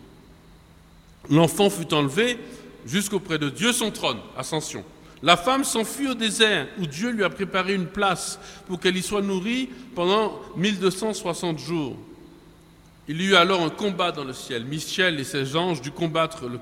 L'enfant 1.30 1.70
fut 1.70 1.94
enlevé 1.94 2.38
jusqu'auprès 2.86 3.38
de 3.38 3.50
Dieu 3.50 3.74
son 3.74 3.92
trône, 3.92 4.18
ascension. 4.38 4.84
La 5.24 5.36
femme 5.36 5.64
s'enfuit 5.64 6.08
au 6.08 6.14
désert 6.14 6.68
où 6.80 6.86
Dieu 6.86 7.10
lui 7.10 7.24
a 7.24 7.30
préparé 7.30 7.74
une 7.74 7.88
place 7.88 8.40
pour 8.68 8.80
qu'elle 8.80 8.96
y 8.98 9.02
soit 9.02 9.22
nourrie 9.22 9.70
pendant 9.96 10.40
1260 10.56 11.58
jours. 11.60 11.98
Il 13.10 13.22
y 13.22 13.28
eut 13.28 13.36
alors 13.36 13.62
un 13.62 13.70
combat 13.70 14.12
dans 14.12 14.26
le 14.26 14.34
ciel. 14.34 14.66
Michel 14.66 15.20
et 15.20 15.24
ses 15.24 15.56
anges 15.56 15.82
dut 15.82 15.92
combattre 15.92 16.46
le, 16.48 16.60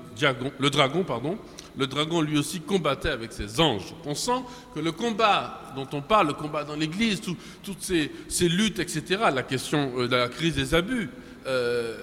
dragon. 0.70 1.02
Pardon. 1.02 1.36
Le 1.76 1.86
dragon 1.86 2.20
lui 2.22 2.38
aussi 2.38 2.60
combattait 2.60 3.10
avec 3.10 3.32
ses 3.32 3.60
anges. 3.60 3.94
On 4.06 4.14
sent 4.14 4.42
que 4.74 4.80
le 4.80 4.92
combat 4.92 5.60
dont 5.74 5.88
on 5.92 6.00
parle, 6.00 6.28
le 6.28 6.32
combat 6.32 6.64
dans 6.64 6.76
l'Église, 6.76 7.20
toutes 7.20 7.82
ces, 7.82 8.48
luttes, 8.48 8.78
etc., 8.78 9.24
la 9.34 9.42
question 9.42 9.92
euh, 9.98 10.08
de 10.08 10.16
la 10.16 10.28
crise 10.28 10.54
des 10.54 10.74
abus, 10.74 11.10
euh, 11.46 11.96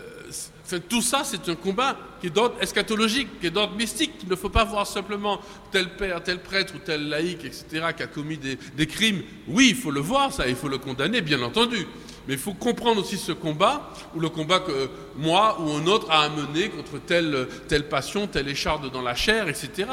tout 0.77 1.01
ça, 1.01 1.23
c'est 1.23 1.49
un 1.49 1.55
combat 1.55 1.97
qui 2.19 2.27
est 2.27 2.29
d'ordre 2.29 2.55
eschatologique, 2.61 3.39
qui 3.39 3.47
est 3.47 3.51
d'ordre 3.51 3.75
mystique. 3.75 4.11
Il 4.23 4.29
ne 4.29 4.35
faut 4.35 4.49
pas 4.49 4.63
voir 4.63 4.87
simplement 4.87 5.39
tel 5.71 5.95
père, 5.95 6.23
tel 6.23 6.39
prêtre 6.39 6.73
ou 6.75 6.79
tel 6.79 7.09
laïc, 7.09 7.43
etc., 7.43 7.87
qui 7.95 8.03
a 8.03 8.07
commis 8.07 8.37
des, 8.37 8.87
crimes. 8.87 9.21
Oui, 9.47 9.69
il 9.71 9.75
faut 9.75 9.91
le 9.91 9.99
voir, 9.99 10.31
ça, 10.31 10.47
il 10.47 10.55
faut 10.55 10.69
le 10.69 10.77
condamner, 10.77 11.21
bien 11.21 11.41
entendu. 11.41 11.87
Mais 12.27 12.35
il 12.35 12.39
faut 12.39 12.53
comprendre 12.53 13.01
aussi 13.01 13.17
ce 13.17 13.31
combat, 13.33 13.91
ou 14.15 14.19
le 14.19 14.29
combat 14.29 14.59
que 14.59 14.89
moi 15.17 15.59
ou 15.59 15.71
un 15.71 15.85
autre 15.87 16.09
a 16.09 16.21
amené 16.23 16.69
contre 16.69 16.99
telle, 17.05 17.47
telle 17.67 17.89
passion, 17.89 18.27
telle 18.27 18.47
écharde 18.47 18.91
dans 18.91 19.01
la 19.01 19.15
chair, 19.15 19.49
etc. 19.49 19.89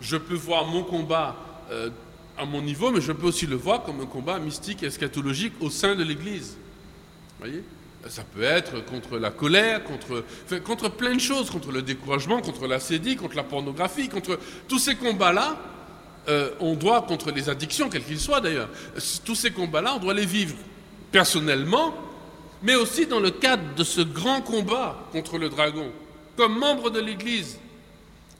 Je 0.00 0.16
peux 0.16 0.34
voir 0.34 0.66
mon 0.66 0.82
combat 0.82 1.36
euh, 1.70 1.90
à 2.36 2.44
mon 2.44 2.62
niveau, 2.62 2.90
mais 2.90 3.00
je 3.00 3.12
peux 3.12 3.26
aussi 3.26 3.46
le 3.46 3.56
voir 3.56 3.82
comme 3.82 4.00
un 4.00 4.06
combat 4.06 4.38
mystique 4.38 4.82
eschatologique 4.82 5.52
au 5.60 5.70
sein 5.70 5.94
de 5.94 6.02
l'Église. 6.02 6.56
voyez? 7.38 7.62
Ça 8.08 8.24
peut 8.24 8.42
être 8.42 8.84
contre 8.84 9.18
la 9.18 9.30
colère, 9.30 9.84
contre, 9.84 10.24
contre 10.64 10.88
plein 10.90 11.14
de 11.14 11.20
choses, 11.20 11.50
contre 11.50 11.70
le 11.70 11.82
découragement, 11.82 12.40
contre 12.40 12.66
la 12.66 12.80
sédie, 12.80 13.16
contre 13.16 13.36
la 13.36 13.44
pornographie, 13.44 14.08
contre 14.08 14.38
tous 14.68 14.78
ces 14.78 14.94
combats-là. 14.94 15.58
Euh, 16.28 16.50
on 16.60 16.74
doit, 16.74 17.02
contre 17.02 17.30
les 17.30 17.48
addictions, 17.48 17.88
quels 17.88 18.04
qu'ils 18.04 18.20
soient 18.20 18.40
d'ailleurs, 18.40 18.68
tous 19.24 19.34
ces 19.34 19.50
combats-là, 19.50 19.94
on 19.96 19.98
doit 19.98 20.14
les 20.14 20.26
vivre 20.26 20.54
personnellement, 21.10 21.94
mais 22.62 22.74
aussi 22.74 23.06
dans 23.06 23.20
le 23.20 23.30
cadre 23.30 23.74
de 23.74 23.84
ce 23.84 24.00
grand 24.00 24.42
combat 24.42 25.08
contre 25.12 25.38
le 25.38 25.48
dragon, 25.48 25.90
comme 26.36 26.58
membre 26.58 26.90
de 26.90 27.00
l'Église. 27.00 27.58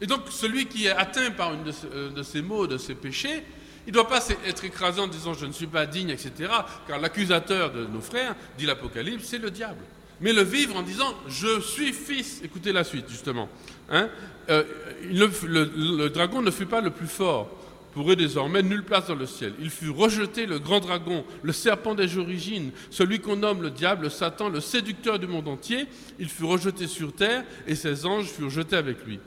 Et 0.00 0.06
donc 0.06 0.22
celui 0.30 0.66
qui 0.66 0.86
est 0.86 0.92
atteint 0.92 1.30
par 1.30 1.52
une 1.54 1.64
de, 1.64 1.72
euh, 1.94 2.22
ces 2.22 2.42
maux, 2.42 2.66
de 2.66 2.78
ces 2.78 2.94
péchés, 2.94 3.44
il 3.90 3.92
ne 3.94 4.02
doit 4.02 4.08
pas 4.08 4.24
être 4.46 4.64
écrasé 4.64 5.00
en 5.00 5.08
disant 5.08 5.34
je 5.34 5.46
ne 5.46 5.50
suis 5.50 5.66
pas 5.66 5.84
digne, 5.84 6.10
etc. 6.10 6.48
Car 6.86 7.00
l'accusateur 7.00 7.72
de 7.72 7.86
nos 7.86 8.00
frères, 8.00 8.36
dit 8.56 8.64
l'Apocalypse, 8.64 9.24
c'est 9.24 9.38
le 9.38 9.50
diable. 9.50 9.82
Mais 10.20 10.32
le 10.32 10.42
vivre 10.42 10.76
en 10.76 10.82
disant 10.82 11.12
je 11.26 11.60
suis 11.60 11.92
fils. 11.92 12.40
Écoutez 12.44 12.70
la 12.70 12.84
suite 12.84 13.06
justement. 13.08 13.48
Hein. 13.88 14.08
Euh, 14.48 14.62
le, 15.10 16.06
dragon 16.08 16.40
ne 16.40 16.52
fut 16.52 16.66
pas 16.66 16.80
le 16.80 16.90
plus 16.90 17.08
fort. 17.08 17.50
Pour 17.92 18.14
désormais, 18.14 18.62
nulle 18.62 18.84
place 18.84 19.08
dans 19.08 19.16
le 19.16 19.26
ciel. 19.26 19.54
Il 19.58 19.70
fut 19.70 19.90
rejeté 19.90 20.46
le 20.46 20.60
grand 20.60 20.78
dragon, 20.78 21.24
le 21.42 21.50
serpent 21.50 21.96
des 21.96 22.16
origines, 22.16 22.70
celui 22.90 23.18
qu'on 23.18 23.34
nomme 23.34 23.60
le 23.60 23.70
diable, 23.70 24.08
Satan, 24.08 24.50
le 24.50 24.60
séducteur 24.60 25.18
du 25.18 25.26
monde 25.26 25.48
entier. 25.48 25.86
Il 26.20 26.28
fut 26.28 26.44
rejeté 26.44 26.86
sur 26.86 27.12
terre 27.12 27.42
et 27.66 27.74
ses 27.74 28.06
anges 28.06 28.26
furent 28.26 28.50
jetés 28.50 28.76
avec 28.76 29.04
lui. 29.04 29.18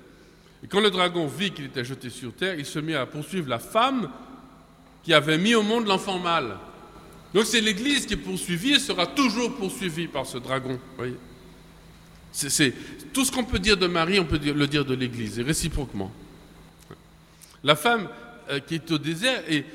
Et 0.64 0.68
quand 0.68 0.80
le 0.80 0.90
dragon 0.90 1.28
vit 1.28 1.52
qu'il 1.52 1.66
était 1.66 1.84
jeté 1.84 2.10
sur 2.10 2.34
terre, 2.34 2.56
il 2.58 2.66
se 2.66 2.80
mit 2.80 2.96
à 2.96 3.06
poursuivre 3.06 3.50
la 3.50 3.60
femme 3.60 4.10
qui 5.04 5.14
avait 5.14 5.38
mis 5.38 5.56
au 5.56 5.64
monde 5.64 5.88
l'enfant 5.88 6.20
mâle. 6.20 6.58
Donc 7.34 7.46
c'est 7.46 7.62
l'Église 7.62 8.06
qui 8.06 8.14
est 8.14 8.18
poursuivie 8.18 8.74
et 8.74 8.80
sera 8.80 9.08
toujours 9.08 9.56
poursuivie 9.56 10.08
par 10.08 10.26
ce 10.26 10.38
dragon. 10.38 10.80
C'est 12.32 12.74
tout 13.12 13.26
ce 13.26 13.32
qu'on 13.32 13.44
peut 13.44 13.60
dire 13.60 13.78
de 13.78 13.88
Marie, 13.88 14.20
on 14.20 14.26
peut 14.26 14.40
le 14.40 14.68
dire 14.68 14.86
de 14.86 14.96
l'Église, 14.96 15.40
et 15.40 15.44
réciproquement. 15.44 16.12
La 17.64 17.76
femme 17.76 18.08
euh, 18.50 18.60
qui 18.60 18.76
est 18.76 18.92
au 18.92 18.98
désert, 18.98 19.44
et, 19.48 19.66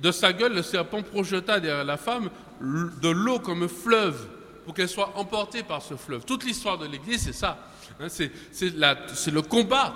de 0.00 0.10
sa 0.10 0.32
gueule, 0.32 0.54
le 0.54 0.62
serpent 0.62 1.02
projeta 1.02 1.58
derrière 1.58 1.84
la 1.84 1.96
femme 1.96 2.30
de 2.60 3.08
l'eau 3.08 3.38
comme 3.38 3.68
fleuve, 3.68 4.28
pour 4.64 4.74
qu'elle 4.74 4.88
soit 4.88 5.12
emportée 5.16 5.62
par 5.62 5.82
ce 5.82 5.94
fleuve. 5.94 6.24
Toute 6.24 6.44
l'histoire 6.44 6.78
de 6.78 6.86
l'Église, 6.86 7.22
c'est 7.22 7.32
ça. 7.32 7.58
Hein, 8.00 8.06
c'est 8.08 9.30
le 9.30 9.42
combat 9.42 9.94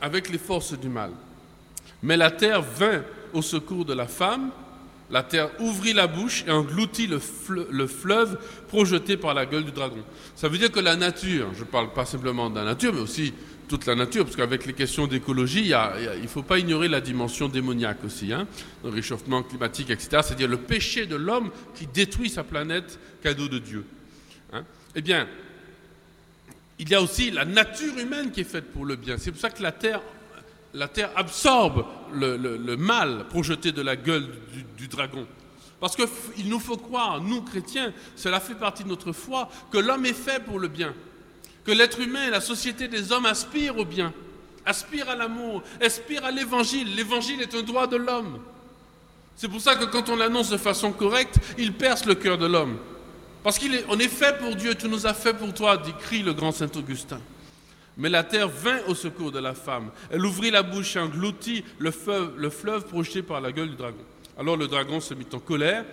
avec 0.00 0.28
les 0.30 0.38
forces 0.38 0.78
du 0.78 0.88
mal. 0.88 1.10
Mais 2.02 2.16
la 2.16 2.30
terre 2.30 2.60
vint 2.60 3.02
au 3.32 3.42
secours 3.42 3.84
de 3.84 3.94
la 3.94 4.06
femme, 4.06 4.50
la 5.12 5.22
terre 5.22 5.50
ouvrit 5.60 5.92
la 5.92 6.06
bouche 6.06 6.42
et 6.46 6.50
engloutit 6.50 7.06
le, 7.06 7.18
fleuve 7.86 8.38
projeté 8.68 9.18
par 9.18 9.34
la 9.34 9.44
gueule 9.44 9.64
du 9.64 9.70
dragon. 9.70 10.02
Ça 10.34 10.48
veut 10.48 10.56
dire 10.56 10.72
que 10.72 10.80
la 10.80 10.96
nature, 10.96 11.48
je 11.54 11.60
ne 11.60 11.66
parle 11.66 11.92
pas 11.92 12.06
simplement 12.06 12.48
de 12.48 12.56
la 12.56 12.64
nature, 12.64 12.94
mais 12.94 13.00
aussi 13.00 13.34
toute 13.68 13.84
la 13.86 13.94
nature, 13.94 14.24
parce 14.24 14.36
qu'avec 14.36 14.64
les 14.64 14.72
questions 14.72 15.06
d'écologie, 15.06 15.66
il 15.66 16.22
ne 16.22 16.26
faut 16.28 16.42
pas 16.42 16.58
ignorer 16.58 16.88
la 16.88 17.00
dimension 17.00 17.48
démoniaque 17.48 18.02
aussi, 18.04 18.32
hein, 18.32 18.46
le 18.82 18.90
réchauffement 18.90 19.42
climatique, 19.42 19.90
etc. 19.90 20.08
C'est-à-dire 20.22 20.48
le 20.48 20.58
péché 20.58 21.06
de 21.06 21.16
l'homme 21.16 21.50
qui 21.74 21.86
détruit 21.86 22.30
sa 22.30 22.42
planète, 22.42 22.98
cadeau 23.22 23.48
de 23.48 23.58
Dieu. 23.58 23.84
Hein. 24.52 24.64
Eh 24.94 25.02
bien, 25.02 25.28
il 26.78 26.88
y 26.88 26.94
a 26.94 27.02
aussi 27.02 27.30
la 27.30 27.44
nature 27.44 27.98
humaine 27.98 28.30
qui 28.30 28.40
est 28.40 28.44
faite 28.44 28.72
pour 28.72 28.84
le 28.84 28.96
bien. 28.96 29.16
C'est 29.18 29.30
pour 29.30 29.40
ça 29.40 29.50
que 29.50 29.62
la 29.62 29.72
terre 29.72 30.00
la 30.74 30.88
terre 30.88 31.10
absorbe 31.16 31.84
le, 32.12 32.76
mal 32.76 33.26
projeté 33.28 33.72
de 33.72 33.82
la 33.82 33.96
gueule 33.96 34.26
du, 34.76 34.88
dragon. 34.88 35.26
Parce 35.80 35.96
qu'il 35.96 36.48
nous 36.48 36.60
faut 36.60 36.76
croire, 36.76 37.20
nous 37.20 37.42
chrétiens, 37.42 37.92
cela 38.16 38.40
fait 38.40 38.54
partie 38.54 38.84
de 38.84 38.88
notre 38.88 39.12
foi, 39.12 39.48
que 39.70 39.78
l'homme 39.78 40.06
est 40.06 40.12
fait 40.12 40.42
pour 40.44 40.58
le 40.58 40.68
bien, 40.68 40.94
que 41.64 41.72
l'être 41.72 42.00
humain, 42.00 42.30
la 42.30 42.40
société 42.40 42.88
des 42.88 43.12
hommes 43.12 43.26
aspire 43.26 43.78
au 43.78 43.84
bien, 43.84 44.12
aspire 44.64 45.08
à 45.08 45.16
l'amour, 45.16 45.62
aspire 45.80 46.24
à 46.24 46.30
l'évangile. 46.30 46.94
L'évangile 46.94 47.40
est 47.42 47.54
un 47.54 47.62
droit 47.62 47.86
de 47.86 47.96
l'homme. 47.96 48.38
C'est 49.36 49.48
pour 49.48 49.60
ça 49.60 49.74
que 49.74 49.84
quand 49.84 50.08
on 50.08 50.16
l'annonce 50.16 50.50
de 50.50 50.56
façon 50.56 50.92
correcte, 50.92 51.36
il 51.58 51.72
perce 51.72 52.04
le 52.04 52.14
cœur 52.14 52.38
de 52.38 52.46
l'homme. 52.46 52.78
Parce 53.42 53.58
qu'on 53.58 53.98
est, 53.98 54.04
est 54.04 54.08
fait 54.08 54.38
pour 54.38 54.54
Dieu, 54.54 54.74
tu 54.74 54.88
nous 54.88 55.06
as 55.06 55.14
fait 55.14 55.34
pour 55.34 55.52
toi, 55.52 55.76
dit 55.76 55.92
crie 55.98 56.22
le 56.22 56.32
grand 56.32 56.52
Saint 56.52 56.70
Augustin. 56.76 57.20
Mais 57.96 58.08
la 58.08 58.24
terre 58.24 58.48
vint 58.48 58.80
au 58.88 58.94
secours 58.94 59.32
de 59.32 59.38
la 59.38 59.54
femme. 59.54 59.90
Elle 60.10 60.24
ouvrit 60.24 60.50
la 60.50 60.62
bouche 60.62 60.96
et 60.96 60.98
engloutit 60.98 61.64
le 61.78 61.90
fleuve, 61.90 62.32
le 62.38 62.50
fleuve 62.50 62.86
projeté 62.86 63.22
par 63.22 63.40
la 63.40 63.52
gueule 63.52 63.70
du 63.70 63.76
dragon. 63.76 64.04
Alors 64.38 64.56
le 64.56 64.66
dragon 64.66 65.00
se 65.00 65.14
mit 65.14 65.26
en 65.32 65.38
colère 65.38 65.84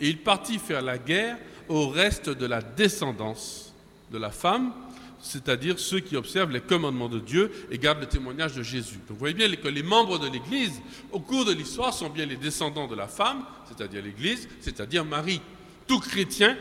et 0.00 0.08
il 0.08 0.18
partit 0.18 0.58
faire 0.58 0.82
la 0.82 0.96
guerre 0.96 1.36
au 1.68 1.88
reste 1.88 2.30
de 2.30 2.46
la 2.46 2.62
descendance 2.62 3.72
de 4.12 4.18
la 4.18 4.30
femme, 4.30 4.72
c'est-à-dire 5.20 5.78
ceux 5.78 6.00
qui 6.00 6.16
observent 6.16 6.52
les 6.52 6.60
commandements 6.60 7.08
de 7.08 7.18
Dieu 7.18 7.50
et 7.70 7.78
gardent 7.78 8.00
le 8.00 8.06
témoignage 8.06 8.54
de 8.54 8.62
Jésus. 8.62 8.96
Donc 9.08 9.10
vous 9.10 9.16
voyez 9.16 9.34
bien 9.34 9.50
que 9.56 9.68
les 9.68 9.82
membres 9.82 10.18
de 10.18 10.28
l'Église, 10.28 10.80
au 11.10 11.18
cours 11.18 11.44
de 11.44 11.52
l'histoire, 11.52 11.92
sont 11.92 12.10
bien 12.10 12.26
les 12.26 12.36
descendants 12.36 12.86
de 12.86 12.94
la 12.94 13.08
femme, 13.08 13.44
c'est-à-dire 13.66 14.02
l'Église, 14.02 14.48
c'est-à-dire 14.60 15.04
Marie 15.04 15.40
tout 15.86 16.00
chrétien, 16.00 16.56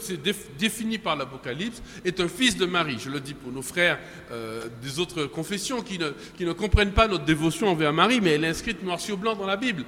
c'est 0.00 0.20
défini 0.58 0.98
par 0.98 1.16
l'Apocalypse, 1.16 1.82
est 2.04 2.20
un 2.20 2.28
fils 2.28 2.56
de 2.56 2.66
Marie. 2.66 2.98
Je 2.98 3.10
le 3.10 3.20
dis 3.20 3.34
pour 3.34 3.52
nos 3.52 3.62
frères 3.62 3.98
euh, 4.32 4.64
des 4.82 4.98
autres 4.98 5.24
confessions 5.24 5.82
qui 5.82 5.98
ne, 5.98 6.52
comprennent 6.52 6.92
pas 6.92 7.06
notre 7.06 7.24
dévotion 7.24 7.68
envers 7.68 7.92
Marie, 7.92 8.20
mais 8.20 8.30
elle 8.30 8.44
est 8.44 8.48
inscrite 8.48 8.82
noir 8.82 9.00
sur 9.00 9.16
blanc 9.16 9.36
dans 9.36 9.46
la 9.46 9.56
Bible. 9.56 9.84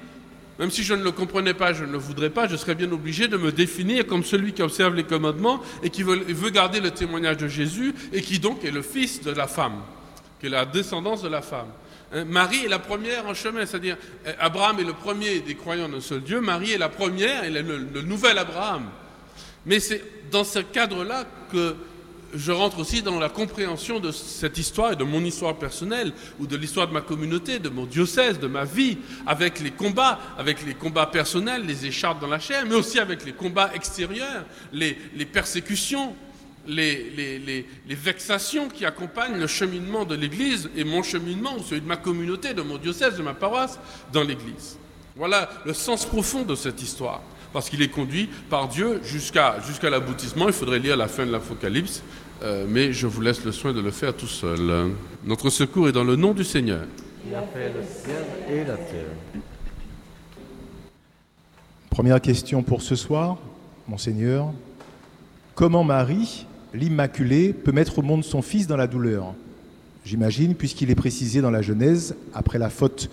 Même 0.59 0.69
si 0.69 0.83
je 0.83 0.93
ne 0.93 1.03
le 1.03 1.11
comprenais 1.11 1.55
pas, 1.55 1.73
je 1.73 1.83
ne 1.83 1.91
le 1.91 1.97
voudrais 1.97 2.29
pas, 2.29 2.47
je 2.47 2.55
serais 2.55 2.75
bien 2.75 2.91
obligé 2.91 3.27
de 3.27 3.37
me 3.37 3.51
définir 3.51 4.05
comme 4.05 4.23
celui 4.23 4.53
qui 4.53 4.61
observe 4.61 4.93
les 4.93 5.03
commandements 5.03 5.59
et 5.81 5.89
qui 5.89 6.03
veut 6.03 6.49
garder 6.51 6.79
le 6.79 6.91
témoignage 6.91 7.37
de 7.37 7.47
Jésus 7.47 7.93
et 8.13 8.21
qui 8.21 8.39
donc 8.39 8.63
est 8.63 8.71
le 8.71 8.83
fils 8.83 9.21
de 9.21 9.31
la 9.31 9.47
femme, 9.47 9.81
qui 10.39 10.45
est 10.45 10.49
la 10.49 10.65
descendance 10.65 11.23
de 11.23 11.27
la 11.29 11.41
femme. 11.41 11.67
Hein, 12.13 12.25
Marie 12.25 12.65
est 12.65 12.69
la 12.69 12.79
première 12.79 13.25
en 13.27 13.33
chemin, 13.33 13.65
c'est-à-dire 13.65 13.97
euh, 14.27 14.33
Abraham 14.39 14.79
est 14.79 14.83
le 14.83 14.93
premier 14.93 15.39
des 15.39 15.55
croyants 15.55 15.89
d'un 15.89 16.01
seul 16.01 16.21
Dieu, 16.21 16.41
Marie 16.41 16.71
est 16.71 16.77
la 16.77 16.89
première, 16.89 17.43
elle 17.43 17.57
est 17.57 17.63
le, 17.63 18.01
nouvel 18.01 18.37
Abraham. 18.37 18.85
Mais 19.65 19.79
c'est 19.79 20.03
dans 20.31 20.43
ce 20.43 20.59
cadre-là 20.59 21.25
que 21.51 21.75
je 22.35 22.51
rentre 22.51 22.79
aussi 22.79 23.01
dans 23.03 23.19
la 23.19 23.29
compréhension 23.29 23.99
de 23.99 24.11
cette 24.11 24.57
histoire 24.57 24.93
et 24.93 24.95
de 24.95 25.03
mon 25.03 25.23
histoire 25.23 25.55
personnelle 25.55 26.13
ou 26.39 26.47
de 26.47 26.57
l'histoire 26.57 26.87
de 26.87 26.93
ma 26.93 27.01
communauté, 27.01 27.59
de 27.59 27.69
mon 27.69 27.85
diocèse, 27.85 28.39
de 28.39 28.47
ma 28.47 28.65
vie, 28.65 28.97
avec 29.27 29.59
les 29.59 29.71
combats, 29.71 30.19
avec 30.37 30.65
les 30.65 30.73
combats 30.73 31.05
personnels, 31.05 31.65
les 31.65 31.85
écharpes 31.85 32.19
dans 32.19 32.27
la 32.27 32.39
chair, 32.39 32.65
mais 32.67 32.75
aussi 32.75 32.99
avec 32.99 33.23
les 33.23 33.33
combats 33.33 33.71
extérieurs, 33.75 34.45
les 34.73 34.95
persécutions, 35.31 36.15
les, 36.67 37.65
vexations 37.87 38.67
qui 38.67 38.85
accompagnent 38.85 39.37
le 39.39 39.47
cheminement 39.47 40.05
de 40.05 40.15
l'Église 40.15 40.69
et 40.75 40.83
mon 40.83 41.03
cheminement, 41.03 41.55
ou 41.57 41.63
celui 41.63 41.81
de 41.81 41.87
ma 41.87 41.97
communauté, 41.97 42.53
de 42.53 42.61
mon 42.61 42.77
diocèse, 42.77 43.17
de 43.17 43.23
ma 43.23 43.33
paroisse, 43.33 43.79
dans 44.11 44.23
l'Église. 44.23 44.77
Voilà 45.15 45.49
le 45.65 45.73
sens 45.73 46.05
profond 46.05 46.43
de 46.43 46.55
cette 46.55 46.81
histoire. 46.81 47.21
parce 47.51 47.69
qu'il 47.69 47.83
est 47.83 47.89
conduit 47.89 48.27
par 48.49 48.67
Dieu 48.67 48.99
jusqu'à 49.03 49.57
jusqu'à 49.67 49.91
l'aboutissement. 49.91 50.47
Il 50.47 50.53
faudrait 50.53 50.79
lire 50.79 50.97
la 50.97 51.07
fin 51.07 51.23
de 51.23 51.31
l'Apocalypse, 51.31 52.01
euh, 52.41 52.65
mais 52.67 52.91
je 52.91 53.05
vous 53.05 53.21
laisse 53.21 53.45
le 53.45 53.51
soin 53.51 53.73
de 53.73 53.79
le 53.79 53.91
faire 53.91 54.15
tout 54.15 54.27
seul. 54.27 54.91
Notre 55.23 55.51
secours 55.51 55.87
est 55.87 55.91
dans 55.91 56.03
le 56.03 56.15
nom 56.15 56.33
du 56.33 56.43
Seigneur. 56.43 56.85
Il 57.27 57.35
a 57.35 57.43
fait 57.43 57.71
le 57.71 57.83
ciel 57.83 58.25
et 58.49 58.65
la 58.65 58.75
terre. 58.75 59.41
Première 61.89 62.19
question 62.19 62.63
pour 62.63 62.81
ce 62.81 62.95
soir, 62.95 63.37
Monseigneur. 63.87 64.51
Comment 65.55 65.83
Marie, 65.83 66.47
l'Immaculée, 66.73 67.53
peut 67.53 67.71
mettre 67.71 67.99
au 67.99 68.01
monde 68.01 68.23
son 68.23 68.41
fils 68.41 68.67
dans 68.67 68.77
la 68.77 68.87
douleur 68.87 69.33
J'imagine, 70.05 70.53
puisqu'il 70.53 70.91
est 70.91 70.95
précisé 70.95 71.39
dans 71.39 71.51
la 71.51 71.61
Genèse, 71.61 72.15
après 72.33 72.59
la 72.59 72.69
faute 72.69 73.09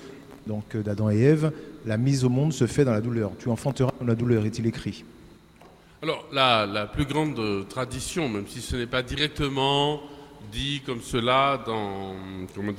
donc 0.46 0.76
d'Adam 0.76 1.10
et 1.10 1.20
Ève, 1.20 1.52
la 1.86 1.96
mise 1.96 2.24
au 2.24 2.28
monde 2.28 2.52
se 2.52 2.66
fait 2.66 2.84
dans 2.84 2.92
la 2.92 3.00
douleur. 3.00 3.30
Tu 3.38 3.48
enfanteras 3.48 3.92
dans 4.00 4.06
la 4.06 4.16
douleur, 4.16 4.44
est-il 4.44 4.66
écrit 4.66 5.04
Alors, 6.02 6.26
la, 6.32 6.66
la, 6.66 6.86
plus 6.86 7.04
grande 7.04 7.68
tradition, 7.68 8.28
même 8.28 8.46
si 8.48 8.60
ce 8.60 8.74
n'est 8.74 8.86
pas 8.86 9.02
directement 9.02 10.00
dit 10.50 10.82
comme 10.84 11.00
cela 11.00 11.62
dans, 11.64 12.14
comment 12.56 12.72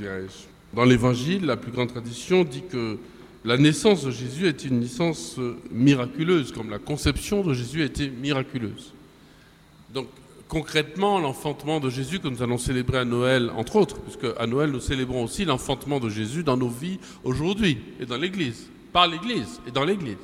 dans 0.73 0.83
l'Évangile, 0.83 1.45
la 1.45 1.55
plus 1.55 1.71
grande 1.71 1.89
tradition 1.89 2.43
dit 2.43 2.63
que 2.69 2.97
la 3.45 3.57
naissance 3.57 4.03
de 4.03 4.11
Jésus 4.11 4.47
est 4.47 4.65
une 4.65 4.81
naissance 4.81 5.39
miraculeuse, 5.71 6.51
comme 6.51 6.69
la 6.69 6.79
conception 6.79 7.43
de 7.43 7.53
Jésus 7.53 7.81
a 7.81 7.85
été 7.85 8.09
miraculeuse. 8.09 8.93
Donc, 9.93 10.07
concrètement, 10.51 11.17
l'enfantement 11.17 11.79
de 11.79 11.89
Jésus 11.89 12.19
que 12.19 12.27
nous 12.27 12.43
allons 12.43 12.57
célébrer 12.57 12.97
à 12.97 13.05
Noël, 13.05 13.49
entre 13.55 13.77
autres, 13.77 14.01
puisque 14.01 14.37
à 14.37 14.45
Noël, 14.47 14.69
nous 14.69 14.81
célébrons 14.81 15.23
aussi 15.23 15.45
l'enfantement 15.45 16.01
de 16.01 16.09
Jésus 16.09 16.43
dans 16.43 16.57
nos 16.57 16.67
vies 16.67 16.99
aujourd'hui 17.23 17.77
et 18.01 18.05
dans 18.05 18.17
l'Église 18.17 18.69
par 18.91 19.07
l'Église 19.07 19.61
et 19.65 19.71
dans 19.71 19.85
l'Église. 19.85 20.17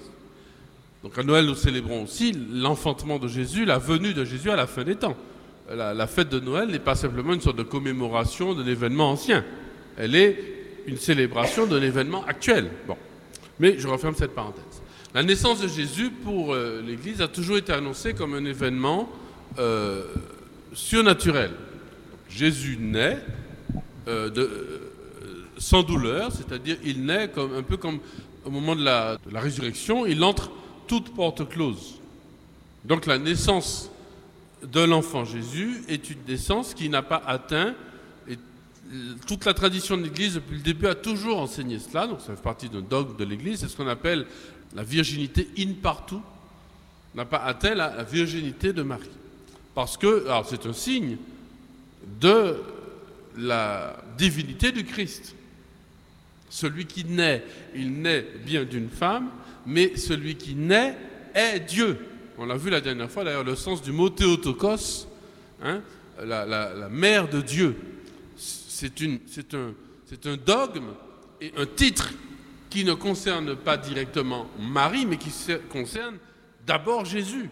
Donc 1.02 1.18
à 1.18 1.24
Noël, 1.24 1.46
nous 1.46 1.56
célébrons 1.56 2.04
aussi 2.04 2.34
l'enfantement 2.52 3.20
de 3.20 3.30
Jésus, 3.30 3.64
la 3.64 3.78
venue 3.78 4.14
de 4.14 4.26
Jésus 4.26 4.52
à 4.52 4.58
la 4.58 4.68
fin 4.68 4.84
des 4.84 4.98
temps. 4.98 5.16
La, 5.74 6.08
fête 6.08 6.28
de 6.28 6.42
Noël 6.42 6.68
n'est 6.68 6.80
pas 6.80 6.96
simplement 6.96 7.34
une 7.34 7.40
sorte 7.40 7.56
de 7.56 7.64
commémoration 7.64 8.54
d'un 8.54 8.68
événement 8.68 9.12
ancien. 9.12 9.46
Elle 9.98 10.14
est 10.14 10.38
une 10.88 10.98
célébration 10.98 11.68
d'un 11.68 11.82
événement 11.82 12.26
actuel. 12.26 12.70
Bon. 12.86 12.98
Mais 13.62 13.80
je 13.80 13.88
referme 13.88 14.16
cette 14.16 14.36
parenthèse. 14.36 14.64
La 15.14 15.24
naissance 15.24 15.62
de 15.62 15.70
Jésus 15.70 16.10
pour 16.10 16.54
euh, 16.54 16.82
l'Église 16.86 17.22
a 17.22 17.30
toujours 17.30 17.56
été 17.56 17.72
annoncée 17.72 18.14
comme 18.14 18.34
un 18.34 18.44
événement 18.44 19.10
euh, 19.58 20.04
surnaturel. 20.74 21.52
Jésus 22.30 22.78
naît 22.80 23.20
euh, 24.08 24.30
de, 24.30 24.82
sans 25.58 25.84
douleur, 25.84 26.32
c'est-à-dire 26.32 26.78
il 26.84 27.06
naît 27.06 27.32
un 27.38 27.64
peu 27.64 27.78
comme 27.78 28.00
au 28.46 28.50
moment 28.50 28.76
de 28.76 28.84
la, 28.84 29.18
résurrection, 29.34 30.06
il 30.06 30.24
entre 30.24 30.52
toute 30.88 31.14
porte 31.14 31.48
close. 31.50 32.00
Donc 32.86 33.06
la 33.06 33.18
naissance 33.18 33.92
de 34.64 34.80
l'enfant 34.82 35.26
Jésus 35.26 35.84
est 35.90 36.10
une 36.10 36.20
naissance 36.28 36.74
qui 36.74 36.90
n'a 36.90 37.02
pas 37.02 37.22
atteint, 37.26 37.76
et 38.30 38.38
toute 39.28 39.46
la 39.46 39.54
tradition 39.54 39.98
de 39.98 40.04
l'Église 40.04 40.36
depuis 40.36 40.56
le 40.56 40.64
début 40.64 40.88
a 40.88 40.96
toujours 40.96 41.40
enseigné 41.40 41.80
cela, 41.80 42.08
donc 42.08 42.22
ça 42.22 42.36
fait 42.36 42.42
partie 42.42 42.70
d'un 42.70 42.82
dogme 42.82 43.18
de 43.18 43.26
l'Église, 43.26 43.60
c'est 43.60 43.68
ce 43.68 43.76
qu'on 43.76 43.88
appelle 43.88 44.26
la 44.76 44.84
virginité 44.84 45.50
in 45.58 45.74
partout, 45.82 46.22
n'a 47.16 47.26
pas 47.26 47.40
atteint 47.40 47.76
la 47.76 48.04
virginité 48.04 48.72
de 48.72 48.84
Marie. 48.84 49.10
Parce 49.78 49.96
que, 49.96 50.26
c'est 50.50 50.66
un 50.66 50.74
signe 50.74 51.18
de 52.20 52.58
la 53.38 53.96
divinité 54.18 54.72
du 54.72 54.84
Christ. 54.84 55.36
Celui 56.50 56.88
qui 56.88 57.06
naît, 57.06 57.44
il 57.76 58.02
naît 58.02 58.26
bien 58.44 58.64
d'une 58.64 58.90
femme, 58.90 59.30
mais 59.68 59.96
celui 59.96 60.34
qui 60.34 60.56
naît 60.56 60.98
est 61.36 61.60
Dieu. 61.60 61.96
On 62.40 62.48
l'a 62.48 62.58
vu 62.58 62.72
la 62.72 62.82
dernière 62.82 63.12
fois, 63.12 63.24
d'ailleurs, 63.24 63.44
le 63.44 63.56
sens 63.56 63.84
du 63.84 63.92
mot 63.92 64.10
Théotokos, 64.10 65.08
hein, 65.62 65.84
la, 66.26 66.90
mère 66.90 67.30
de 67.30 67.42
Dieu. 67.42 67.76
C'est 68.36 69.00
un 70.26 70.38
dogme 70.44 70.90
et 71.40 71.52
un 71.56 71.68
titre 71.68 72.10
qui 72.72 72.84
ne 72.84 72.96
concerne 72.96 73.56
pas 73.56 73.78
directement 73.78 74.48
Marie, 74.58 75.06
mais 75.06 75.18
qui 75.18 75.32
concerne 75.70 76.18
d'abord 76.66 77.06
Jésus. 77.06 77.52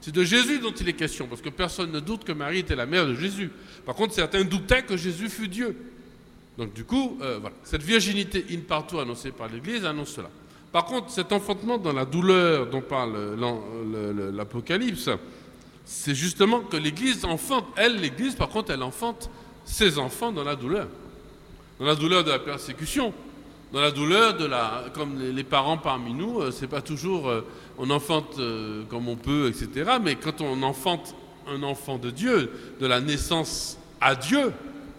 C'est 0.00 0.14
de 0.14 0.22
Jésus 0.24 0.60
dont 0.60 0.72
il 0.72 0.88
est 0.88 0.94
question, 0.94 1.26
parce 1.26 1.40
que 1.40 1.48
personne 1.48 1.90
ne 1.90 2.00
doute 2.00 2.24
que 2.24 2.32
Marie 2.32 2.60
était 2.60 2.76
la 2.76 2.86
mère 2.86 3.06
de 3.06 3.14
Jésus. 3.14 3.50
Par 3.84 3.94
contre, 3.94 4.14
certains 4.14 4.44
doutaient 4.44 4.82
que 4.82 4.96
Jésus 4.96 5.28
fût 5.28 5.48
Dieu. 5.48 5.76
Donc 6.56 6.72
du 6.72 6.84
coup, 6.84 7.18
euh, 7.22 7.40
cette 7.64 7.82
virginité 7.82 8.44
in 8.50 8.60
partout 8.66 8.98
annoncée 8.98 9.30
par 9.30 9.48
l'Église 9.48 9.84
annonce 9.84 10.10
cela. 10.10 10.30
Par 10.72 10.84
contre, 10.84 11.10
cet 11.10 11.32
enfantement 11.32 11.78
dans 11.78 11.92
la 11.92 12.04
douleur 12.04 12.66
dont 12.68 12.82
parle 12.82 13.36
l'Apocalypse, 14.34 15.08
c'est 15.84 16.14
justement 16.14 16.60
que 16.60 16.76
l'Église 16.76 17.24
enfante, 17.24 17.64
elle, 17.76 17.96
l'Église, 17.96 18.34
par 18.34 18.50
contre, 18.50 18.72
elle 18.72 18.82
enfante 18.82 19.30
ses 19.64 19.98
enfants 19.98 20.32
dans 20.32 20.44
la 20.44 20.56
douleur. 20.56 20.88
Dans 21.78 21.86
la 21.86 21.94
douleur 21.94 22.24
de 22.24 22.30
la 22.30 22.38
persécution, 22.38 23.14
dans 23.72 23.80
la 23.80 23.90
douleur 23.90 24.36
de 24.36 24.46
la... 24.46 24.84
Comme 24.94 25.20
les 25.20 25.44
parents 25.44 25.78
parmi 25.78 26.14
nous, 26.14 26.40
euh, 26.40 26.50
c'est 26.50 26.66
pas 26.66 26.82
toujours... 26.82 27.28
Euh, 27.28 27.46
on 27.78 27.90
enfante 27.90 28.38
euh, 28.38 28.82
comme 28.88 29.08
on 29.08 29.16
peut, 29.16 29.48
etc. 29.48 29.98
Mais 30.02 30.16
quand 30.16 30.40
on 30.40 30.62
enfante 30.62 31.14
un 31.46 31.62
enfant 31.62 31.96
de 31.98 32.10
Dieu, 32.10 32.50
de 32.80 32.86
la 32.86 33.00
naissance 33.00 33.78
à 34.00 34.14
Dieu, 34.14 34.52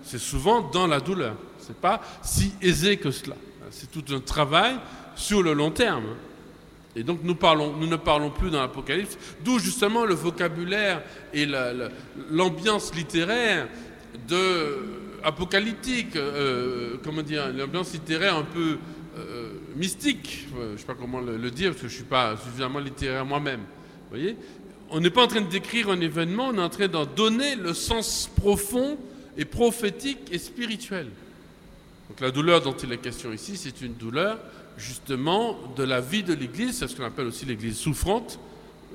c'est 0.03 0.19
souvent 0.19 0.61
dans 0.61 0.87
la 0.87 0.99
douleur 0.99 1.35
n'est 1.69 1.75
pas 1.75 2.01
si 2.21 2.51
aisé 2.61 2.97
que 2.97 3.11
cela. 3.11 3.35
C'est 3.71 3.91
tout 3.91 4.03
un 4.13 4.19
travail 4.19 4.75
sur 5.15 5.41
le 5.41 5.53
long 5.53 5.71
terme. 5.71 6.05
Et 6.95 7.03
donc 7.03 7.19
nous, 7.23 7.35
parlons, 7.35 7.73
nous 7.73 7.87
ne 7.87 7.95
parlons 7.95 8.31
plus 8.31 8.49
dans 8.49 8.61
l'Apocalypse, 8.61 9.17
d'où 9.45 9.59
justement 9.59 10.05
le 10.05 10.15
vocabulaire 10.15 11.03
et 11.33 11.47
l'ambiance 12.31 12.93
littéraire 12.95 13.67
de 14.27 14.77
apocalyptique, 15.23 16.15
euh, 16.15 16.97
comment 17.03 17.21
dire, 17.21 17.51
l'ambiance 17.53 17.93
littéraire 17.93 18.35
un 18.37 18.43
peu 18.43 18.77
euh, 19.17 19.53
mystique, 19.75 20.47
je 20.53 20.71
ne 20.73 20.77
sais 20.77 20.85
pas 20.85 20.95
comment 20.95 21.19
le, 21.19 21.51
dire 21.51 21.71
parce 21.71 21.81
que 21.81 21.87
je 21.87 21.93
ne 21.93 21.97
suis 21.97 22.03
pas 22.03 22.37
suffisamment 22.37 22.79
littéraire 22.79 23.25
moi-même. 23.25 23.61
voyez 24.09 24.35
On 24.89 24.99
n'est 24.99 25.09
pas 25.09 25.23
en 25.23 25.27
train 25.27 25.41
de 25.41 25.49
décrire 25.49 25.89
un 25.89 25.99
événement, 25.99 26.49
on 26.49 26.57
est 26.57 26.61
en 26.61 26.69
train 26.69 26.87
d'en 26.87 27.05
donner 27.05 27.55
le 27.55 27.73
sens 27.73 28.29
profond 28.35 28.97
et 29.37 29.45
prophétique 29.45 30.19
et 30.31 30.37
spirituel. 30.37 31.07
Donc 32.09 32.19
la 32.21 32.31
douleur 32.31 32.61
dont 32.61 32.75
il 32.75 32.91
est 32.91 32.97
question 32.97 33.31
ici, 33.31 33.55
c'est 33.55 33.81
une 33.81 33.93
douleur 33.93 34.39
justement 34.77 35.57
de 35.75 35.83
la 35.83 36.01
vie 36.01 36.23
de 36.23 36.33
l'Église, 36.33 36.77
c'est 36.77 36.87
ce 36.87 36.95
qu'on 36.95 37.03
appelle 37.03 37.27
aussi 37.27 37.45
l'Église 37.45 37.77
souffrante. 37.77 38.39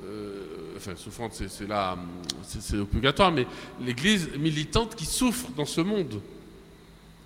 Euh, 0.03 0.44
enfin, 0.75 0.91
souffrante, 0.95 1.33
c'est 1.33 1.67
là, 1.67 1.97
c'est 2.43 2.77
obligatoire, 2.77 3.31
mais 3.31 3.45
l'Église 3.83 4.29
militante 4.39 4.95
qui 4.95 5.05
souffre 5.05 5.47
dans 5.55 5.65
ce 5.65 5.81
monde, 5.81 6.21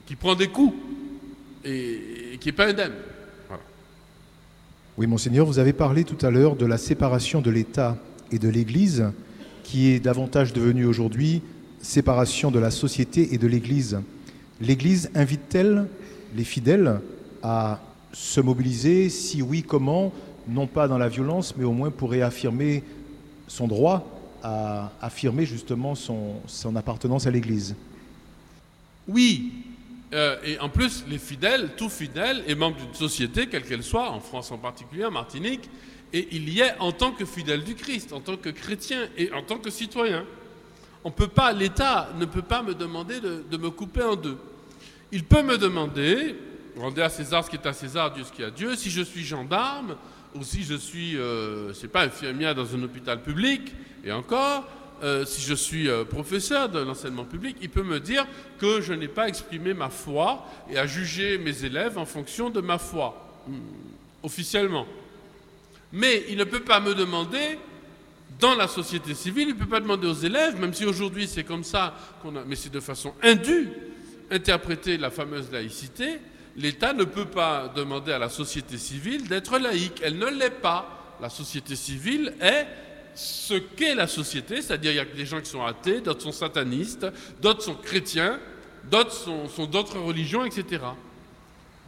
qui 0.06 0.16
prend 0.16 0.36
des 0.36 0.47
coups 0.47 0.76
et, 1.66 2.38
qui 2.39 2.47
n'est 2.47 2.54
pas 2.54 2.68
indemne. 2.68 2.93
Oui, 4.97 5.08
monseigneur, 5.08 5.45
vous 5.45 5.60
avez 5.60 5.74
parlé 5.74 6.04
tout 6.04 6.26
à 6.26 6.30
l'heure 6.30 6.56
de 6.56 6.66
la 6.66 6.78
séparation 6.78 7.41
de 7.41 7.50
l'État 7.50 7.97
et 8.32 8.39
de 8.39 8.50
l'Église, 8.50 9.06
qui 9.64 9.91
est 9.91 10.00
davantage 10.00 10.52
devenue 10.52 10.86
aujourd'hui 10.86 11.41
séparation 11.82 12.52
de 12.52 12.60
la 12.60 12.72
société 12.72 13.34
et 13.34 13.38
de 13.38 13.47
l'Église. 13.47 14.00
L'Église 14.60 15.10
invite-t-elle 15.16 15.88
les 16.36 16.43
fidèles 16.43 17.00
à 17.41 17.80
se 18.12 18.41
mobiliser? 18.41 19.10
Si 19.10 19.41
oui, 19.41 19.64
comment? 19.64 20.12
Non 20.50 20.68
pas 20.68 20.89
dans 20.89 20.97
la 20.97 21.08
violence, 21.08 21.56
mais 21.56 21.64
au 21.64 21.72
moins 21.72 21.91
pour 21.91 22.12
réaffirmer 22.12 22.84
son 23.50 23.68
droit 23.68 24.06
à 24.41 24.91
affirmer 25.02 25.45
justement 25.45 25.95
son, 25.95 26.76
appartenance 26.78 27.28
à 27.28 27.32
l'Église. 27.32 27.76
Oui, 29.08 29.52
euh, 30.14 30.38
et 30.45 30.58
en 30.60 30.70
plus, 30.70 31.04
les 31.10 31.18
fidèles, 31.18 31.72
tout 31.76 31.89
fidèle, 31.89 32.43
est 32.47 32.56
membre 32.56 32.78
d'une 32.78 32.93
société, 32.93 33.47
quelle 33.47 33.64
qu'elle 33.64 33.84
soit, 33.84 34.10
en 34.10 34.22
France 34.22 34.52
en 34.52 34.58
particulier, 34.58 35.04
en 35.04 35.12
Martinique, 35.12 35.70
et 36.14 36.28
il 36.32 36.47
y 36.50 36.62
est 36.62 36.74
en 36.80 36.91
tant 36.91 37.12
que 37.12 37.26
fidèle 37.26 37.64
du 37.64 37.76
Christ, 37.76 38.14
en 38.14 38.22
tant 38.22 38.38
que 38.38 38.50
chrétien 38.50 39.10
et 39.18 39.32
en 39.34 39.43
tant 39.43 39.58
que 39.58 39.70
citoyen. 39.70 40.24
On 41.04 41.12
peut 41.12 41.28
pas, 41.28 41.52
l'État 41.52 42.10
ne 42.18 42.26
peut 42.26 42.41
pas 42.41 42.62
me 42.64 42.74
demander 42.74 43.20
de, 43.20 43.43
de 43.50 43.58
me 43.58 43.70
couper 43.70 44.04
en 44.04 44.16
deux. 44.16 44.38
Il 45.12 45.24
peut 45.24 45.43
me 45.43 45.58
demander, 45.58 46.36
rendez 46.78 47.02
à 47.02 47.10
César 47.10 47.43
ce 47.43 47.50
qui 47.50 47.58
est 47.58 47.68
à 47.68 47.74
César, 47.74 48.14
Dieu 48.14 48.24
ce 48.24 48.32
qui 48.32 48.41
est 48.41 48.45
à 48.45 48.52
Dieu, 48.52 48.76
si 48.76 48.89
je 48.89 49.02
suis 49.02 49.24
gendarme 49.24 49.95
ou 50.36 50.44
si 50.44 50.64
je 50.64 50.76
suis, 50.76 51.18
euh, 51.18 51.70
je 51.70 51.74
sais 51.74 51.88
pas, 51.88 52.04
infirmière 52.04 52.56
dans 52.56 52.76
un 52.76 52.84
hôpital 52.84 53.22
public, 53.22 53.74
et 54.04 54.12
encore, 54.12 54.66
euh, 55.02 55.26
si 55.26 55.42
je 55.42 55.54
suis 55.54 55.90
euh, 55.90 56.04
professeur 56.04 56.70
de 56.70 56.80
l'enseignement 56.80 57.24
public, 57.24 57.58
il 57.62 57.70
peut 57.70 57.84
me 57.84 58.00
dire 58.00 58.26
que 58.60 58.82
je 58.82 58.94
n'ai 58.94 59.08
pas 59.08 59.28
exprimé 59.28 59.74
ma 59.74 59.90
foi 59.90 60.46
et 60.70 60.78
à 60.78 60.86
juger 60.86 61.38
mes 61.38 61.64
élèves 61.64 61.98
en 61.98 62.06
fonction 62.06 62.50
de 62.50 62.62
ma 62.62 62.78
foi, 62.78 63.42
hmm, 63.48 63.54
officiellement. 64.24 64.86
Mais 65.94 66.26
il 66.30 66.38
ne 66.38 66.44
peut 66.44 66.60
pas 66.60 66.80
me 66.80 66.94
demander, 66.94 67.58
dans 68.40 68.56
la 68.56 68.68
société 68.68 69.16
civile, 69.16 69.50
il 69.50 69.56
ne 69.56 69.60
peut 69.60 69.70
pas 69.70 69.80
demander 69.80 70.08
aux 70.08 70.14
élèves, 70.14 70.60
même 70.60 70.74
si 70.74 70.86
aujourd'hui 70.86 71.28
c'est 71.28 71.44
comme 71.44 71.64
ça, 71.64 71.96
qu'on 72.22 72.36
a, 72.36 72.44
mais 72.46 72.56
c'est 72.56 72.72
de 72.72 72.80
façon 72.80 73.14
indue, 73.24 73.70
interpréter 74.30 74.98
la 74.98 75.10
fameuse 75.10 75.52
laïcité, 75.52 76.20
l'État 76.56 76.93
ne 76.93 77.04
peut 77.04 77.26
pas 77.26 77.72
demander 77.76 78.12
à 78.12 78.20
la 78.20 78.30
société 78.30 78.78
civile 78.78 79.28
d'être 79.28 79.58
laïque. 79.58 80.02
Elle 80.04 80.18
ne 80.18 80.28
l'est 80.28 80.50
pas 80.50 81.00
la 81.22 81.30
société 81.30 81.76
civile 81.76 82.34
est 82.39 82.68
ce 83.16 83.56
qu'est 83.56 83.95
la 83.95 84.08
société, 84.08 84.62
c'est-à-dire 84.62 84.91
il 84.91 84.95
y 84.95 85.00
a 85.00 85.06
des 85.06 85.26
gens 85.26 85.41
qui 85.41 85.50
sont 85.50 85.66
athées, 85.66 86.00
d'autres 86.00 86.22
sont 86.22 86.32
satanistes, 86.32 87.06
d'autres 87.41 87.62
sont 87.62 87.76
chrétiens, 87.76 88.39
d'autres 88.89 89.12
sont, 89.12 89.66
d'autres 89.66 90.00
religions, 90.00 90.45
etc. 90.45 90.84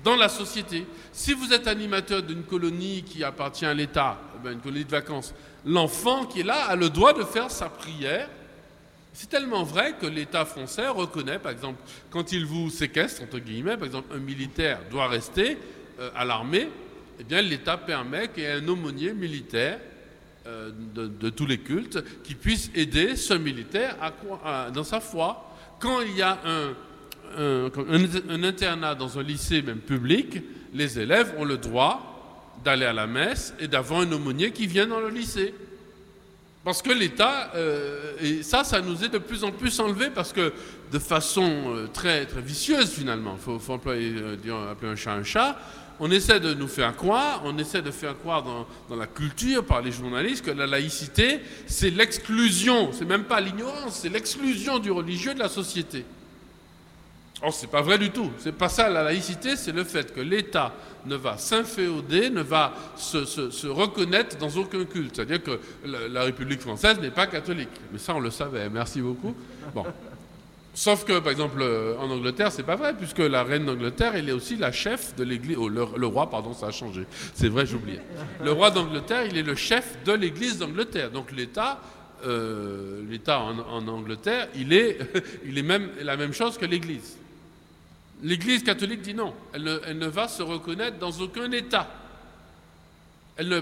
Dans 0.03 0.15
la 0.15 0.29
société. 0.29 0.85
Si 1.13 1.33
vous 1.33 1.53
êtes 1.53 1.67
animateur 1.67 2.23
d'une 2.23 2.43
colonie 2.43 3.03
qui 3.03 3.23
appartient 3.23 3.65
à 3.65 3.73
l'État, 3.73 4.19
eh 4.35 4.43
ben, 4.43 4.53
une 4.53 4.59
colonie 4.59 4.83
de 4.83 4.91
vacances, 4.91 5.33
l'enfant 5.65 6.25
qui 6.25 6.41
est 6.41 6.43
là 6.43 6.65
a 6.65 6.75
le 6.75 6.89
droit 6.89 7.13
de 7.13 7.23
faire 7.23 7.49
sa 7.51 7.69
prière. 7.69 8.27
C'est 9.13 9.29
tellement 9.29 9.63
vrai 9.63 9.95
que 9.99 10.05
l'État 10.05 10.45
français 10.45 10.87
reconnaît, 10.87 11.39
par 11.39 11.51
exemple, 11.51 11.81
quand 12.09 12.31
il 12.31 12.45
vous 12.45 12.69
séquestre, 12.69 13.23
entre 13.23 13.39
guillemets, 13.39 13.75
par 13.75 13.87
exemple, 13.87 14.15
un 14.15 14.19
militaire 14.19 14.79
doit 14.89 15.07
rester 15.07 15.57
euh, 15.99 16.09
à 16.15 16.23
l'armée, 16.23 16.69
eh 17.19 17.23
bien, 17.23 17.41
l'État 17.41 17.77
permet 17.77 18.29
qu'il 18.29 18.43
y 18.43 18.45
ait 18.45 18.53
un 18.53 18.67
aumônier 18.67 19.13
militaire 19.13 19.79
euh, 20.47 20.71
de, 20.95 21.29
tous 21.29 21.45
les 21.45 21.59
cultes 21.59 22.03
qui 22.23 22.35
puisse 22.35 22.71
aider 22.73 23.15
ce 23.15 23.33
militaire 23.33 23.95
dans 24.73 24.83
sa 24.83 24.99
foi. 24.99 25.53
Quand 25.79 26.01
il 26.01 26.15
y 26.15 26.21
a 26.21 26.39
un, 26.45 26.73
un, 27.37 28.43
internat 28.43 28.95
dans 28.95 29.19
un 29.19 29.23
lycée, 29.23 29.61
même 29.61 29.79
public, 29.79 30.41
les 30.73 30.99
élèves 30.99 31.35
ont 31.37 31.45
le 31.45 31.57
droit 31.57 32.55
d'aller 32.63 32.85
à 32.85 32.93
la 32.93 33.07
messe 33.07 33.53
et 33.59 33.67
d'avoir 33.67 34.01
un 34.01 34.11
aumônier 34.11 34.51
qui 34.51 34.67
vient 34.67 34.87
dans 34.87 34.99
le 34.99 35.09
lycée. 35.09 35.53
Parce 36.63 36.83
que 36.83 36.91
l'État, 36.91 37.51
euh, 37.55 38.13
et 38.21 38.43
ça, 38.43 38.63
ça 38.63 38.81
nous 38.81 39.03
est 39.03 39.09
de 39.09 39.17
plus 39.17 39.43
en 39.43 39.51
plus 39.51 39.79
enlevé 39.79 40.11
parce 40.13 40.31
que 40.31 40.53
de 40.91 40.99
façon 40.99 41.73
euh, 41.73 41.87
très, 41.87 42.27
vicieuse 42.37 42.91
finalement, 42.91 43.35
il 43.35 43.59
faut, 43.59 43.73
employer, 43.73 44.13
appeler 44.69 44.91
un 44.91 44.95
chat 44.95 45.13
un 45.13 45.23
chat, 45.23 45.57
on 45.99 46.11
essaie 46.11 46.39
de 46.39 46.53
nous 46.53 46.67
faire 46.67 46.95
croire, 46.95 47.41
on 47.45 47.57
essaie 47.57 47.81
de 47.81 47.89
faire 47.89 48.17
croire 48.17 48.43
dans, 48.43 48.95
la 48.95 49.07
culture 49.07 49.65
par 49.65 49.81
les 49.81 49.91
journalistes 49.91 50.45
que 50.45 50.51
la 50.51 50.67
laïcité, 50.67 51.39
c'est 51.65 51.89
l'exclusion, 51.89 52.91
c'est 52.91 53.05
même 53.05 53.23
pas 53.23 53.41
l'ignorance, 53.41 53.99
c'est 54.01 54.09
l'exclusion 54.09 54.77
du 54.77 54.91
religieux 54.91 55.33
de 55.33 55.39
la 55.39 55.49
société. 55.49 56.05
Or, 57.43 57.53
c'est 57.53 57.67
pas 57.71 57.81
vrai 57.81 57.97
du 57.97 58.11
tout. 58.11 58.29
C'est 58.37 58.51
pas 58.51 58.69
ça 58.69 58.87
la 58.89 59.03
laïcité, 59.03 59.55
c'est 59.55 59.71
le 59.71 59.83
fait 59.83 60.13
que 60.13 60.21
l'État 60.21 60.73
ne 61.05 61.15
va 61.15 61.37
s'inféoder, 61.37 62.29
ne 62.29 62.41
va 62.41 62.73
se, 62.95 63.67
reconnaître 63.67 64.37
dans 64.37 64.49
aucun 64.49 64.85
culte. 64.85 65.15
C'est-à-dire 65.15 65.41
que 65.41 65.59
la, 65.85 66.23
République 66.23 66.61
française 66.61 66.99
n'est 66.99 67.09
pas 67.09 67.25
catholique. 67.25 67.69
Mais 67.91 67.97
ça, 67.97 68.13
on 68.13 68.19
le 68.19 68.29
savait. 68.29 68.69
Merci 68.69 69.01
beaucoup. 69.01 69.35
Bon. 69.73 69.85
Sauf 70.73 71.03
que, 71.03 71.19
par 71.19 71.31
exemple, 71.31 71.59
euh, 71.61 71.97
en 71.97 72.09
Angleterre, 72.11 72.51
c'est 72.51 72.63
pas 72.63 72.75
vrai, 72.75 72.93
puisque 72.95 73.19
la 73.19 73.43
reine 73.43 73.65
d'Angleterre, 73.65 74.15
elle 74.15 74.29
est 74.29 74.33
aussi 74.33 74.55
la 74.55 74.71
chef 74.71 75.15
de 75.15 75.23
l'église. 75.23 75.57
Oh, 75.59 75.67
le, 75.67 76.05
roi, 76.05 76.29
pardon, 76.29 76.53
ça 76.53 76.67
a 76.67 76.71
changé. 76.71 77.05
C'est 77.33 77.49
vrai, 77.49 77.65
j'oubliais. 77.65 77.99
Le 78.43 78.51
roi 78.51 78.71
d'Angleterre, 78.71 79.25
il 79.25 79.37
est 79.37 79.43
le 79.43 79.55
chef 79.55 79.97
de 80.05 80.13
l'église 80.13 80.59
d'Angleterre. 80.59 81.11
Donc 81.11 81.31
l'État, 81.33 81.81
euh, 82.25 83.01
l'État 83.09 83.41
en, 83.41 83.87
Angleterre, 83.87 84.47
il 84.55 84.71
est, 84.71 84.99
il 85.45 85.57
est 85.57 85.63
même 85.63 85.89
la 86.01 86.15
même 86.15 86.31
chose 86.31 86.57
que 86.57 86.65
l'église. 86.65 87.17
L'église 88.23 88.63
catholique 88.63 89.01
dit 89.01 89.13
non. 89.13 89.33
Elle 89.53 89.63
ne, 89.63 89.79
elle 89.87 89.97
ne, 89.97 90.07
va 90.07 90.27
se 90.27 90.43
reconnaître 90.43 90.99
dans 90.99 91.11
aucun 91.11 91.51
État. 91.51 91.89
Elle 93.37 93.49
ne 93.49 93.61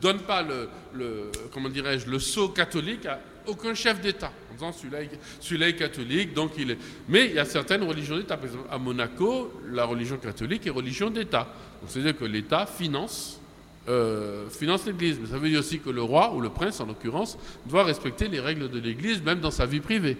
donne 0.00 0.20
pas 0.20 0.42
le, 0.42 1.30
comment 1.52 1.68
dirais-je, 1.68 2.08
le 2.08 2.18
sceau 2.18 2.48
catholique 2.48 3.06
à 3.06 3.20
aucun 3.46 3.74
chef 3.74 4.00
d'État 4.00 4.32
celui-là 4.72 5.68
est, 5.68 5.76
catholique, 5.76 6.34
donc 6.34 6.52
il 6.58 6.72
est. 6.72 6.78
Mais 7.08 7.26
il 7.26 7.34
y 7.34 7.38
a 7.38 7.44
certaines 7.44 7.82
religions 7.82 8.16
d'État. 8.16 8.36
Par 8.36 8.46
exemple, 8.46 8.68
à 8.70 8.78
Monaco, 8.78 9.52
la 9.70 9.84
religion 9.84 10.16
catholique 10.16 10.66
est 10.66 10.70
religion 10.70 11.10
d'État. 11.10 11.48
c'est-à-dire 11.86 12.16
que 12.16 12.24
l'État 12.24 12.66
finance, 12.66 13.40
euh, 13.88 14.48
finance 14.50 14.86
l'Église. 14.86 15.18
Mais 15.20 15.28
ça 15.28 15.38
veut 15.38 15.48
dire 15.48 15.60
aussi 15.60 15.80
que 15.80 15.90
le 15.90 16.02
roi, 16.02 16.34
ou 16.34 16.40
le 16.40 16.50
prince 16.50 16.80
en 16.80 16.86
l'occurrence, 16.86 17.38
doit 17.66 17.84
respecter 17.84 18.28
les 18.28 18.40
règles 18.40 18.70
de 18.70 18.78
l'Église, 18.78 19.22
même 19.22 19.40
dans 19.40 19.50
sa 19.50 19.66
vie 19.66 19.80
privée. 19.80 20.16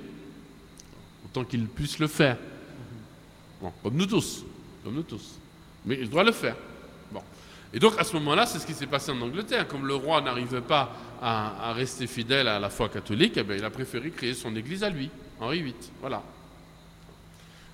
Autant 1.27 1.45
qu'il 1.45 1.67
puisse 1.67 1.99
le 1.99 2.07
faire. 2.07 2.37
Bon, 3.61 3.73
comme 3.83 3.95
nous 3.95 4.07
tous. 4.07 4.45
Comme 4.85 4.95
nous 4.95 5.03
tous. 5.03 5.39
Mais 5.85 5.99
il 6.01 6.09
doit 6.09 6.25
le 6.25 6.33
faire. 6.33 6.57
Bon. 7.11 7.23
Et 7.73 7.79
donc 7.79 7.95
à 7.99 8.05
ce 8.05 8.15
moment-là, 8.15 8.47
c'est 8.47 8.59
ce 8.59 8.67
qui 8.67 8.75
s'est 8.75 8.87
passé 8.87 9.11
en 9.11 9.21
Angleterre. 9.21 9.69
Comme 9.69 9.87
le 9.87 9.95
roi 9.95 10.21
n'arrivait 10.21 10.61
pas 10.61 10.93
à, 11.23 11.73
rester 11.73 12.07
fidèle 12.07 12.49
à 12.49 12.59
la 12.59 12.71
foi 12.71 12.89
catholique, 12.89 13.35
eh 13.37 13.43
bien, 13.43 13.57
il 13.57 13.65
a 13.65 13.71
préféré 13.71 14.11
créer 14.11 14.35
son 14.35 14.55
église 14.57 14.83
à 14.83 14.91
lui, 14.91 15.11
Henri 15.41 15.63
VIII. 15.63 15.75
Voilà. 16.01 16.23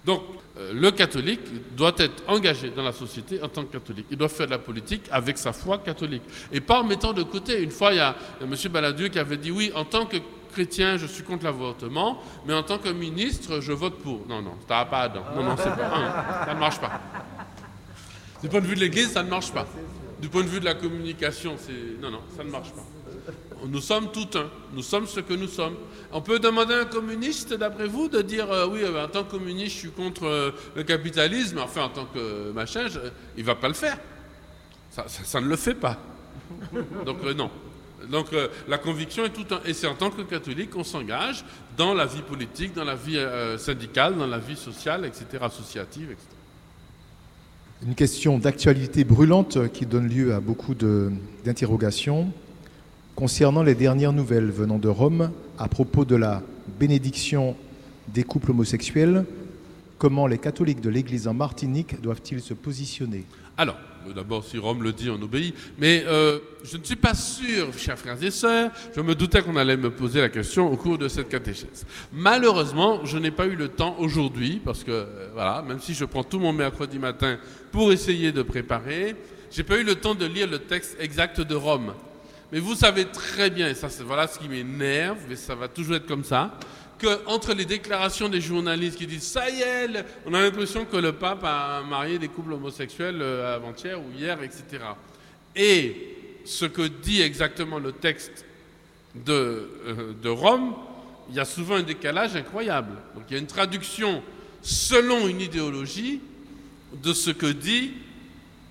Donc, 0.05 0.23
euh, 0.59 0.73
le 0.73 0.93
catholique 0.93 1.75
doit 1.77 1.95
être 1.99 2.23
engagé 2.29 2.71
dans 2.71 2.85
la 2.85 2.93
société 2.93 3.43
en 3.43 3.49
tant 3.49 3.65
que 3.65 3.73
catholique. 3.73 4.07
Il 4.11 4.17
doit 4.17 4.29
faire 4.29 4.47
de 4.47 4.53
la 4.53 4.59
politique 4.59 5.03
avec 5.11 5.37
sa 5.37 5.53
foi 5.53 5.79
catholique. 5.79 6.23
Et 6.53 6.61
pas 6.61 6.81
en 6.81 6.85
mettant 6.85 7.13
de 7.13 7.25
côté. 7.25 7.61
Une 7.61 7.73
fois, 7.73 7.93
il 7.93 7.97
y 7.97 8.01
a, 8.01 8.15
M. 8.41 8.55
Baladieu 8.71 9.09
qui 9.09 9.19
avait 9.19 9.37
dit 9.37 9.51
oui, 9.51 9.73
en 9.75 9.85
tant 9.85 10.07
que 10.07 10.19
chrétien, 10.57 10.97
je 10.97 11.05
suis 11.05 11.23
contre 11.23 11.45
l'avortement, 11.45 12.23
mais 12.47 12.55
en 12.55 12.63
tant 12.63 12.79
que 12.79 12.89
ministre, 12.89 13.61
je 13.61 13.73
vote 13.73 13.99
pour. 13.99 14.27
Non, 14.27 14.41
non, 14.41 14.55
ça 14.67 14.87
pas 14.87 15.01
Adam. 15.01 15.23
Non, 15.35 15.43
non, 15.43 15.55
pas. 15.55 15.65
ça 16.47 16.55
ne 16.55 16.59
marche 16.59 16.81
pas. 16.81 16.99
Du 18.43 18.49
point 18.49 18.63
de 18.63 18.67
vue 18.67 18.75
de 18.75 18.81
l'Église, 18.81 19.13
ça 19.13 19.23
ne 19.23 19.29
marche 19.29 19.53
pas. 19.53 19.67
Du 20.19 20.31
point 20.31 20.43
de 20.43 20.49
vue 20.49 20.61
de 20.61 20.65
la 20.65 20.75
communication, 20.75 21.57
c'est. 21.59 22.01
Non, 22.01 22.11
non, 22.11 22.21
ça 22.35 22.43
ne 22.43 22.51
marche 22.51 22.71
pas. 22.71 22.85
Nous 23.67 23.83
sommes 23.83 24.11
tout 24.13 24.29
un. 24.39 24.47
Nous 24.73 24.83
sommes 24.83 25.07
ce 25.07 25.21
que 25.21 25.35
nous 25.35 25.49
sommes. 25.49 25.77
On 26.11 26.23
peut 26.23 26.39
demander 26.39 26.73
à 26.73 26.81
un 26.81 26.85
communiste, 26.87 27.53
d'après 27.53 27.87
vous, 27.87 28.09
de 28.09 28.23
dire 28.23 28.51
euh, 28.51 28.67
oui, 28.67 28.81
euh, 28.83 29.05
en 29.05 29.09
tant 29.09 29.25
que 29.25 29.33
communiste, 29.33 29.75
je 29.75 29.81
suis 29.81 29.91
contre 29.91 30.25
euh, 30.25 30.53
le 30.75 30.85
capitalisme. 30.85 31.59
Enfin, 31.59 31.83
en 31.83 31.89
tant 31.91 32.07
que 32.07 32.51
machin, 32.53 32.87
il 33.37 33.43
ne 33.43 33.47
va 33.47 33.57
pas 33.57 33.69
le 33.69 33.75
faire. 33.75 33.99
Ça, 34.91 35.39
ne 35.43 35.49
le 35.49 35.57
fait 35.57 35.75
pas. 35.75 35.99
Donc, 37.05 37.23
non. 37.37 37.51
Donc, 38.11 38.27
la 38.69 38.79
conviction 38.79 39.25
est 39.25 39.31
tout 39.31 39.47
un. 39.55 39.61
Et 39.65 39.73
c'est 39.75 39.87
en 39.87 39.95
tant 39.95 40.11
que 40.11 40.23
catholique 40.23 40.71
qu'on 40.71 40.85
s'engage 40.85 41.45
dans 41.77 41.95
la 41.95 42.07
vie 42.07 42.23
politique, 42.23 42.75
dans 42.75 42.85
la 42.85 42.95
vie 42.95 43.19
syndicale, 43.59 44.17
dans 44.17 44.27
la 44.27 44.39
vie 44.39 44.57
sociale, 44.57 45.05
etc., 45.05 45.25
associative, 45.43 46.11
etc. 46.11 46.27
Une 47.87 47.95
question 47.95 48.39
d'actualité 48.39 49.05
brûlante 49.05 49.71
qui 49.73 49.85
donne 49.85 50.09
lieu 50.09 50.35
à 50.35 50.41
beaucoup 50.41 50.75
d'interrogations. 50.75 52.33
Concernant 53.15 53.63
les 53.63 53.75
dernières 53.75 54.13
nouvelles 54.13 54.51
venant 54.51 54.79
de 54.79 54.89
Rome 54.89 55.31
à 55.59 55.69
propos 55.69 56.05
de 56.05 56.17
la 56.17 56.43
bénédiction 56.79 57.57
des 58.09 58.25
couples 58.25 58.51
homosexuels, 58.51 59.25
comment 59.99 60.27
les 60.27 60.39
catholiques 60.39 60.81
de 60.81 60.91
l'Église 60.91 61.27
en 61.27 61.35
Martinique 61.35 62.01
doivent-ils 62.01 62.41
se 62.41 62.55
positionner? 62.55 63.25
Alors, 63.57 63.77
d'abord, 64.13 64.45
si 64.45 64.59
Rome 64.59 64.83
le 64.83 64.93
dit, 64.93 65.11
on 65.11 65.21
obéit. 65.23 65.55
Mais 65.79 66.05
euh, 66.07 66.39
je 66.65 66.77
ne 66.77 66.85
suis 66.85 66.97
pas 66.97 67.15
sûr, 67.15 67.69
chers 67.77 67.99
frères 67.99 68.23
et 68.23 68.31
sœurs, 68.31 68.71
je 68.95 69.01
me 69.01 69.15
doutais 69.15 69.43
qu'on 69.43 69.57
allait 69.57 69.77
me 69.77 69.91
poser 69.91 70.21
la 70.21 70.29
question 70.29 70.71
au 70.71 70.77
cours 70.77 70.99
de 70.99 71.09
cette 71.09 71.29
catéchèse. 71.29 71.85
Malheureusement, 72.13 73.05
je 73.05 73.19
n'ai 73.19 73.31
pas 73.31 73.47
eu 73.47 73.57
le 73.57 73.69
temps 73.69 73.97
aujourd'hui, 73.99 74.61
parce 74.65 74.85
que, 74.85 74.91
euh, 74.91 75.29
voilà, 75.35 75.63
même 75.63 75.81
si 75.81 75.95
je 75.95 76.05
prends 76.05 76.25
tout 76.25 76.39
mon 76.39 76.53
mercredi 76.53 76.99
matin 76.99 77.39
pour 77.73 77.93
essayer 77.93 78.33
de 78.33 78.43
préparer, 78.43 79.17
j'ai 79.51 79.63
pas 79.63 79.79
eu 79.79 79.85
le 79.85 79.95
temps 79.95 80.15
de 80.15 80.27
lire 80.27 80.49
le 80.49 80.59
texte 80.59 80.97
exact 81.01 81.41
de 81.41 81.55
Rome. 81.55 81.95
Mais 82.53 82.61
vous 82.61 82.75
savez 82.75 83.07
très 83.07 83.51
bien, 83.51 83.69
et 83.69 83.75
ça, 83.75 83.89
voilà 84.05 84.27
ce 84.29 84.39
qui 84.39 84.49
m'énerve, 84.49 85.19
mais 85.29 85.37
ça 85.37 85.55
va 85.55 85.69
toujours 85.69 85.97
être 85.97 86.07
comme 86.07 86.25
ça, 86.25 86.59
que 86.99 87.27
entre 87.27 87.53
les 87.53 87.65
déclarations 87.65 88.29
des 88.29 88.41
journalistes 88.41 88.97
qui 88.97 89.07
disent 89.07 89.23
ça 89.27 89.51
y 89.51 89.61
est, 89.61 90.05
on 90.25 90.35
a 90.35 90.41
l'impression 90.41 90.85
que 90.85 90.97
le 90.97 91.13
pape 91.13 91.45
a 91.45 91.83
marié 91.83 92.19
des 92.19 92.29
couples 92.29 92.53
homosexuels 92.53 93.21
euh, 93.21 93.57
avant-hier 93.57 94.01
ou 94.01 94.11
hier, 94.17 94.43
etc. 94.43 94.85
Et 95.55 96.17
ce 96.45 96.65
que 96.65 96.83
dit 96.83 97.23
exactement 97.23 97.79
le 97.79 97.93
texte 97.93 98.45
de, 99.15 99.71
euh, 99.87 100.13
de 100.23 100.29
Rome, 100.29 100.75
il 101.29 101.35
y 101.35 101.41
a 101.41 101.45
souvent 101.45 101.77
un 101.77 101.83
décalage 101.83 102.37
incroyable. 102.37 102.93
Donc 103.15 103.25
il 103.29 103.35
y 103.35 103.37
a 103.37 103.41
une 103.41 103.47
traduction 103.47 104.23
selon 104.63 105.29
une 105.29 105.41
idéologie 105.41 106.21
de 107.03 107.13
ce 107.13 107.31
que 107.31 107.47
dit 107.47 107.93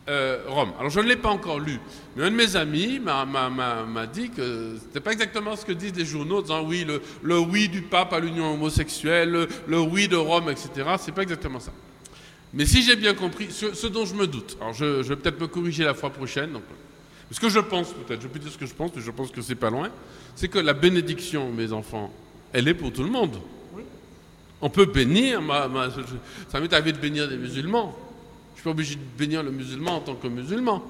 euh, 0.08 0.44
Rome. 0.48 0.72
Alors 0.78 0.92
je 0.92 1.00
ne 1.00 1.08
l'ai 1.08 1.16
pas 1.16 1.30
encore 1.30 1.60
lu, 1.60 1.80
mais 2.16 2.26
un 2.26 2.30
de 2.30 2.36
mes 2.36 2.56
amis 2.56 3.00
m'a 3.00 4.06
dit 4.06 4.30
que 4.30 4.76
ce 4.78 4.86
n'était 4.86 5.00
pas 5.00 5.14
exactement 5.14 5.56
ce 5.56 5.66
que 5.66 5.72
disent 5.72 5.96
les 5.96 6.06
journaux, 6.06 6.44
disant 6.44 6.64
oui, 6.64 6.86
le, 7.24 7.40
oui 7.40 7.70
du 7.70 7.82
pape 7.82 8.14
à 8.14 8.20
l'union 8.20 8.54
homosexuelle, 8.54 9.48
le, 9.68 9.80
oui 9.80 10.08
de 10.08 10.16
Rome, 10.16 10.50
etc. 10.50 10.70
C'est 11.00 11.12
pas 11.12 11.24
exactement 11.24 11.60
ça. 11.60 11.72
Mais 12.54 12.66
si 12.66 12.84
j'ai 12.84 12.96
bien 12.96 13.16
compris, 13.16 13.48
ce, 13.50 13.88
dont 13.88 14.06
je 14.06 14.14
me 14.14 14.28
doute, 14.28 14.58
alors 14.62 14.74
je, 14.74 15.02
vais 15.02 15.16
peut-être 15.16 15.42
me 15.42 15.48
corriger 15.48 15.84
la 15.84 15.96
fois 15.96 16.12
prochaine, 16.12 16.52
donc, 16.52 16.64
ce 17.32 17.40
que 17.40 17.50
je 17.50 17.60
pense 17.60 17.92
peut-être, 17.92 18.22
je 18.22 18.28
peux 18.28 18.38
dire 18.38 18.52
ce 18.52 18.58
que 18.60 18.68
je 18.68 18.76
pense, 18.76 18.92
mais 18.96 19.02
je 19.02 19.12
pense 19.12 19.32
que 19.32 19.42
c'est 19.42 19.56
pas 19.56 19.72
loin, 19.72 19.90
c'est 20.36 20.48
que 20.48 20.60
la 20.60 20.74
bénédiction, 20.74 21.52
mes 21.52 21.74
enfants, 21.74 22.14
elle 22.54 22.68
est 22.68 22.76
pour 22.76 22.94
tout 22.94 23.04
le 23.04 23.10
monde. 23.10 23.38
On 24.62 24.70
peut 24.70 24.86
bénir, 24.86 25.42
ça 26.50 26.60
m'est 26.60 26.72
arrivé 26.72 26.94
de 26.94 27.00
bénir 27.00 27.28
des 27.28 27.38
musulmans 27.38 27.98
pas 28.66 28.72
obligé 28.72 28.96
de 28.96 29.02
bénir 29.18 29.44
le 29.44 29.52
musulman 29.52 29.98
en 29.98 30.00
tant 30.02 30.16
que 30.16 30.28
musulman. 30.28 30.84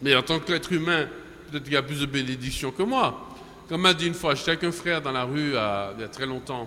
Mais 0.00 0.16
en 0.16 0.22
tant 0.22 0.40
qu'être 0.40 0.72
humain, 0.72 1.06
peut-être 1.50 1.64
qu'il 1.64 1.74
y 1.74 1.76
a 1.76 1.82
plus 1.82 2.00
de 2.00 2.06
bénédictions 2.06 2.70
que 2.70 2.82
moi. 2.82 3.28
Comme 3.68 3.82
m'a 3.82 3.92
dit 3.92 4.06
une 4.06 4.14
fois, 4.14 4.34
j'étais 4.34 4.52
avec 4.52 4.64
un 4.64 4.72
frère 4.72 5.02
dans 5.02 5.12
la 5.12 5.24
rue 5.24 5.50
il 5.50 6.00
y 6.00 6.04
a 6.04 6.08
très 6.10 6.24
longtemps 6.24 6.66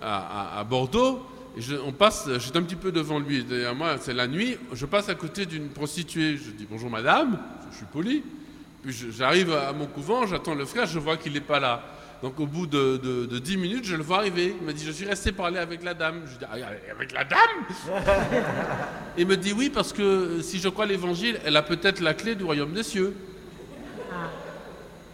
à, 0.00 0.64
Bordeaux, 0.68 1.24
et 1.56 1.60
on 1.86 1.92
passe, 1.92 2.28
j'étais 2.38 2.58
un 2.58 2.62
petit 2.62 2.74
peu 2.76 2.90
devant 2.90 3.20
lui, 3.20 3.44
derrière 3.44 3.74
moi, 3.74 3.96
c'est 4.00 4.14
la 4.14 4.26
nuit, 4.26 4.56
je 4.72 4.84
passe 4.84 5.08
à 5.08 5.14
côté 5.14 5.46
d'une 5.46 5.68
prostituée, 5.68 6.36
je 6.36 6.50
dis 6.50 6.66
bonjour 6.68 6.90
madame, 6.90 7.38
je 7.70 7.76
suis 7.76 7.86
poli, 7.86 8.22
Puis 8.82 8.92
je- 8.92 9.10
j'arrive 9.12 9.52
à 9.52 9.72
mon 9.72 9.86
couvent, 9.86 10.26
j'attends 10.26 10.56
le 10.56 10.64
frère, 10.64 10.86
je 10.86 10.98
vois 10.98 11.16
qu'il 11.16 11.34
n'est 11.34 11.40
pas 11.40 11.60
là. 11.60 11.84
Donc 12.22 12.38
au 12.38 12.46
bout 12.46 12.66
de, 12.68 12.98
de- 12.98 13.26
de 13.26 13.38
10 13.40 13.56
minutes, 13.56 13.84
je 13.84 13.96
le 13.96 14.02
vois 14.02 14.18
arriver. 14.18 14.54
Il 14.60 14.64
me 14.66 14.72
dit, 14.72 14.84
je 14.86 14.92
suis 14.92 15.04
resté 15.06 15.32
parler 15.32 15.58
avec 15.58 15.82
la 15.82 15.92
dame. 15.94 16.22
Je 16.26 16.38
dis, 16.38 16.44
Ah, 16.48 16.56
avec 16.96 17.12
la 17.12 17.24
dame? 17.24 17.40
Il 19.18 19.26
me 19.26 19.36
dit, 19.36 19.52
oui, 19.52 19.70
parce 19.70 19.92
que 19.92 20.02
euh, 20.02 20.42
si 20.42 20.58
je 20.60 20.68
crois 20.68 20.86
l'évangile, 20.86 21.40
elle 21.44 21.56
a 21.56 21.62
peut-être 21.62 22.00
la 22.00 22.14
clé 22.14 22.34
du 22.36 22.44
royaume 22.44 22.72
des 22.72 22.84
cieux. 22.84 23.14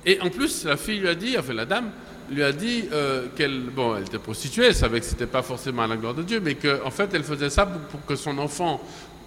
Et 0.07 0.21
en 0.21 0.31
plus, 0.31 0.65
la 0.65 0.77
fille 0.77 1.01
lui 1.01 1.09
a 1.09 1.15
dit, 1.15 1.37
enfin 1.39 1.53
la 1.55 1.65
dame, 1.67 1.91
lui 2.31 2.43
a 2.43 2.53
dit 2.53 2.85
euh, 2.93 3.27
qu'elle, 3.37 3.61
bon, 3.71 3.97
elle 3.97 4.03
était 4.05 4.19
prostituée, 4.19 4.67
elle 4.67 4.75
savait 4.75 5.01
que 5.01 5.07
c'était 5.07 5.27
pas 5.27 5.43
forcément 5.43 5.83
à 5.83 5.87
la 5.87 5.97
gloire 5.97 6.15
de 6.15 6.23
Dieu, 6.23 6.41
mais 6.41 6.55
qu'en 6.55 6.87
en 6.87 6.91
fait, 6.91 7.11
elle 7.15 7.25
faisait 7.25 7.51
ça 7.51 7.67
pour, 7.67 7.81
pour 7.83 8.07
que 8.07 8.17
son 8.17 8.39
enfant 8.39 8.81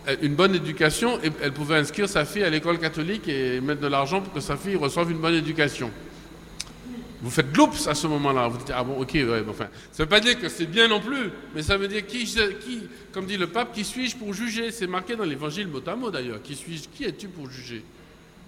ait 0.07 0.17
une 0.21 0.33
bonne 0.35 0.55
éducation 0.55 1.19
et 1.23 1.31
elle 1.41 1.51
pouvait 1.51 1.75
inscrire 1.77 2.07
sa 2.07 2.25
fille 2.25 2.43
à 2.43 2.49
l'école 2.49 2.79
catholique 2.79 3.27
et 3.27 3.59
mettre 3.59 3.81
de 3.81 3.87
l'argent 3.87 4.21
pour 4.21 4.33
que 4.33 4.39
sa 4.39 4.55
fille 4.55 4.75
reçoive 4.75 5.11
une 5.11 5.17
bonne 5.19 5.35
éducation. 5.35 5.91
Vous 7.21 7.29
faites 7.29 7.51
gloops 7.51 7.87
à 7.87 7.93
ce 7.93 8.07
moment-là. 8.07 8.47
Vous 8.47 8.57
dites, 8.57 8.71
ah 8.73 8.83
bon, 8.83 8.99
ok, 8.99 9.11
ouais, 9.13 9.43
enfin. 9.47 9.67
Ça 9.91 10.03
ne 10.03 10.05
veut 10.05 10.09
pas 10.09 10.19
dire 10.19 10.39
que 10.39 10.49
c'est 10.49 10.65
bien 10.65 10.87
non 10.87 10.99
plus, 10.99 11.29
mais 11.53 11.61
ça 11.61 11.77
veut 11.77 11.87
dire 11.87 12.05
qui, 12.07 12.27
comme 13.11 13.25
dit 13.25 13.37
le 13.37 13.47
pape, 13.47 13.73
qui 13.73 13.83
suis-je 13.83 14.17
pour 14.17 14.33
juger? 14.33 14.71
C'est 14.71 14.87
marqué 14.87 15.15
dans 15.15 15.23
l'évangile 15.23 15.67
mot 15.67 15.81
à 15.85 15.95
mot 15.95 16.09
d'ailleurs. 16.09 16.41
Qui 16.41 16.55
suis-je? 16.55 16.89
Qui 16.89 17.03
es-tu 17.03 17.27
pour 17.27 17.49
juger? 17.49 17.83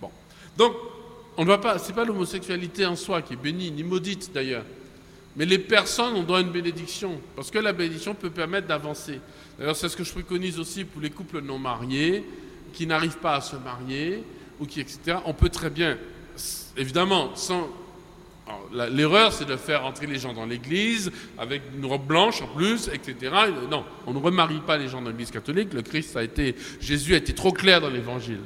Bon. 0.01 0.09
Donc, 0.57 0.73
on 1.37 1.43
ne 1.43 1.47
va 1.47 1.59
pas, 1.59 1.77
c'est 1.77 1.93
pas 1.93 2.03
l'homosexualité 2.03 2.85
en 2.85 2.95
soi 2.95 3.21
qui 3.21 3.33
est 3.33 3.37
bénie, 3.37 3.71
ni 3.71 3.83
maudite 3.83 4.31
d'ailleurs. 4.33 4.65
Mais 5.35 5.45
les 5.45 5.59
personnes 5.59 6.15
ont 6.15 6.23
droit 6.23 6.39
à 6.39 6.41
une 6.41 6.51
bénédiction, 6.51 7.19
parce 7.35 7.51
que 7.51 7.59
la 7.59 7.73
bénédiction 7.73 8.13
peut 8.15 8.29
permettre 8.29 8.67
d'avancer. 8.67 9.19
D'ailleurs, 9.57 9.75
c'est 9.75 9.89
ce 9.89 9.97
que 9.97 10.03
je 10.03 10.11
préconise 10.11 10.59
aussi 10.59 10.83
pour 10.83 11.01
les 11.01 11.09
couples 11.09 11.41
non 11.41 11.59
mariés, 11.59 12.23
qui 12.73 12.87
n'arrivent 12.87 13.17
pas 13.17 13.35
à 13.35 13.41
se 13.41 13.55
marier, 13.55 14.23
ou 14.59 14.65
qui, 14.65 14.79
etc. 14.79 15.17
On 15.25 15.33
peut 15.33 15.49
très 15.49 15.69
bien, 15.69 15.97
évidemment, 16.75 17.35
sans. 17.35 17.69
L'erreur, 18.91 19.33
c'est 19.33 19.45
de 19.45 19.55
faire 19.55 19.85
entrer 19.85 20.07
les 20.07 20.19
gens 20.19 20.33
dans 20.33 20.45
l'église 20.45 21.11
avec 21.37 21.61
une 21.75 21.85
robe 21.85 22.05
blanche 22.05 22.41
en 22.41 22.47
plus, 22.47 22.89
etc. 22.93 23.15
Et, 23.21 23.69
Non, 23.69 23.85
on 24.07 24.13
ne 24.13 24.19
remarie 24.19 24.61
pas 24.65 24.77
les 24.77 24.87
gens 24.87 25.01
dans 25.01 25.09
l'église 25.09 25.31
catholique. 25.31 25.73
Le 25.73 25.81
Christ 25.81 26.15
a 26.17 26.23
été, 26.23 26.55
Jésus 26.79 27.13
a 27.13 27.17
été 27.17 27.33
trop 27.33 27.51
clair 27.51 27.81
dans 27.81 27.89
l'évangile. 27.89 28.39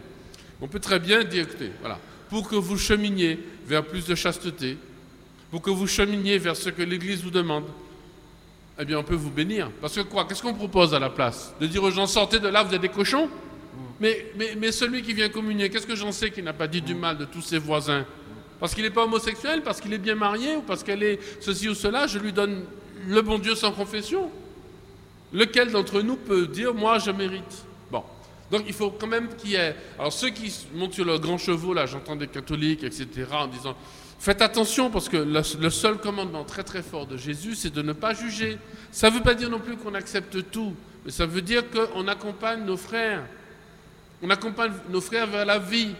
On 0.62 0.68
peut 0.68 0.80
très 0.80 1.00
bien 1.00 1.24
dire, 1.24 1.44
écoutez, 1.44 1.72
voilà, 1.82 2.00
pour 2.30 2.50
que 2.50 2.56
vous 2.56 2.78
cheminiez 2.78 3.40
vers 3.66 3.84
plus 3.84 4.06
de 4.06 4.16
chasteté, 4.16 4.78
pour 5.52 5.62
que 5.62 5.70
vous 5.70 5.88
cheminiez 5.88 6.38
vers 6.38 6.56
ce 6.56 6.70
que 6.70 6.82
l'Église 6.82 7.24
vous 7.24 7.32
demande, 7.32 7.66
eh 8.80 8.86
bien, 8.86 9.00
on 9.00 9.04
peut 9.04 9.16
vous 9.16 9.32
bénir. 9.32 9.72
Parce 9.82 9.96
que 9.96 10.02
quoi? 10.02 10.26
Qu'est-ce 10.26 10.42
qu'on 10.42 10.54
propose 10.54 10.94
à 10.94 11.00
la 11.00 11.10
place? 11.10 11.54
De 11.60 11.68
dire 11.68 11.84
aux 11.84 11.92
gens, 11.92 12.06
sortez 12.06 12.40
de 12.40 12.48
là, 12.48 12.64
vous 12.64 12.74
êtes 12.74 12.82
des 12.82 12.90
cochons? 12.90 13.30
Mais, 14.00 14.28
mais, 14.38 14.56
mais 14.58 14.72
celui 14.72 15.02
qui 15.02 15.14
vient 15.14 15.30
communier, 15.30 15.70
qu'est-ce 15.70 15.88
que 15.88 15.96
j'en 15.96 16.12
sais 16.12 16.30
qui 16.30 16.44
n'a 16.44 16.54
pas 16.54 16.68
dit 16.68 16.82
du 16.82 16.94
mal 16.94 17.18
de 17.18 17.26
tous 17.26 17.42
ses 17.42 17.58
voisins? 17.58 18.06
Parce 18.60 18.74
qu'il 18.74 18.84
n'est 18.84 18.90
pas 18.90 19.04
homosexuel 19.04 19.62
Parce 19.64 19.80
qu'il 19.82 19.94
est 19.94 20.00
bien 20.00 20.16
marié 20.16 20.56
Ou 20.56 20.62
parce 20.62 20.84
qu'elle 20.84 21.04
est 21.04 21.20
ceci 21.42 21.70
ou 21.70 21.76
cela 21.76 22.08
Je 22.08 22.20
lui 22.20 22.34
donne 22.34 22.66
le 23.08 23.22
bon 23.22 23.38
Dieu 23.38 23.56
sans 23.56 23.72
confession 23.72 24.32
Lequel 25.34 25.72
d'entre 25.72 26.02
nous 26.02 26.16
peut 26.16 26.48
dire, 26.48 26.74
moi, 26.74 27.00
je 27.00 27.12
mérite? 27.12 27.66
Bon. 27.92 28.04
Donc 28.50 28.64
il 28.66 28.74
faut 28.74 28.92
quand 28.92 29.08
même 29.08 29.28
qu'il 29.36 29.52
y 29.52 29.56
ait. 29.56 29.76
Alors 30.00 30.14
ceux 30.14 30.30
qui 30.30 30.54
montent 30.74 30.94
sur 30.94 31.06
le 31.06 31.20
grand 31.20 31.38
chevaux, 31.38 31.74
là, 31.74 31.86
j'entends 31.86 32.16
des 32.16 32.28
catholiques, 32.28 32.84
etc., 32.84 33.08
en 33.32 33.48
disant 33.48 33.76
faites 34.20 34.42
attention 34.42 34.90
parce 34.90 35.10
que 35.10 35.18
le 35.18 35.70
seul 35.70 35.98
commandement 35.98 36.44
très 36.44 36.64
très 36.64 36.82
fort 36.82 37.06
de 37.06 37.18
Jésus, 37.18 37.56
c'est 37.56 37.74
de 37.74 37.82
ne 37.82 37.94
pas 37.94 38.14
juger. 38.14 38.58
Ça 38.92 39.10
ne 39.10 39.16
veut 39.16 39.22
pas 39.22 39.34
dire 39.34 39.50
non 39.50 39.60
plus 39.60 39.76
qu'on 39.78 39.94
accepte 39.94 40.50
tout, 40.50 40.74
mais 41.06 41.12
ça 41.12 41.26
veut 41.26 41.42
dire 41.42 41.64
qu'on 41.70 42.08
accompagne 42.08 42.64
nos 42.64 42.78
frères. 42.78 43.24
On 44.24 44.30
accompagne 44.30 44.72
nos 44.90 45.02
frères 45.02 45.28
vers 45.28 45.46
la 45.46 45.60
vie. 45.60 45.94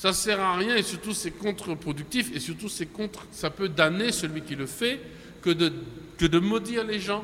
Ça 0.00 0.08
ne 0.08 0.14
sert 0.14 0.40
à 0.40 0.56
rien 0.56 0.76
et 0.76 0.82
surtout 0.82 1.12
c'est 1.12 1.30
contre-productif 1.30 2.34
et 2.34 2.40
surtout 2.40 2.70
c'est 2.70 2.86
contre, 2.86 3.26
ça 3.32 3.50
peut 3.50 3.68
damner 3.68 4.12
celui 4.12 4.40
qui 4.40 4.56
le 4.56 4.64
fait 4.64 4.98
que 5.42 5.50
de, 5.50 5.70
que 6.16 6.24
de 6.24 6.38
maudire 6.38 6.84
les 6.84 6.98
gens 6.98 7.22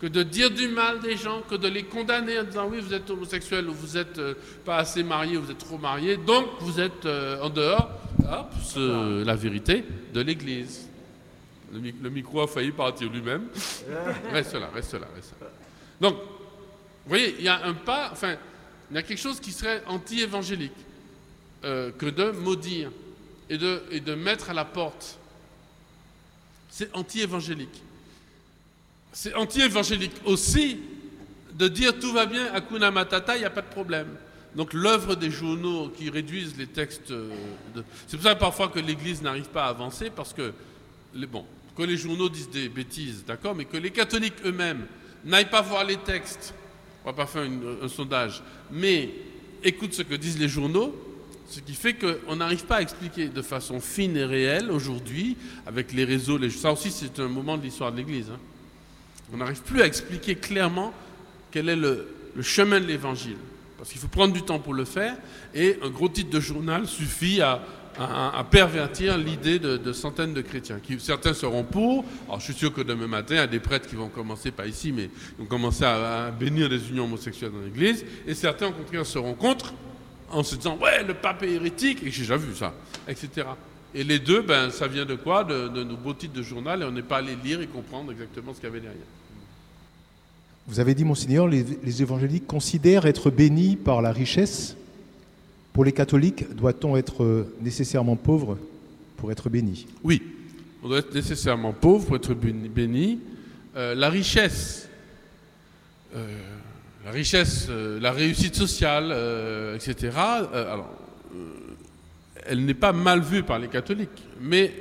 que 0.00 0.08
de 0.08 0.24
dire 0.24 0.50
du 0.50 0.66
mal 0.66 0.98
des 0.98 1.16
gens, 1.16 1.42
que 1.48 1.54
de 1.54 1.68
les 1.68 1.84
condamner 1.84 2.40
en 2.40 2.42
disant 2.42 2.66
oui, 2.68 2.80
vous 2.80 2.92
êtes 2.92 3.08
homosexuel 3.08 3.68
ou 3.68 3.72
vous 3.72 3.96
n'êtes 3.96 4.20
pas 4.64 4.78
assez 4.78 5.04
marié, 5.04 5.36
vous 5.36 5.48
êtes 5.48 5.58
trop 5.58 5.78
marié, 5.78 6.16
donc 6.16 6.46
vous 6.58 6.80
êtes 6.80 7.06
euh, 7.06 7.40
en 7.40 7.48
dehors. 7.50 7.88
Hop, 8.28 8.50
la 9.24 9.36
vérité 9.36 9.84
de 10.12 10.20
l'Église. 10.22 10.88
Le, 11.72 11.78
le 12.02 12.10
micro 12.10 12.40
a 12.40 12.48
failli 12.48 12.72
partir 12.72 13.12
lui-même. 13.12 13.44
reste 14.32 14.54
là, 14.54 14.70
reste 14.74 14.94
là, 14.94 15.06
reste 15.14 15.34
là. 15.40 15.46
Donc, 16.00 16.14
vous 16.16 17.08
voyez, 17.08 17.36
il 17.38 17.44
y 17.44 17.48
a 17.48 17.64
un 17.64 17.74
pas, 17.74 18.08
enfin, 18.10 18.34
il 18.90 18.96
y 18.96 18.98
a 18.98 19.04
quelque 19.04 19.20
chose 19.20 19.38
qui 19.38 19.52
serait 19.52 19.84
anti-évangélique 19.86 20.72
euh, 21.64 21.90
que 21.92 22.06
de 22.06 22.30
maudire 22.30 22.90
et 23.48 23.58
de, 23.58 23.82
et 23.90 24.00
de 24.00 24.14
mettre 24.14 24.50
à 24.50 24.54
la 24.54 24.64
porte. 24.64 25.18
C'est 26.70 26.94
anti-évangélique. 26.94 27.82
C'est 29.12 29.34
anti-évangélique 29.34 30.14
aussi 30.24 30.78
de 31.52 31.68
dire 31.68 31.98
tout 31.98 32.12
va 32.12 32.26
bien, 32.26 32.52
Hakuna 32.52 32.90
Matata, 32.90 33.36
il 33.36 33.40
n'y 33.40 33.44
a 33.44 33.50
pas 33.50 33.60
de 33.60 33.66
problème. 33.66 34.08
Donc 34.54 34.72
l'œuvre 34.72 35.14
des 35.14 35.30
journaux 35.30 35.90
qui 35.90 36.10
réduisent 36.10 36.56
les 36.56 36.66
textes... 36.66 37.10
euh, 37.10 37.30
C'est 38.06 38.16
pour 38.16 38.24
ça 38.24 38.34
parfois 38.34 38.68
que 38.68 38.78
l'Église 38.78 39.22
n'arrive 39.22 39.48
pas 39.48 39.64
à 39.64 39.68
avancer, 39.68 40.10
parce 40.10 40.32
que, 40.32 40.52
les, 41.14 41.26
bon, 41.26 41.44
que 41.76 41.82
les 41.82 41.96
journaux 41.96 42.28
disent 42.28 42.50
des 42.50 42.68
bêtises, 42.68 43.24
d'accord, 43.26 43.54
mais 43.54 43.64
que 43.66 43.76
les 43.76 43.90
catholiques 43.90 44.44
eux-mêmes 44.44 44.86
n'aillent 45.24 45.50
pas 45.50 45.62
voir 45.62 45.84
les 45.84 45.98
textes, 45.98 46.54
on 47.04 47.08
va 47.08 47.14
pas 47.14 47.26
faire 47.26 47.48
un 47.82 47.88
sondage, 47.88 48.42
mais 48.70 49.10
écoutent 49.62 49.94
ce 49.94 50.02
que 50.02 50.14
disent 50.14 50.38
les 50.38 50.48
journaux, 50.48 50.94
ce 51.52 51.60
qui 51.60 51.74
fait 51.74 51.94
qu'on 51.94 52.36
n'arrive 52.36 52.64
pas 52.64 52.76
à 52.76 52.80
expliquer 52.80 53.28
de 53.28 53.42
façon 53.42 53.78
fine 53.78 54.16
et 54.16 54.24
réelle 54.24 54.70
aujourd'hui, 54.70 55.36
avec 55.66 55.92
les 55.92 56.04
réseaux, 56.04 56.38
les... 56.38 56.48
ça 56.48 56.72
aussi 56.72 56.90
c'est 56.90 57.20
un 57.20 57.28
moment 57.28 57.58
de 57.58 57.62
l'histoire 57.62 57.92
de 57.92 57.98
l'Église. 57.98 58.30
hein. 58.32 58.38
On 59.34 59.36
n'arrive 59.36 59.60
plus 59.60 59.82
à 59.82 59.86
expliquer 59.86 60.34
clairement 60.34 60.94
quel 61.50 61.68
est 61.68 61.76
le, 61.76 62.08
chemin 62.40 62.80
de 62.80 62.86
l'évangile. 62.86 63.36
Parce 63.76 63.90
qu'il 63.90 64.00
faut 64.00 64.08
prendre 64.08 64.32
du 64.32 64.42
temps 64.42 64.60
pour 64.60 64.72
le 64.72 64.86
faire, 64.86 65.14
et 65.54 65.78
un 65.82 65.90
gros 65.90 66.08
titre 66.08 66.30
de 66.30 66.40
journal 66.40 66.86
suffit 66.86 67.42
à, 67.42 67.60
pervertir 68.50 69.18
l'idée 69.18 69.58
de, 69.58 69.92
centaines 69.92 70.32
de 70.32 70.40
chrétiens. 70.40 70.80
Certains 70.98 71.34
seront 71.34 71.64
pour. 71.64 72.06
Alors 72.26 72.40
je 72.40 72.44
suis 72.44 72.54
sûr 72.54 72.72
que 72.72 72.80
demain 72.80 73.06
matin, 73.06 73.34
il 73.34 73.38
y 73.38 73.40
a 73.40 73.46
des 73.46 73.60
prêtres 73.60 73.86
qui 73.86 73.96
vont 73.96 74.08
commencer, 74.08 74.50
pas 74.50 74.66
ici, 74.66 74.92
mais 74.92 75.08
qui 75.08 75.40
vont 75.40 75.44
commencer 75.44 75.84
à, 75.84 76.26
à 76.26 76.30
bénir 76.30 76.70
les 76.70 76.88
unions 76.88 77.04
homosexuelles 77.04 77.52
dans 77.52 77.60
l'Église, 77.60 78.06
et 78.26 78.34
certains 78.34 78.68
au 78.68 78.72
contraire 78.72 79.04
seront 79.04 79.34
contre, 79.34 79.74
en 80.32 80.42
se 80.42 80.56
disant 80.56 80.78
ouais, 80.78 81.04
le 81.04 81.14
pape 81.14 81.42
est 81.42 81.52
hérétique, 81.52 82.02
et 82.02 82.10
j'ai 82.10 82.22
déjà 82.22 82.36
vu 82.36 82.54
ça, 82.54 82.72
etc. 83.06 83.46
Et 83.94 84.04
les 84.04 84.18
deux, 84.18 84.42
ben, 84.42 84.70
ça 84.70 84.88
vient 84.88 85.04
de 85.04 85.14
quoi? 85.14 85.44
De, 85.44 85.68
de 85.68 85.84
nos 85.84 85.96
beaux 85.96 86.14
titres 86.14 86.34
de 86.34 86.42
journal, 86.42 86.82
et 86.82 86.84
on 86.84 86.90
n'est 86.90 87.02
pas 87.02 87.18
allé 87.18 87.36
lire 87.44 87.60
et 87.60 87.66
comprendre 87.66 88.10
exactement 88.10 88.52
ce 88.54 88.58
qu'il 88.58 88.68
y 88.68 88.72
avait 88.72 88.80
derrière. 88.80 89.02
Vous 90.66 90.80
avez 90.80 90.94
dit, 90.94 91.04
Monseigneur, 91.04 91.48
les, 91.48 91.64
les 91.82 92.02
évangéliques 92.02 92.46
considèrent 92.46 93.06
être 93.06 93.30
bénis 93.30 93.76
par 93.76 94.00
la 94.00 94.12
richesse. 94.12 94.76
Pour 95.72 95.84
les 95.84 95.92
catholiques, 95.92 96.54
doit-on 96.54 96.96
être 96.96 97.24
euh, 97.24 97.54
nécessairement 97.60 98.16
pauvre 98.16 98.58
pour 99.16 99.32
être 99.32 99.48
béni? 99.48 99.86
Oui, 100.04 100.22
on 100.82 100.88
doit 100.88 100.98
être 100.98 101.14
nécessairement 101.14 101.72
pauvre 101.72 102.06
pour 102.06 102.16
être 102.16 102.34
béni. 102.34 102.68
béni. 102.68 103.18
Euh, 103.74 103.94
la 103.94 104.10
richesse, 104.10 104.88
euh, 106.14 106.38
la 107.04 107.10
richesse, 107.10 107.66
euh, 107.68 107.98
la 108.00 108.12
réussite 108.12 108.54
sociale, 108.54 109.08
euh, 109.10 109.76
etc. 109.76 110.16
euh, 110.54 110.76
elle 112.44 112.64
n'est 112.64 112.74
pas 112.74 112.92
mal 112.92 113.20
vue 113.20 113.42
par 113.42 113.58
les 113.58 113.68
catholiques, 113.68 114.22
mais 114.40 114.72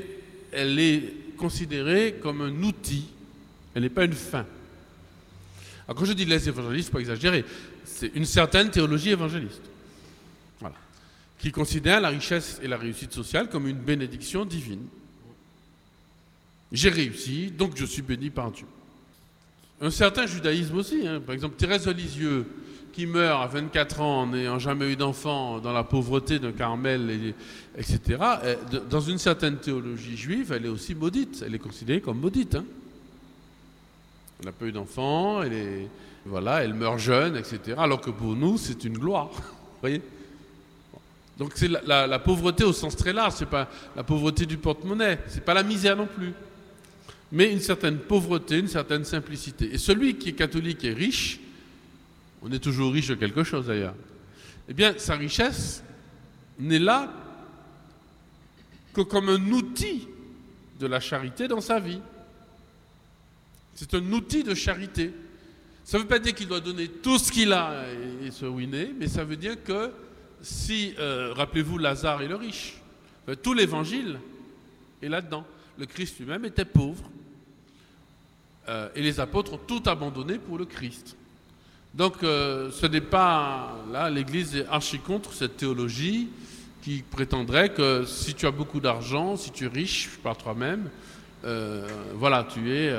elle 0.51 0.79
est 0.79 1.35
considérée 1.37 2.15
comme 2.21 2.41
un 2.41 2.63
outil. 2.63 3.05
Elle 3.73 3.83
n'est 3.83 3.89
pas 3.89 4.05
une 4.05 4.13
fin. 4.13 4.45
Alors 5.87 5.97
quand 5.97 6.05
je 6.05 6.13
dis 6.13 6.25
les 6.25 6.47
évangélistes, 6.47 6.89
faut 6.89 6.97
pas 6.97 7.01
exagérer, 7.01 7.45
c'est 7.85 8.11
une 8.15 8.25
certaine 8.25 8.69
théologie 8.69 9.11
évangéliste. 9.11 9.61
Qui 11.39 11.51
considère 11.51 11.99
la 12.01 12.09
richesse 12.09 12.59
et 12.61 12.67
la 12.67 12.77
réussite 12.77 13.13
sociale 13.13 13.49
comme 13.49 13.67
une 13.67 13.79
bénédiction 13.79 14.45
divine. 14.45 14.85
J'ai 16.71 16.89
réussi, 16.89 17.49
donc 17.49 17.75
je 17.75 17.85
suis 17.85 18.03
béni 18.03 18.29
par 18.29 18.51
Dieu. 18.51 18.67
Un 19.81 19.89
certain 19.89 20.25
judaïsme 20.27 20.77
aussi, 20.77 21.07
hein. 21.07 21.19
par 21.25 21.33
exemple 21.33 21.55
Thérèse 21.55 21.85
de 21.85 22.45
qui 22.93 23.05
meurt 23.05 23.41
à 23.41 23.47
24 23.47 24.01
ans 24.01 24.27
n'ayant 24.27 24.59
jamais 24.59 24.91
eu 24.91 24.95
d'enfant, 24.97 25.59
dans 25.59 25.71
la 25.71 25.83
pauvreté 25.83 26.39
d'un 26.39 26.51
Carmel, 26.51 27.09
et- 27.09 27.35
etc., 27.79 28.19
euh, 28.43 28.55
dans 28.89 28.99
une 28.99 29.17
certaine 29.17 29.57
théologie 29.57 30.17
juive, 30.17 30.51
elle 30.51 30.65
est 30.65 30.69
aussi 30.69 30.93
maudite, 30.93 31.41
elle 31.45 31.55
est 31.55 31.59
considérée 31.59 32.01
comme 32.01 32.19
maudite. 32.19 32.55
hein. 32.55 32.65
Elle 34.39 34.47
n'a 34.47 34.51
pas 34.51 34.65
eu 34.65 34.71
d'enfant, 34.71 35.41
elle 35.41 35.53
voilà, 36.25 36.63
elle 36.63 36.73
meurt 36.73 36.99
jeune, 36.99 37.35
etc., 37.37 37.75
alors 37.77 38.01
que 38.01 38.11
pour 38.11 38.35
nous, 38.35 38.57
c'est 38.57 38.83
une 38.83 38.97
gloire. 38.97 39.29
Vous 39.31 39.41
voyez 39.81 40.01
donc 41.39 41.53
c'est 41.55 41.69
la, 41.69 41.81
la- 41.87 42.07
la 42.07 42.19
pauvreté 42.19 42.63
au 42.63 42.73
sens 42.73 42.95
très 42.95 43.13
large, 43.13 43.33
c'est 43.37 43.47
pas 43.49 43.67
la 43.95 44.03
pauvreté 44.03 44.45
du 44.45 44.57
porte-monnaie, 44.57 45.17
c'est 45.27 45.43
pas 45.43 45.55
la 45.55 45.63
misère 45.63 45.95
non 45.97 46.05
plus, 46.05 46.33
mais 47.31 47.51
une 47.51 47.59
certaine 47.59 47.97
pauvreté, 47.97 48.59
une 48.59 48.67
certaine 48.67 49.05
simplicité. 49.05 49.73
Et 49.73 49.77
celui 49.77 50.17
qui 50.17 50.29
est 50.29 50.33
catholique 50.33 50.83
et 50.83 50.93
riche, 50.93 51.39
on 52.41 52.51
est 52.51 52.59
toujours 52.59 52.91
riche 52.91 53.07
de 53.07 53.15
quelque 53.15 53.43
chose 53.43 53.67
d'ailleurs. 53.67 53.95
Eh 54.67 54.73
bien, 54.73 54.93
sa 54.97 55.15
richesse 55.15 55.83
n'est 56.59 56.79
là 56.79 57.11
que 58.93 59.01
comme 59.01 59.29
un 59.29 59.51
outil 59.51 60.07
de 60.79 60.87
la 60.87 60.99
charité 60.99 61.47
dans 61.47 61.61
sa 61.61 61.79
vie. 61.79 62.01
C'est 63.75 63.93
un 63.93 64.11
outil 64.11 64.43
de 64.43 64.53
charité. 64.53 65.13
Ça 65.85 65.97
ne 65.97 66.03
veut 66.03 66.07
pas 66.07 66.19
dire 66.19 66.33
qu'il 66.33 66.47
doit 66.47 66.59
donner 66.59 66.87
tout 66.87 67.17
ce 67.17 67.31
qu'il 67.31 67.53
a 67.53 67.85
et, 68.23 68.31
se 68.31 68.45
ruiner, 68.45 68.91
mais 68.99 69.07
ça 69.07 69.23
veut 69.23 69.37
dire 69.37 69.63
que 69.63 69.91
si, 70.41 70.93
euh, 70.99 71.33
rappelez-vous 71.33 71.77
Lazare 71.77 72.21
et 72.23 72.27
le 72.27 72.35
riche, 72.35 72.75
tout 73.41 73.53
l'évangile 73.53 74.19
est 75.01 75.09
là-dedans. 75.09 75.45
Le 75.77 75.85
Christ 75.85 76.19
lui-même 76.19 76.45
était 76.45 76.65
pauvre 76.65 77.09
euh, 78.71 78.89
et 78.95 79.01
les 79.01 79.19
apôtres 79.19 79.53
ont 79.53 79.59
tout 79.67 79.83
abandonné 79.85 80.39
pour 80.39 80.57
le 80.57 80.65
Christ. 80.65 81.15
Donc 81.93 82.19
ce 82.21 82.85
n'est 82.87 83.01
pas, 83.01 83.75
là 83.91 84.09
l'Église 84.09 84.55
est 84.55 84.65
archi 84.67 84.97
contre 84.97 85.33
cette 85.33 85.57
théologie 85.57 86.29
qui 86.81 87.03
prétendrait 87.03 87.73
que 87.73 88.05
si 88.05 88.33
tu 88.33 88.47
as 88.47 88.51
beaucoup 88.51 88.79
d'argent, 88.79 89.35
si 89.35 89.51
tu 89.51 89.65
es 89.65 89.67
riche 89.67 90.09
par 90.23 90.37
toi-même, 90.37 90.89
voilà, 92.15 92.47
tu 92.49 92.71
es 92.71 92.93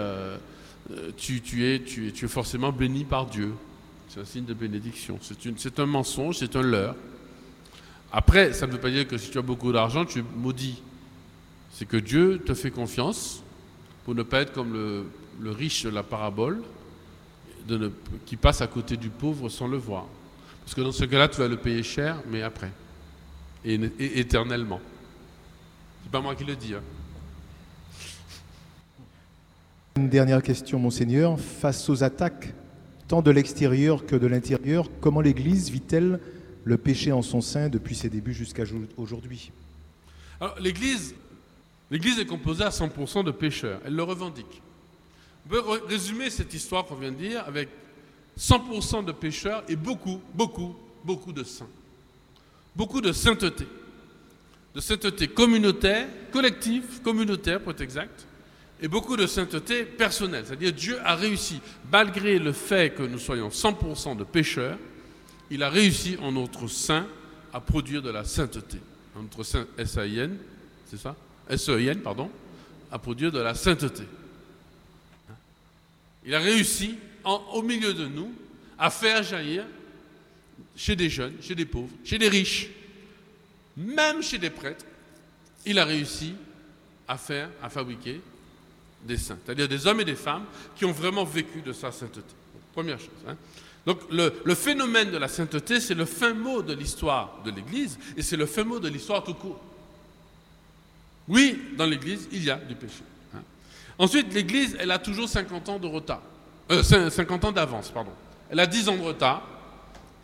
euh, 0.91 1.11
tu, 1.17 1.37
es, 1.65 1.81
tu, 1.81 2.09
es, 2.09 2.13
tu 2.13 2.25
es 2.25 2.29
forcément 2.29 2.73
béni 2.73 3.05
par 3.05 3.27
Dieu. 3.27 3.53
C'est 4.09 4.21
un 4.21 4.25
signe 4.25 4.45
de 4.45 4.55
bénédiction. 4.55 5.19
C'est 5.57 5.79
un 5.79 5.87
mensonge, 5.87 6.39
c'est 6.39 6.57
un 6.57 6.63
leurre. 6.63 6.97
Après, 8.13 8.53
ça 8.53 8.67
ne 8.67 8.73
veut 8.73 8.81
pas 8.81 8.91
dire 8.91 9.07
que 9.07 9.17
si 9.17 9.31
tu 9.31 9.39
as 9.39 9.43
beaucoup 9.43 9.73
d'argent, 9.73 10.05
tu 10.05 10.19
es 10.19 10.25
maudit. 10.37 10.83
C'est 11.73 11.87
que 11.87 11.97
Dieu 11.97 12.43
te 12.45 12.53
fait 12.53 12.71
confiance 12.71 13.43
pour 14.05 14.15
ne 14.15 14.23
pas 14.23 14.41
être 14.41 14.53
comme 14.53 14.73
le, 14.75 15.07
riche 15.51 15.85
de 15.85 15.91
la 15.91 16.03
parabole 16.03 16.63
de 17.67 17.93
qui 18.27 18.37
passe 18.37 18.61
à 18.61 18.67
côté 18.67 18.97
du 18.97 19.09
pauvre 19.09 19.49
sans 19.49 19.69
le 19.69 19.77
voir. 19.77 20.07
Parce 20.65 20.75
que 20.75 20.81
dans 20.81 20.93
ce 20.93 21.05
cas-là, 21.05 21.29
tu 21.29 21.39
vas 21.39 21.49
le 21.49 21.57
payer 21.57 21.83
cher, 21.83 22.23
mais 22.31 22.43
après. 22.43 22.71
Et, 23.65 23.75
et 23.75 24.21
éternellement. 24.21 24.81
C'est 26.03 26.11
pas 26.11 26.21
moi 26.21 26.35
qui 26.35 26.45
le 26.45 26.57
dis. 26.57 26.75
Hein. 26.75 26.83
Une 29.97 30.09
dernière 30.09 30.43
question, 30.43 30.79
monseigneur. 30.79 31.39
Face 31.39 31.89
aux 31.89 32.03
attaques, 32.03 32.55
tant 33.09 33.23
de 33.23 33.31
l'extérieur 33.31 34.07
que 34.07 34.17
de 34.17 34.27
l'intérieur, 34.27 34.89
comment 35.01 35.21
l'Église 35.21 35.71
vit-elle 35.71 36.21
le 36.65 36.79
péché 36.79 37.13
en 37.13 37.23
son 37.23 37.41
sein 37.41 37.69
depuis 37.69 37.95
ses 37.95 38.09
débuts 38.09 38.35
jusqu'à 38.35 38.65
aujourd'hui? 38.97 39.53
l'Église, 40.59 41.15
l'Église 41.91 42.19
est 42.19 42.27
composée 42.27 42.65
à 42.65 42.71
100% 42.71 43.23
de 43.25 43.31
pécheurs. 43.31 43.81
Elle 43.85 43.95
le 43.95 44.03
revendique. 44.03 44.63
On 45.47 45.49
peut 45.49 45.63
résumer 45.87 46.31
cette 46.31 46.55
histoire 46.55 46.85
qu'on 46.85 46.95
vient 46.95 47.13
de 47.13 47.17
dire 47.17 47.45
avec 47.47 47.69
100% 48.39 49.05
de 49.05 49.13
pécheurs 49.13 49.63
et 49.69 49.77
beaucoup, 49.77 50.21
beaucoup, 50.35 50.75
beaucoup 51.05 51.33
de 51.33 51.45
saints. 51.45 51.69
Beaucoup 52.75 53.01
de 53.01 53.13
sainteté. 53.13 53.67
De 54.75 54.81
sainteté 54.81 55.29
communautaire, 55.29 56.09
collective, 56.33 57.03
communautaire 57.03 57.61
pour 57.61 57.73
être 57.73 57.83
exact, 57.83 58.27
et 58.81 58.89
beaucoup 58.89 59.17
de 59.17 59.27
sainteté 59.27 59.85
personnelle. 59.85 60.45
C'est-à-dire 60.47 60.73
Dieu 60.73 60.99
a 61.05 61.15
réussi, 61.15 61.61
malgré 61.91 62.39
le 62.39 62.53
fait 62.53 62.95
que 62.95 63.03
nous 63.03 63.19
soyons 63.19 63.49
100% 63.49 64.17
de 64.17 64.25
pécheurs, 64.25 64.79
il 65.51 65.63
a 65.63 65.69
réussi 65.69 66.17
en 66.23 66.33
notre 66.33 66.67
sein 66.69 67.07
à 67.53 67.61
produire 67.61 68.01
de 68.01 68.11
la 68.11 68.25
sainteté. 68.25 68.79
Notre 69.15 69.45
sein 69.45 69.67
S-A-I-N, 69.77 70.39
c'est 70.87 70.99
ça? 70.99 71.15
S-E-I-N, 71.49 72.01
pardon, 72.01 72.31
à 72.91 72.99
produire 72.99 73.31
de 73.31 73.39
la 73.39 73.55
sainteté. 73.55 74.05
Il 76.25 76.35
a 76.35 76.39
réussi 76.39 76.97
au 77.25 77.63
milieu 77.63 77.95
de 77.95 78.07
nous 78.07 78.33
à 78.79 78.91
faire 78.91 79.23
jaillir 79.23 79.65
chez 80.77 80.97
des 80.97 81.09
jeunes, 81.09 81.35
chez 81.41 81.55
des 81.55 81.65
pauvres, 81.65 81.91
chez 82.05 82.19
des 82.19 82.29
riches, 82.29 82.69
même 83.77 84.23
chez 84.23 84.39
des 84.39 84.51
prêtres, 84.51 84.85
il 85.65 85.79
a 85.79 85.85
réussi 85.85 86.35
à 87.07 87.17
faire, 87.17 87.51
à 87.63 87.69
fabriquer 87.69 88.21
des 89.05 89.17
saints, 89.17 89.39
c'est-à-dire 89.45 89.69
des 89.69 89.87
hommes 89.87 90.01
et 90.01 90.05
des 90.05 90.15
femmes 90.15 90.45
qui 90.77 90.85
ont 90.85 90.93
vraiment 90.93 91.25
vécu 91.25 91.61
de 91.61 91.73
sa 91.73 91.91
sainteté. 91.91 92.35
Première 92.73 92.99
chose. 92.99 93.11
Hein. 93.27 93.37
Donc 93.85 93.99
le, 94.11 94.55
phénomène 94.55 95.11
de 95.11 95.17
la 95.17 95.29
sainteté, 95.29 95.81
c'est 95.81 95.95
le 95.95 96.05
fin 96.05 96.35
mot 96.35 96.63
de 96.63 96.73
l'histoire 96.73 97.43
de 97.45 97.51
l'Église 97.51 97.99
et 98.17 98.23
c'est 98.23 98.37
le 98.37 98.47
fin 98.47 98.65
mot 98.65 98.79
de 98.79 98.89
l'histoire 98.89 99.25
tout 99.25 99.35
court. 99.35 99.61
Oui, 101.29 101.61
dans 101.77 101.87
l'Église, 101.87 102.29
il 102.33 102.45
y 102.45 102.51
a 102.51 102.57
du 102.57 102.75
péché. 102.75 103.03
Ensuite, 103.99 104.33
l'Église, 104.33 104.77
elle 104.81 104.91
a 104.91 104.99
toujours 104.99 105.29
50 105.29 105.69
ans 105.69 105.79
de 105.79 105.87
retard. 105.87 106.23
50 106.71 107.45
euh, 107.45 107.49
ans 107.49 107.53
d'avance, 107.53 107.91
pardon. 107.91 108.13
Elle 108.51 108.61
a 108.61 108.67
10 108.67 108.89
ans 108.89 108.97
de 108.97 109.03
retard 109.03 109.47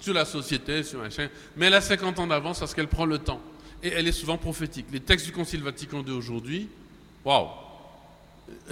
sur 0.00 0.14
la 0.14 0.24
société, 0.24 0.82
sur 0.82 1.00
machin, 1.00 1.28
mais 1.56 1.66
elle 1.66 1.74
a 1.74 1.80
50 1.80 2.18
ans 2.20 2.26
d'avance 2.26 2.60
parce 2.60 2.74
qu'elle 2.74 2.88
prend 2.88 3.04
le 3.04 3.18
temps. 3.18 3.40
Et 3.82 3.88
elle 3.88 4.08
est 4.08 4.12
souvent 4.12 4.38
prophétique. 4.38 4.86
Les 4.92 5.00
textes 5.00 5.26
du 5.26 5.32
Concile 5.32 5.62
Vatican 5.62 6.02
II 6.06 6.12
aujourd'hui, 6.12 6.68
waouh, 7.24 7.48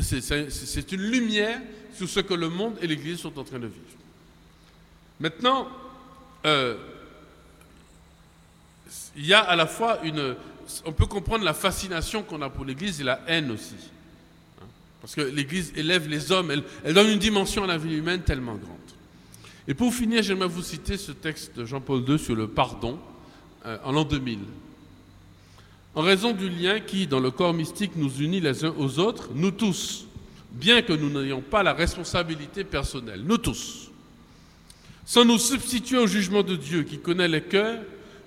c'est 0.00 0.92
une 0.92 1.02
lumière 1.02 1.60
sur 1.94 2.08
ce 2.08 2.20
que 2.20 2.34
le 2.34 2.48
monde 2.48 2.76
et 2.80 2.86
l'Église 2.86 3.20
sont 3.20 3.38
en 3.38 3.44
train 3.44 3.58
de 3.58 3.66
vivre. 3.66 3.84
Maintenant, 5.20 5.68
euh, 6.44 6.76
il 9.16 9.26
y 9.26 9.34
a 9.34 9.40
à 9.40 9.56
la 9.56 9.66
fois 9.66 10.00
une... 10.04 10.36
On 10.84 10.92
peut 10.92 11.06
comprendre 11.06 11.44
la 11.44 11.54
fascination 11.54 12.22
qu'on 12.22 12.42
a 12.42 12.50
pour 12.50 12.64
l'Église 12.64 13.00
et 13.00 13.04
la 13.04 13.20
haine 13.26 13.52
aussi. 13.52 13.76
Parce 15.06 15.14
que 15.14 15.20
l'Église 15.20 15.72
élève 15.76 16.08
les 16.08 16.32
hommes, 16.32 16.50
elle, 16.50 16.92
donne 16.92 17.10
une 17.10 17.20
dimension 17.20 17.62
à 17.62 17.68
la 17.68 17.78
vie 17.78 17.94
humaine 17.94 18.22
tellement 18.22 18.56
grande. 18.56 18.76
Et 19.68 19.72
pour 19.72 19.94
finir, 19.94 20.20
j'aimerais 20.20 20.48
vous 20.48 20.64
citer 20.64 20.96
ce 20.96 21.12
texte 21.12 21.56
de 21.56 21.64
Jean-Paul 21.64 22.02
II 22.08 22.18
sur 22.18 22.34
le 22.34 22.48
pardon 22.48 22.98
euh, 23.66 23.78
en 23.84 23.92
l'an 23.92 24.02
2000. 24.02 24.40
En 25.94 26.02
raison 26.02 26.32
du 26.32 26.48
lien 26.48 26.80
qui, 26.80 27.06
dans 27.06 27.20
le 27.20 27.30
corps 27.30 27.54
mystique, 27.54 27.92
nous 27.94 28.16
unit 28.18 28.40
les 28.40 28.64
uns 28.64 28.74
aux 28.76 28.98
autres, 28.98 29.28
nous 29.32 29.52
tous, 29.52 30.08
bien 30.50 30.82
que 30.82 30.92
nous 30.92 31.08
n'ayons 31.08 31.40
pas 31.40 31.62
la 31.62 31.72
responsabilité 31.72 32.64
personnelle, 32.64 33.22
nous 33.24 33.38
tous, 33.38 33.92
sans 35.04 35.24
nous 35.24 35.38
substituer 35.38 35.98
au 35.98 36.08
jugement 36.08 36.42
de 36.42 36.56
Dieu 36.56 36.82
qui 36.82 36.98
connaît 36.98 37.28
les 37.28 37.42
cœurs, 37.42 37.78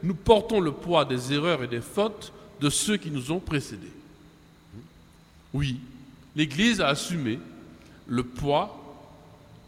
nous 0.01 0.15
portons 0.15 0.61
le 0.61 0.71
poids 0.71 1.03
des 1.03 1.33
erreurs 1.33 1.61
et 1.61 1.67
des 1.67 1.81
fautes 1.81 2.31
de 2.61 2.69
ceux 2.69 2.95
qui 2.95 3.11
nous 3.11 3.33
ont 3.33 3.41
précédés. 3.41 3.91
Oui, 5.53 5.77
l'Église 6.39 6.79
a 6.79 6.87
assumé 6.87 7.37
le 8.07 8.23
poids 8.23 8.97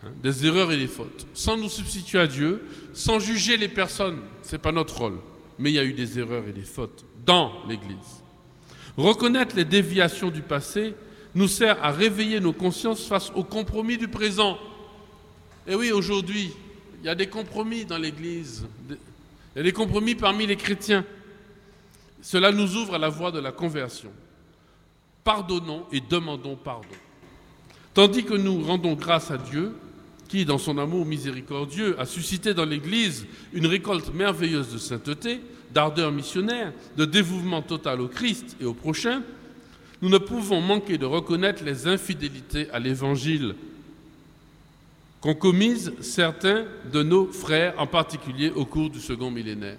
hein, 0.05 0.11
des 0.24 0.45
erreurs 0.45 0.72
et 0.72 0.78
des 0.78 0.88
fautes, 0.88 1.28
sans 1.34 1.57
nous 1.57 1.67
substituer 1.67 2.17
à 2.17 2.28
Dieu, 2.28 2.63
sans 2.93 3.19
juger 3.19 3.57
les 3.57 3.67
personnes, 3.67 4.19
ce 4.41 4.53
n'est 4.53 4.57
pas 4.57 4.72
notre 4.72 4.97
rôle, 4.97 5.19
mais 5.59 5.69
il 5.69 5.76
y 5.76 5.80
a 5.80 5.84
eu 5.84 5.91
des 5.91 6.17
erreurs 6.17 6.47
et 6.47 6.53
des 6.53 6.61
fautes 6.61 7.03
dans 7.26 7.51
l'Église. 7.67 8.24
Reconnaître 8.95 9.53
les 9.57 9.65
déviations 9.65 10.30
du 10.30 10.41
passé 10.41 10.93
nous 11.36 11.49
sert 11.49 11.84
à 11.84 11.91
réveiller 11.91 12.39
nos 12.39 12.53
consciences 12.53 13.05
face 13.05 13.34
aux 13.36 13.43
compromis 13.43 13.97
du 13.97 14.07
présent. 14.07 14.57
Et 15.67 15.76
oui, 15.76 15.91
aujourd'hui, 15.91 16.53
il 17.01 17.05
y 17.05 17.09
a 17.09 17.15
des 17.15 17.28
compromis 17.28 17.84
dans 17.84 17.97
l'Église, 17.97 18.65
il 18.89 18.97
y 19.57 19.59
a 19.59 19.63
des 19.63 19.74
compromis 19.74 20.15
parmi 20.15 20.47
les 20.47 20.55
chrétiens. 20.55 21.03
Cela 22.22 22.53
nous 22.53 22.78
ouvre 22.78 22.95
à 22.95 22.97
la 22.97 23.09
voie 23.09 23.32
de 23.32 23.39
la 23.39 23.51
conversion. 23.51 24.11
Pardonnons 25.24 25.86
et 25.91 26.01
demandons 26.01 26.55
pardon. 26.55 26.88
Tandis 27.93 28.24
que 28.24 28.34
nous 28.34 28.61
rendons 28.63 28.93
grâce 28.93 29.32
à 29.32 29.38
Dieu, 29.38 29.76
qui, 30.28 30.45
dans 30.45 30.57
son 30.57 30.78
amour 30.78 31.05
miséricordieux, 31.05 31.99
a 31.99 32.05
suscité 32.05 32.53
dans 32.53 32.63
l'Église 32.65 33.26
une 33.51 33.65
récolte 33.65 34.13
merveilleuse 34.13 34.72
de 34.72 34.78
sainteté, 34.78 35.41
d'ardeur 35.74 36.11
missionnaire, 36.11 36.72
de 36.97 37.05
dévouement 37.05 37.61
total 37.61 38.01
au 38.01 38.07
Christ 38.07 38.55
et 38.61 38.65
au 38.65 38.74
prochain, 38.74 39.24
nous 40.01 40.09
ne 40.09 40.17
pouvons 40.17 40.61
manquer 40.61 40.97
de 40.97 41.05
reconnaître 41.05 41.63
les 41.63 41.88
infidélités 41.88 42.69
à 42.72 42.80
l'Évangile 42.80 43.55
qu'ont 45.19 45.36
commises 45.36 45.93
certains 46.01 46.65
de 46.91 47.03
nos 47.03 47.28
frères, 47.28 47.76
en 47.78 47.86
particulier 47.86 48.51
au 48.55 48.65
cours 48.65 48.89
du 48.89 48.99
second 48.99 49.30
millénaire. 49.30 49.78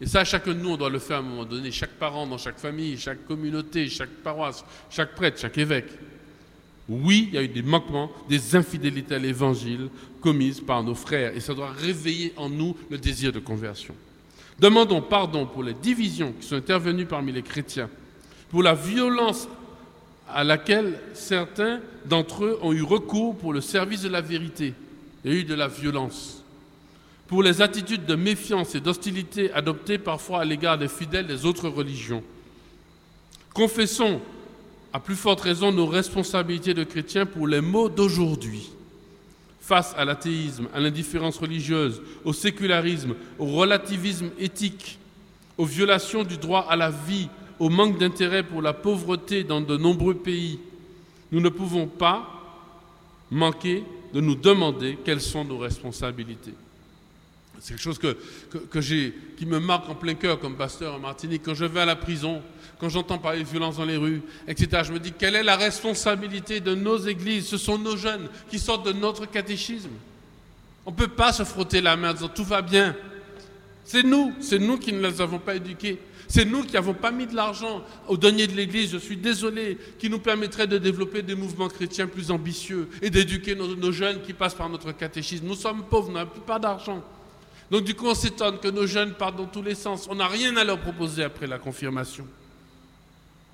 Et 0.00 0.06
ça, 0.06 0.24
chacun 0.24 0.52
de 0.52 0.60
nous, 0.60 0.76
doit 0.76 0.90
le 0.90 0.98
faire 0.98 1.18
à 1.18 1.20
un 1.20 1.22
moment 1.22 1.44
donné, 1.44 1.70
chaque 1.70 1.92
parent 1.92 2.26
dans 2.26 2.38
chaque 2.38 2.58
famille, 2.58 2.98
chaque 2.98 3.26
communauté, 3.26 3.88
chaque 3.88 4.10
paroisse, 4.10 4.64
chaque 4.90 5.14
prêtre, 5.14 5.40
chaque 5.40 5.56
évêque. 5.58 5.90
Oui, 6.88 7.28
il 7.28 7.34
y 7.34 7.38
a 7.38 7.42
eu 7.42 7.48
des 7.48 7.62
manquements, 7.62 8.10
des 8.28 8.56
infidélités 8.56 9.14
à 9.14 9.18
l'Évangile 9.18 9.88
commises 10.20 10.60
par 10.60 10.82
nos 10.82 10.94
frères, 10.94 11.34
et 11.34 11.40
ça 11.40 11.54
doit 11.54 11.70
réveiller 11.70 12.32
en 12.36 12.48
nous 12.48 12.76
le 12.90 12.98
désir 12.98 13.32
de 13.32 13.38
conversion. 13.38 13.94
Demandons 14.58 15.02
pardon 15.02 15.46
pour 15.46 15.62
les 15.62 15.74
divisions 15.74 16.34
qui 16.38 16.46
sont 16.46 16.56
intervenues 16.56 17.06
parmi 17.06 17.32
les 17.32 17.42
chrétiens, 17.42 17.88
pour 18.50 18.62
la 18.62 18.74
violence 18.74 19.48
à 20.28 20.44
laquelle 20.44 20.98
certains 21.12 21.80
d'entre 22.06 22.44
eux 22.44 22.58
ont 22.62 22.72
eu 22.72 22.82
recours 22.82 23.36
pour 23.36 23.52
le 23.52 23.60
service 23.60 24.02
de 24.02 24.08
la 24.08 24.20
vérité. 24.20 24.74
Il 25.24 25.32
y 25.32 25.34
a 25.34 25.38
eu 25.38 25.44
de 25.44 25.54
la 25.54 25.68
violence. 25.68 26.43
Pour 27.26 27.42
les 27.42 27.62
attitudes 27.62 28.04
de 28.04 28.14
méfiance 28.14 28.74
et 28.74 28.80
d'hostilité 28.80 29.50
adoptées 29.52 29.98
parfois 29.98 30.40
à 30.40 30.44
l'égard 30.44 30.78
des 30.78 30.88
fidèles 30.88 31.26
des 31.26 31.46
autres 31.46 31.68
religions. 31.68 32.22
Confessons 33.54 34.20
à 34.92 35.00
plus 35.00 35.16
forte 35.16 35.40
raison 35.40 35.72
nos 35.72 35.86
responsabilités 35.86 36.74
de 36.74 36.84
chrétiens 36.84 37.26
pour 37.26 37.48
les 37.48 37.60
maux 37.60 37.88
d'aujourd'hui 37.88 38.70
face 39.60 39.94
à 39.96 40.04
l'athéisme, 40.04 40.68
à 40.74 40.80
l'indifférence 40.80 41.38
religieuse, 41.38 42.02
au 42.24 42.34
sécularisme, 42.34 43.14
au 43.38 43.46
relativisme 43.46 44.30
éthique, 44.38 44.98
aux 45.56 45.64
violations 45.64 46.22
du 46.22 46.36
droit 46.36 46.66
à 46.68 46.76
la 46.76 46.90
vie, 46.90 47.28
au 47.58 47.70
manque 47.70 47.98
d'intérêt 47.98 48.42
pour 48.42 48.60
la 48.60 48.74
pauvreté 48.74 49.42
dans 49.42 49.62
de 49.62 49.76
nombreux 49.78 50.14
pays, 50.14 50.58
nous 51.32 51.40
ne 51.40 51.48
pouvons 51.48 51.86
pas 51.86 52.28
manquer 53.30 53.82
de 54.12 54.20
nous 54.20 54.34
demander 54.34 54.98
quelles 55.04 55.20
sont 55.20 55.44
nos 55.44 55.58
responsabilités. 55.58 56.54
C'est 57.60 57.74
quelque 57.74 57.82
chose 57.82 57.98
que, 57.98 58.16
qui 59.36 59.46
me 59.46 59.58
marque 59.58 59.88
en 59.88 59.94
plein 59.94 60.14
cœur 60.14 60.38
comme 60.38 60.56
pasteur 60.56 60.94
en 60.94 60.98
Martinique. 60.98 61.42
Quand 61.44 61.54
je 61.54 61.64
vais 61.64 61.80
à 61.80 61.86
la 61.86 61.96
prison, 61.96 62.42
quand 62.78 62.88
j'entends 62.88 63.18
parler 63.18 63.42
de 63.42 63.48
violence 63.48 63.76
dans 63.76 63.84
les 63.84 63.96
rues, 63.96 64.22
etc., 64.46 64.82
je 64.86 64.92
me 64.92 64.98
dis 64.98 65.12
quelle 65.12 65.34
est 65.34 65.42
la 65.42 65.56
responsabilité 65.56 66.60
de 66.60 66.74
nos 66.74 66.98
églises? 66.98 67.46
Ce 67.46 67.56
sont 67.56 67.78
nos 67.78 67.96
jeunes 67.96 68.28
qui 68.50 68.58
sortent 68.58 68.86
de 68.86 68.92
notre 68.92 69.26
catéchisme. 69.26 69.90
On 70.84 70.90
ne 70.90 70.96
peut 70.96 71.08
pas 71.08 71.32
se 71.32 71.44
frotter 71.44 71.80
la 71.80 71.96
main 71.96 72.10
en 72.10 72.14
disant 72.14 72.28
tout 72.28 72.44
va 72.44 72.60
bien. 72.60 72.94
C'est 73.84 74.02
nous, 74.02 74.32
c'est 74.40 74.58
nous 74.58 74.78
qui 74.78 74.92
ne 74.92 75.00
les 75.00 75.20
avons 75.20 75.38
pas 75.38 75.54
éduqués. 75.54 75.98
C'est 76.26 76.44
nous 76.44 76.64
qui 76.64 76.72
n'avons 76.72 76.94
pas 76.94 77.10
mis 77.10 77.26
de 77.26 77.34
l'argent 77.34 77.84
au 78.08 78.16
denier 78.16 78.46
de 78.46 78.54
l'Église, 78.54 78.92
je 78.92 78.98
suis 78.98 79.16
désolé, 79.16 79.78
qui 79.98 80.08
nous 80.08 80.18
permettrait 80.18 80.66
de 80.66 80.78
développer 80.78 81.22
des 81.22 81.34
mouvements 81.34 81.68
chrétiens 81.68 82.06
plus 82.06 82.30
ambitieux 82.30 82.88
et 83.02 83.10
d'éduquer 83.10 83.54
nos, 83.54 83.76
nos, 83.76 83.92
jeunes 83.92 84.22
qui 84.22 84.32
passent 84.32 84.54
par 84.54 84.68
notre 84.70 84.92
catéchisme. 84.92 85.46
Nous 85.46 85.54
sommes 85.54 85.84
pauvres, 85.84 86.08
nous 86.08 86.14
n'avons 86.14 86.40
pas 86.46 86.58
d'argent. 86.58 87.04
Donc 87.70 87.84
du 87.84 87.94
coup, 87.94 88.06
on 88.06 88.14
s'étonne 88.14 88.58
que 88.58 88.68
nos 88.68 88.86
jeunes 88.86 89.14
partent 89.14 89.36
dans 89.36 89.46
tous 89.46 89.62
les 89.62 89.74
sens. 89.74 90.06
On 90.10 90.14
n'a 90.14 90.28
rien 90.28 90.56
à 90.56 90.64
leur 90.64 90.78
proposer 90.80 91.24
après 91.24 91.46
la 91.46 91.58
confirmation. 91.58 92.26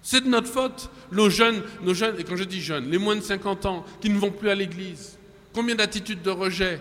C'est 0.03 0.23
de 0.23 0.29
notre 0.29 0.49
faute. 0.49 0.91
Nos 1.13 1.31
jeunes, 1.31 1.63
nos 1.83 1.95
jeunes, 1.95 2.19
et 2.19 2.25
quand 2.25 2.37
je 2.37 2.45
dis 2.45 2.61
jeunes, 2.61 2.91
les 2.91 2.99
moins 2.99 3.17
de 3.17 3.21
50 3.21 3.67
ans, 3.67 3.85
qui 4.01 4.11
ne 4.11 4.19
vont 4.19 4.31
plus 4.31 4.51
à 4.51 4.55
l'église. 4.55 5.19
Combien 5.53 5.75
d'attitudes 5.75 6.23
de 6.23 6.31
rejet? 6.31 6.81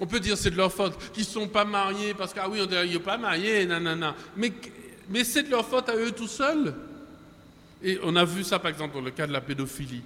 On 0.00 0.06
peut 0.06 0.20
dire 0.20 0.36
c'est 0.36 0.50
de 0.50 0.56
leur 0.56 0.72
faute, 0.72 0.96
qu'ils 1.12 1.24
ne 1.24 1.28
sont 1.28 1.48
pas 1.48 1.64
mariés 1.64 2.14
parce 2.14 2.32
que, 2.32 2.40
ah 2.42 2.48
oui, 2.48 2.60
on 2.60 2.84
il 2.84 3.00
pas 3.00 3.18
marié, 3.18 3.64
nanana. 3.66 4.14
Mais, 4.36 4.52
mais 5.08 5.24
c'est 5.24 5.44
de 5.44 5.50
leur 5.50 5.66
faute 5.66 5.88
à 5.88 5.96
eux 5.96 6.10
tout 6.10 6.26
seuls. 6.26 6.74
Et 7.82 7.98
on 8.02 8.16
a 8.16 8.24
vu 8.24 8.42
ça, 8.44 8.58
par 8.58 8.70
exemple, 8.70 8.94
dans 8.94 9.02
le 9.02 9.10
cas 9.10 9.26
de 9.26 9.32
la 9.32 9.40
pédophilie. 9.40 10.02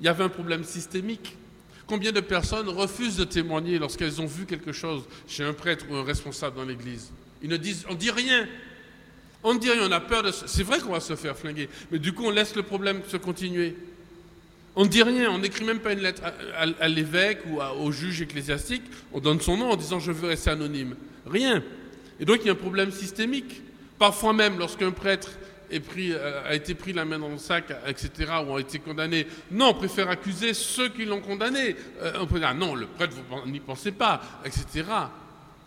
Il 0.00 0.06
y 0.06 0.08
avait 0.08 0.24
un 0.24 0.28
problème 0.28 0.64
systémique. 0.64 1.36
Combien 1.86 2.12
de 2.12 2.20
personnes 2.20 2.68
refusent 2.68 3.16
de 3.16 3.24
témoigner 3.24 3.78
lorsqu'elles 3.78 4.20
ont 4.20 4.26
vu 4.26 4.46
quelque 4.46 4.72
chose 4.72 5.02
chez 5.28 5.44
un 5.44 5.52
prêtre 5.52 5.84
ou 5.90 5.94
un 5.94 6.04
responsable 6.04 6.56
dans 6.56 6.64
l'église? 6.64 7.10
Ils 7.42 7.50
ne 7.50 7.56
disent, 7.56 7.84
on 7.90 7.94
dit 7.94 8.10
rien. 8.10 8.48
On 9.42 9.52
ne 9.52 9.58
dit 9.58 9.70
rien, 9.70 9.86
on 9.86 9.92
a 9.92 10.00
peur 10.00 10.22
de... 10.22 10.30
C'est 10.30 10.62
vrai 10.62 10.78
qu'on 10.80 10.92
va 10.92 11.00
se 11.00 11.14
faire 11.16 11.36
flinguer, 11.36 11.68
mais 11.90 11.98
du 11.98 12.14
coup 12.14 12.24
on 12.24 12.30
laisse 12.30 12.56
le 12.56 12.62
problème 12.62 13.02
se 13.06 13.18
continuer. 13.18 13.76
On 14.74 14.84
ne 14.84 14.88
dit 14.88 15.02
rien, 15.02 15.30
on 15.30 15.38
n'écrit 15.38 15.64
même 15.64 15.80
pas 15.80 15.92
une 15.92 16.00
lettre 16.00 16.22
à, 16.56 16.88
l'évêque 16.88 17.40
ou 17.46 17.60
au 17.60 17.92
juge 17.92 18.22
ecclésiastique, 18.22 18.82
on 19.12 19.20
donne 19.20 19.40
son 19.40 19.58
nom 19.58 19.70
en 19.70 19.76
disant 19.76 20.00
je 20.00 20.10
veux 20.10 20.28
rester 20.28 20.50
anonyme. 20.50 20.96
Rien. 21.26 21.62
Et 22.18 22.24
donc 22.24 22.38
il 22.40 22.46
y 22.46 22.48
a 22.48 22.52
un 22.52 22.56
problème 22.56 22.90
systémique. 22.90 23.62
Parfois 23.98 24.32
même, 24.32 24.58
lorsqu'un 24.58 24.90
prêtre 24.90 25.32
euh, 25.98 26.42
a 26.48 26.54
été 26.54 26.74
pris 26.74 26.92
la 26.92 27.04
main 27.04 27.18
dans 27.18 27.28
le 27.28 27.38
sac, 27.38 27.72
etc., 27.86 28.32
ou 28.46 28.56
a 28.56 28.60
été 28.60 28.78
condamné. 28.78 29.26
Non, 29.50 29.68
on 29.68 29.74
préfère 29.74 30.08
accuser 30.08 30.54
ceux 30.54 30.88
qui 30.88 31.04
l'ont 31.04 31.20
condamné. 31.20 31.76
Euh, 32.02 32.12
on 32.20 32.26
peut 32.26 32.38
dire, 32.38 32.48
ah 32.50 32.54
non, 32.54 32.74
le 32.74 32.86
prêtre, 32.86 33.14
vous 33.16 33.50
n'y 33.50 33.60
pensez 33.60 33.92
pas, 33.92 34.20
etc. 34.44 34.84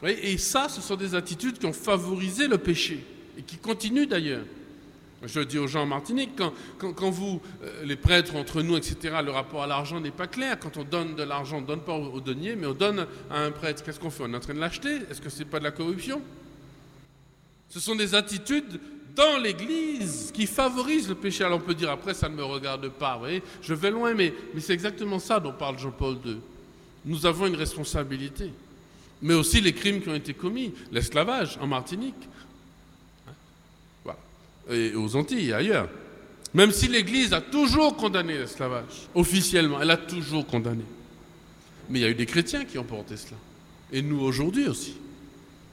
Et 0.04 0.38
ça, 0.38 0.68
ce 0.70 0.82
sont 0.82 0.96
des 0.96 1.16
attitudes 1.16 1.58
qui 1.58 1.66
ont 1.66 1.74
favorisé 1.74 2.48
le 2.48 2.58
péché, 2.58 3.04
et 3.38 3.42
qui 3.42 3.58
continuent 3.58 4.08
d'ailleurs. 4.08 4.44
Je 5.24 5.40
dis 5.40 5.58
aux 5.58 5.66
gens 5.66 5.82
en 5.82 5.88
Martinique, 5.88 6.40
quand, 6.78 7.10
vous, 7.10 7.42
euh, 7.64 7.84
les 7.84 7.96
prêtres 7.96 8.36
entre 8.36 8.62
nous, 8.62 8.78
etc., 8.78 9.16
le 9.26 9.32
rapport 9.32 9.64
à 9.64 9.68
l'argent 9.68 10.00
n'est 10.00 10.12
pas 10.12 10.28
clair. 10.28 10.60
Quand 10.60 10.78
on 10.78 10.84
donne 10.84 11.16
de 11.16 11.24
l'argent, 11.24 11.58
on 11.58 11.62
ne 11.62 11.66
donne 11.66 11.82
pas 11.82 11.94
au, 11.96 12.22
denier, 12.22 12.56
mais 12.56 12.68
on 12.68 12.74
donne 12.74 13.08
à 13.32 13.40
un 13.40 13.50
prêtre. 13.50 13.84
Qu'est-ce 13.84 14.00
qu'on 14.00 14.12
fait? 14.12 14.24
On 14.28 14.34
est 14.34 14.38
en 14.38 14.40
train 14.40 14.54
de 14.54 14.60
l'acheter? 14.60 15.00
Est-ce 15.10 15.20
que 15.20 15.30
ce 15.30 15.40
n'est 15.40 15.46
pas 15.46 15.58
de 15.58 15.64
la 15.64 15.72
corruption? 15.72 16.22
Ce 17.70 17.80
sont 17.80 17.96
des 17.96 18.14
attitudes 18.14 18.80
dans 19.18 19.38
l'Église 19.38 20.32
qui 20.34 20.46
favorise 20.46 21.10
le 21.10 21.16
péché. 21.16 21.44
Alors 21.44 21.58
on 21.58 21.62
peut 21.62 21.74
dire 21.74 21.90
après, 21.90 22.14
ça 22.14 22.30
ne 22.30 22.36
me 22.36 22.44
regarde 22.44 22.88
pas, 22.90 23.16
vous 23.16 23.22
voyez, 23.22 23.44
je 23.62 23.74
vais 23.74 23.92
loin, 23.92 24.14
mais, 24.14 24.34
c'est 24.60 24.74
exactement 24.74 25.20
ça 25.20 25.40
dont 25.40 25.52
parle 25.52 25.78
Jean-Paul 25.80 26.18
II. 26.24 26.38
Nous 27.04 27.26
avons 27.26 27.48
une 27.48 27.56
responsabilité, 27.56 28.52
mais 29.22 29.34
aussi 29.34 29.60
les 29.60 29.74
crimes 29.74 30.02
qui 30.02 30.10
ont 30.10 30.16
été 30.16 30.34
commis, 30.34 30.74
l'esclavage 30.92 31.58
en 31.60 31.68
Martinique, 31.68 32.16
hein, 34.08 34.14
et 34.70 34.94
aux 34.96 35.16
Antilles 35.16 35.50
et 35.50 35.54
ailleurs. 35.54 35.90
Même 36.54 36.72
si 36.72 36.88
l'Église 36.88 37.34
a 37.34 37.42
toujours 37.42 37.98
condamné 37.98 38.38
l'esclavage, 38.38 39.08
officiellement, 39.16 39.82
elle 39.82 39.92
a 39.92 39.98
toujours 39.98 40.46
condamné. 40.46 40.84
Mais 41.90 42.00
il 42.00 42.02
y 42.04 42.06
a 42.06 42.10
eu 42.10 42.16
des 42.16 42.26
chrétiens 42.26 42.66
qui 42.66 42.78
ont 42.78 42.84
porté 42.84 43.18
cela. 43.18 43.38
Et 43.92 44.02
nous 44.02 44.20
aujourd'hui 44.20 44.68
aussi. 44.68 44.96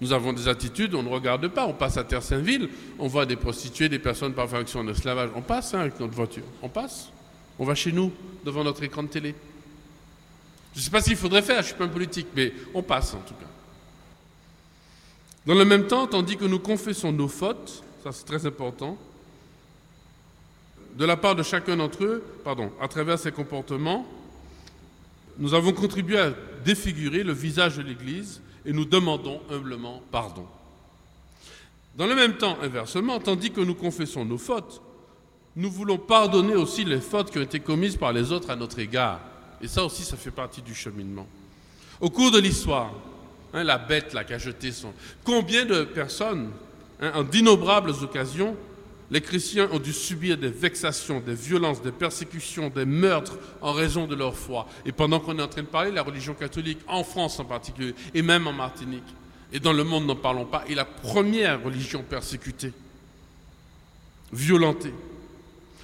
Nous 0.01 0.13
avons 0.13 0.33
des 0.33 0.49
attitudes, 0.49 0.95
on 0.95 1.03
ne 1.03 1.09
regarde 1.09 1.47
pas. 1.49 1.67
On 1.67 1.73
passe 1.73 1.97
à 1.97 2.05
Terre-Saint-Ville, 2.05 2.69
on 2.99 3.07
voit 3.07 3.27
des 3.27 3.37
prostituées, 3.37 3.89
des 3.89 3.99
personnes 3.99 4.35
parfois 4.35 4.65
qui 4.65 4.73
sont 4.73 4.87
en. 4.87 5.29
On 5.35 5.43
passe 5.43 5.75
hein, 5.75 5.81
avec 5.81 5.99
notre 6.01 6.15
voiture. 6.15 6.43
On 6.63 6.69
passe. 6.69 7.11
On 7.59 7.65
va 7.65 7.75
chez 7.75 7.93
nous, 7.93 8.13
devant 8.45 8.65
notre 8.65 8.83
écran 8.83 9.05
de 9.05 9.09
télé. 9.09 9.35
Je 10.75 10.81
ne 10.81 10.85
sais 10.85 10.91
pas 10.91 11.01
ce 11.01 11.07
qu'il 11.07 11.17
faudrait 11.17 11.43
faire, 11.43 11.57
je 11.57 11.61
ne 11.61 11.67
suis 11.67 11.75
pas 11.75 11.85
un 11.85 11.89
politique, 11.89 12.27
mais 12.35 12.53
on 12.75 12.83
passe 12.83 13.15
en 13.15 13.21
tout 13.21 13.35
cas. 13.35 13.47
Dans 15.47 15.55
le 15.55 15.65
même 15.65 15.87
temps, 15.87 16.07
tandis 16.07 16.37
que 16.37 16.45
nous 16.45 16.59
confessons 16.59 17.13
nos 17.13 17.29
fautes, 17.29 17.85
ça 18.03 18.11
c'est 18.11 18.25
très 18.25 18.45
important, 18.45 18.99
de 20.97 21.05
la 21.05 21.17
part 21.17 21.37
de 21.37 21.43
chacun 21.43 21.77
d'entre 21.77 22.05
eux, 22.05 22.25
pardon, 22.43 22.73
à 22.81 22.89
travers 22.89 23.19
ces 23.19 23.31
comportements, 23.31 24.07
nous 25.39 25.55
avons 25.55 25.73
contribué 25.73 26.19
à 26.19 26.33
défigurer 26.65 27.23
le 27.23 27.33
visage 27.33 27.77
de 27.77 27.83
l'Église 27.83 28.41
et 28.65 28.73
nous 28.73 28.85
demandons 28.85 29.41
humblement 29.51 30.03
pardon. 30.11 30.47
Dans 31.97 32.07
le 32.07 32.15
même 32.15 32.37
temps, 32.37 32.59
inversement, 32.61 33.21
tandis 33.21 33.51
que 33.51 33.61
nous 33.61 33.75
confessons 33.75 34.25
nos 34.25 34.39
fautes, 34.39 34.83
nous 35.57 35.71
voulons 35.71 35.99
pardonner 35.99 36.57
aussi 36.57 36.85
les 36.85 37.01
fautes 37.01 37.31
qui 37.31 37.39
ont 37.39 37.43
été 37.43 37.61
commises 37.61 37.97
par 37.97 38.13
les 38.13 38.33
autres 38.33 38.51
à 38.51 38.57
notre 38.57 38.81
égard. 38.81 39.21
Et 39.61 39.69
ça 39.69 39.85
aussi, 39.85 40.03
ça 40.03 40.17
fait 40.17 40.33
partie 40.33 40.63
du 40.63 40.75
cheminement. 40.75 41.27
Au 42.01 42.11
cours 42.11 42.33
de 42.33 42.41
l'histoire, 42.41 42.93
hein, 43.53 43.63
la 43.63 43.79
bête 43.79 44.13
là, 44.13 44.25
qui 44.25 44.35
a 44.35 44.39
jeté 44.39 44.73
son... 44.73 44.93
Combien 45.23 45.65
de 45.65 45.85
personnes, 45.85 46.51
hein, 47.01 47.13
en 47.15 47.23
d'innombrables 47.23 47.93
occasions, 48.03 48.57
les 49.15 49.21
chrétiens 49.21 49.69
ont 49.71 49.79
dû 49.79 49.93
subir 49.93 50.37
des 50.37 50.49
vexations, 50.49 51.21
des 51.21 51.37
violences, 51.37 51.81
des 51.81 51.93
persécutions, 51.93 52.69
des 52.69 52.85
meurtres 52.85 53.39
en 53.61 53.73
raison 53.73 54.09
de 54.09 54.17
leur 54.17 54.37
foi. 54.37 54.67
Et 54.85 54.91
pendant 54.91 55.21
qu'on 55.21 55.39
est 55.39 55.43
en 55.43 55.47
train 55.47 55.63
de 55.63 55.69
parler, 55.69 55.93
la 55.93 56.03
religion 56.03 56.35
catholique, 56.35 56.81
en 56.89 57.05
France 57.05 57.39
en 57.39 57.45
particulier, 57.45 57.95
et 58.13 58.23
même 58.23 58.49
en 58.49 58.53
Martinique, 58.53 59.05
et 59.53 59.61
dans 59.61 59.73
le 59.73 59.85
monde, 59.85 60.07
n'en 60.07 60.17
parlons 60.17 60.47
pas, 60.47 60.65
est 60.69 60.75
la 60.75 60.85
première 60.85 61.63
religion 61.63 62.03
persécutée, 62.03 62.73
violentée. 64.33 64.93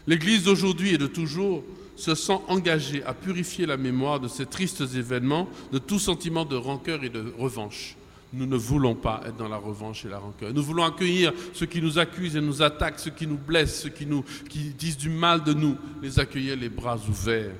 L'Église 0.08 0.42
d'aujourd'hui 0.42 0.94
et 0.94 0.98
de 0.98 1.06
toujours 1.06 1.62
se 1.94 2.16
sent 2.16 2.40
engagée 2.48 3.04
à 3.04 3.14
purifier 3.14 3.64
la 3.64 3.76
mémoire 3.76 4.18
de 4.18 4.26
ces 4.26 4.46
tristes 4.46 4.80
événements 4.80 5.48
de 5.70 5.78
tout 5.78 6.00
sentiment 6.00 6.44
de 6.44 6.56
rancœur 6.56 7.04
et 7.04 7.10
de 7.10 7.32
revanche. 7.38 7.94
Nous 8.32 8.46
ne 8.46 8.56
voulons 8.56 8.94
pas 8.94 9.22
être 9.26 9.36
dans 9.36 9.48
la 9.48 9.56
revanche 9.56 10.04
et 10.04 10.08
la 10.08 10.18
rancœur. 10.18 10.52
Nous 10.52 10.62
voulons 10.62 10.84
accueillir 10.84 11.32
ceux 11.52 11.66
qui 11.66 11.82
nous 11.82 11.98
accusent 11.98 12.36
et 12.36 12.40
nous 12.40 12.62
attaquent, 12.62 13.00
ceux 13.00 13.10
qui 13.10 13.26
nous 13.26 13.36
blessent, 13.36 13.82
ceux 13.82 13.88
qui, 13.88 14.06
disent 14.78 14.96
du 14.96 15.10
mal 15.10 15.42
de 15.42 15.52
nous, 15.52 15.76
les 16.00 16.20
accueillir 16.20 16.56
les 16.56 16.68
bras 16.68 16.96
ouverts. 17.08 17.54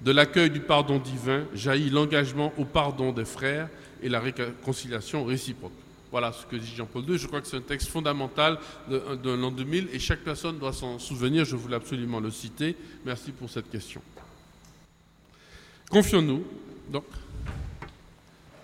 De 0.00 0.10
l'accueil 0.10 0.50
du 0.50 0.60
pardon 0.60 0.98
divin 0.98 1.44
jaillit 1.54 1.90
l'engagement 1.90 2.52
au 2.56 2.64
pardon 2.64 3.12
des 3.12 3.26
frères 3.26 3.68
et 4.02 4.08
la 4.08 4.20
réconciliation 4.20 5.24
réciproque. 5.24 5.72
Voilà 6.10 6.32
ce 6.32 6.46
que 6.46 6.56
dit 6.56 6.72
Jean-Paul 6.74 7.04
II. 7.08 7.18
Je 7.18 7.26
crois 7.26 7.40
que 7.40 7.46
c'est 7.46 7.56
un 7.56 7.60
texte 7.60 7.88
fondamental 7.88 8.58
de, 8.88 9.16
de 9.22 9.30
l'an 9.30 9.50
2000 9.50 9.88
et 9.92 9.98
chaque 9.98 10.20
personne 10.20 10.58
doit 10.58 10.72
s'en 10.72 10.98
souvenir. 10.98 11.44
Je 11.44 11.56
voulais 11.56 11.76
absolument 11.76 12.20
le 12.20 12.30
citer. 12.30 12.76
Merci 13.04 13.32
pour 13.32 13.50
cette 13.50 13.70
question. 13.70 14.00
Confions-nous 15.90 16.44
donc 16.90 17.04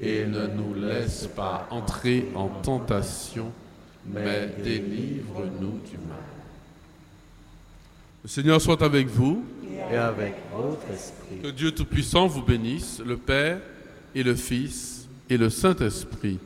et 0.00 0.26
ne 0.26 0.46
nous 0.46 0.74
laisse 0.74 1.28
pas 1.34 1.66
entrer 1.70 2.28
en 2.34 2.48
tentation, 2.48 3.52
mais 4.06 4.48
délivre-nous 4.62 5.80
du 5.90 5.96
mal. 6.06 6.18
Le 8.22 8.28
Seigneur 8.28 8.60
soit 8.60 8.82
avec 8.82 9.06
vous. 9.08 9.44
Et 9.90 9.96
avec 9.96 10.34
votre 10.52 10.90
esprit. 10.92 11.38
Que 11.42 11.50
Dieu 11.50 11.70
Tout-Puissant 11.70 12.26
vous 12.26 12.42
bénisse, 12.42 13.00
le 13.04 13.16
Père 13.16 13.60
et 14.14 14.22
le 14.22 14.34
Fils 14.34 15.08
et 15.30 15.36
le 15.36 15.50
Saint-Esprit. 15.50 16.38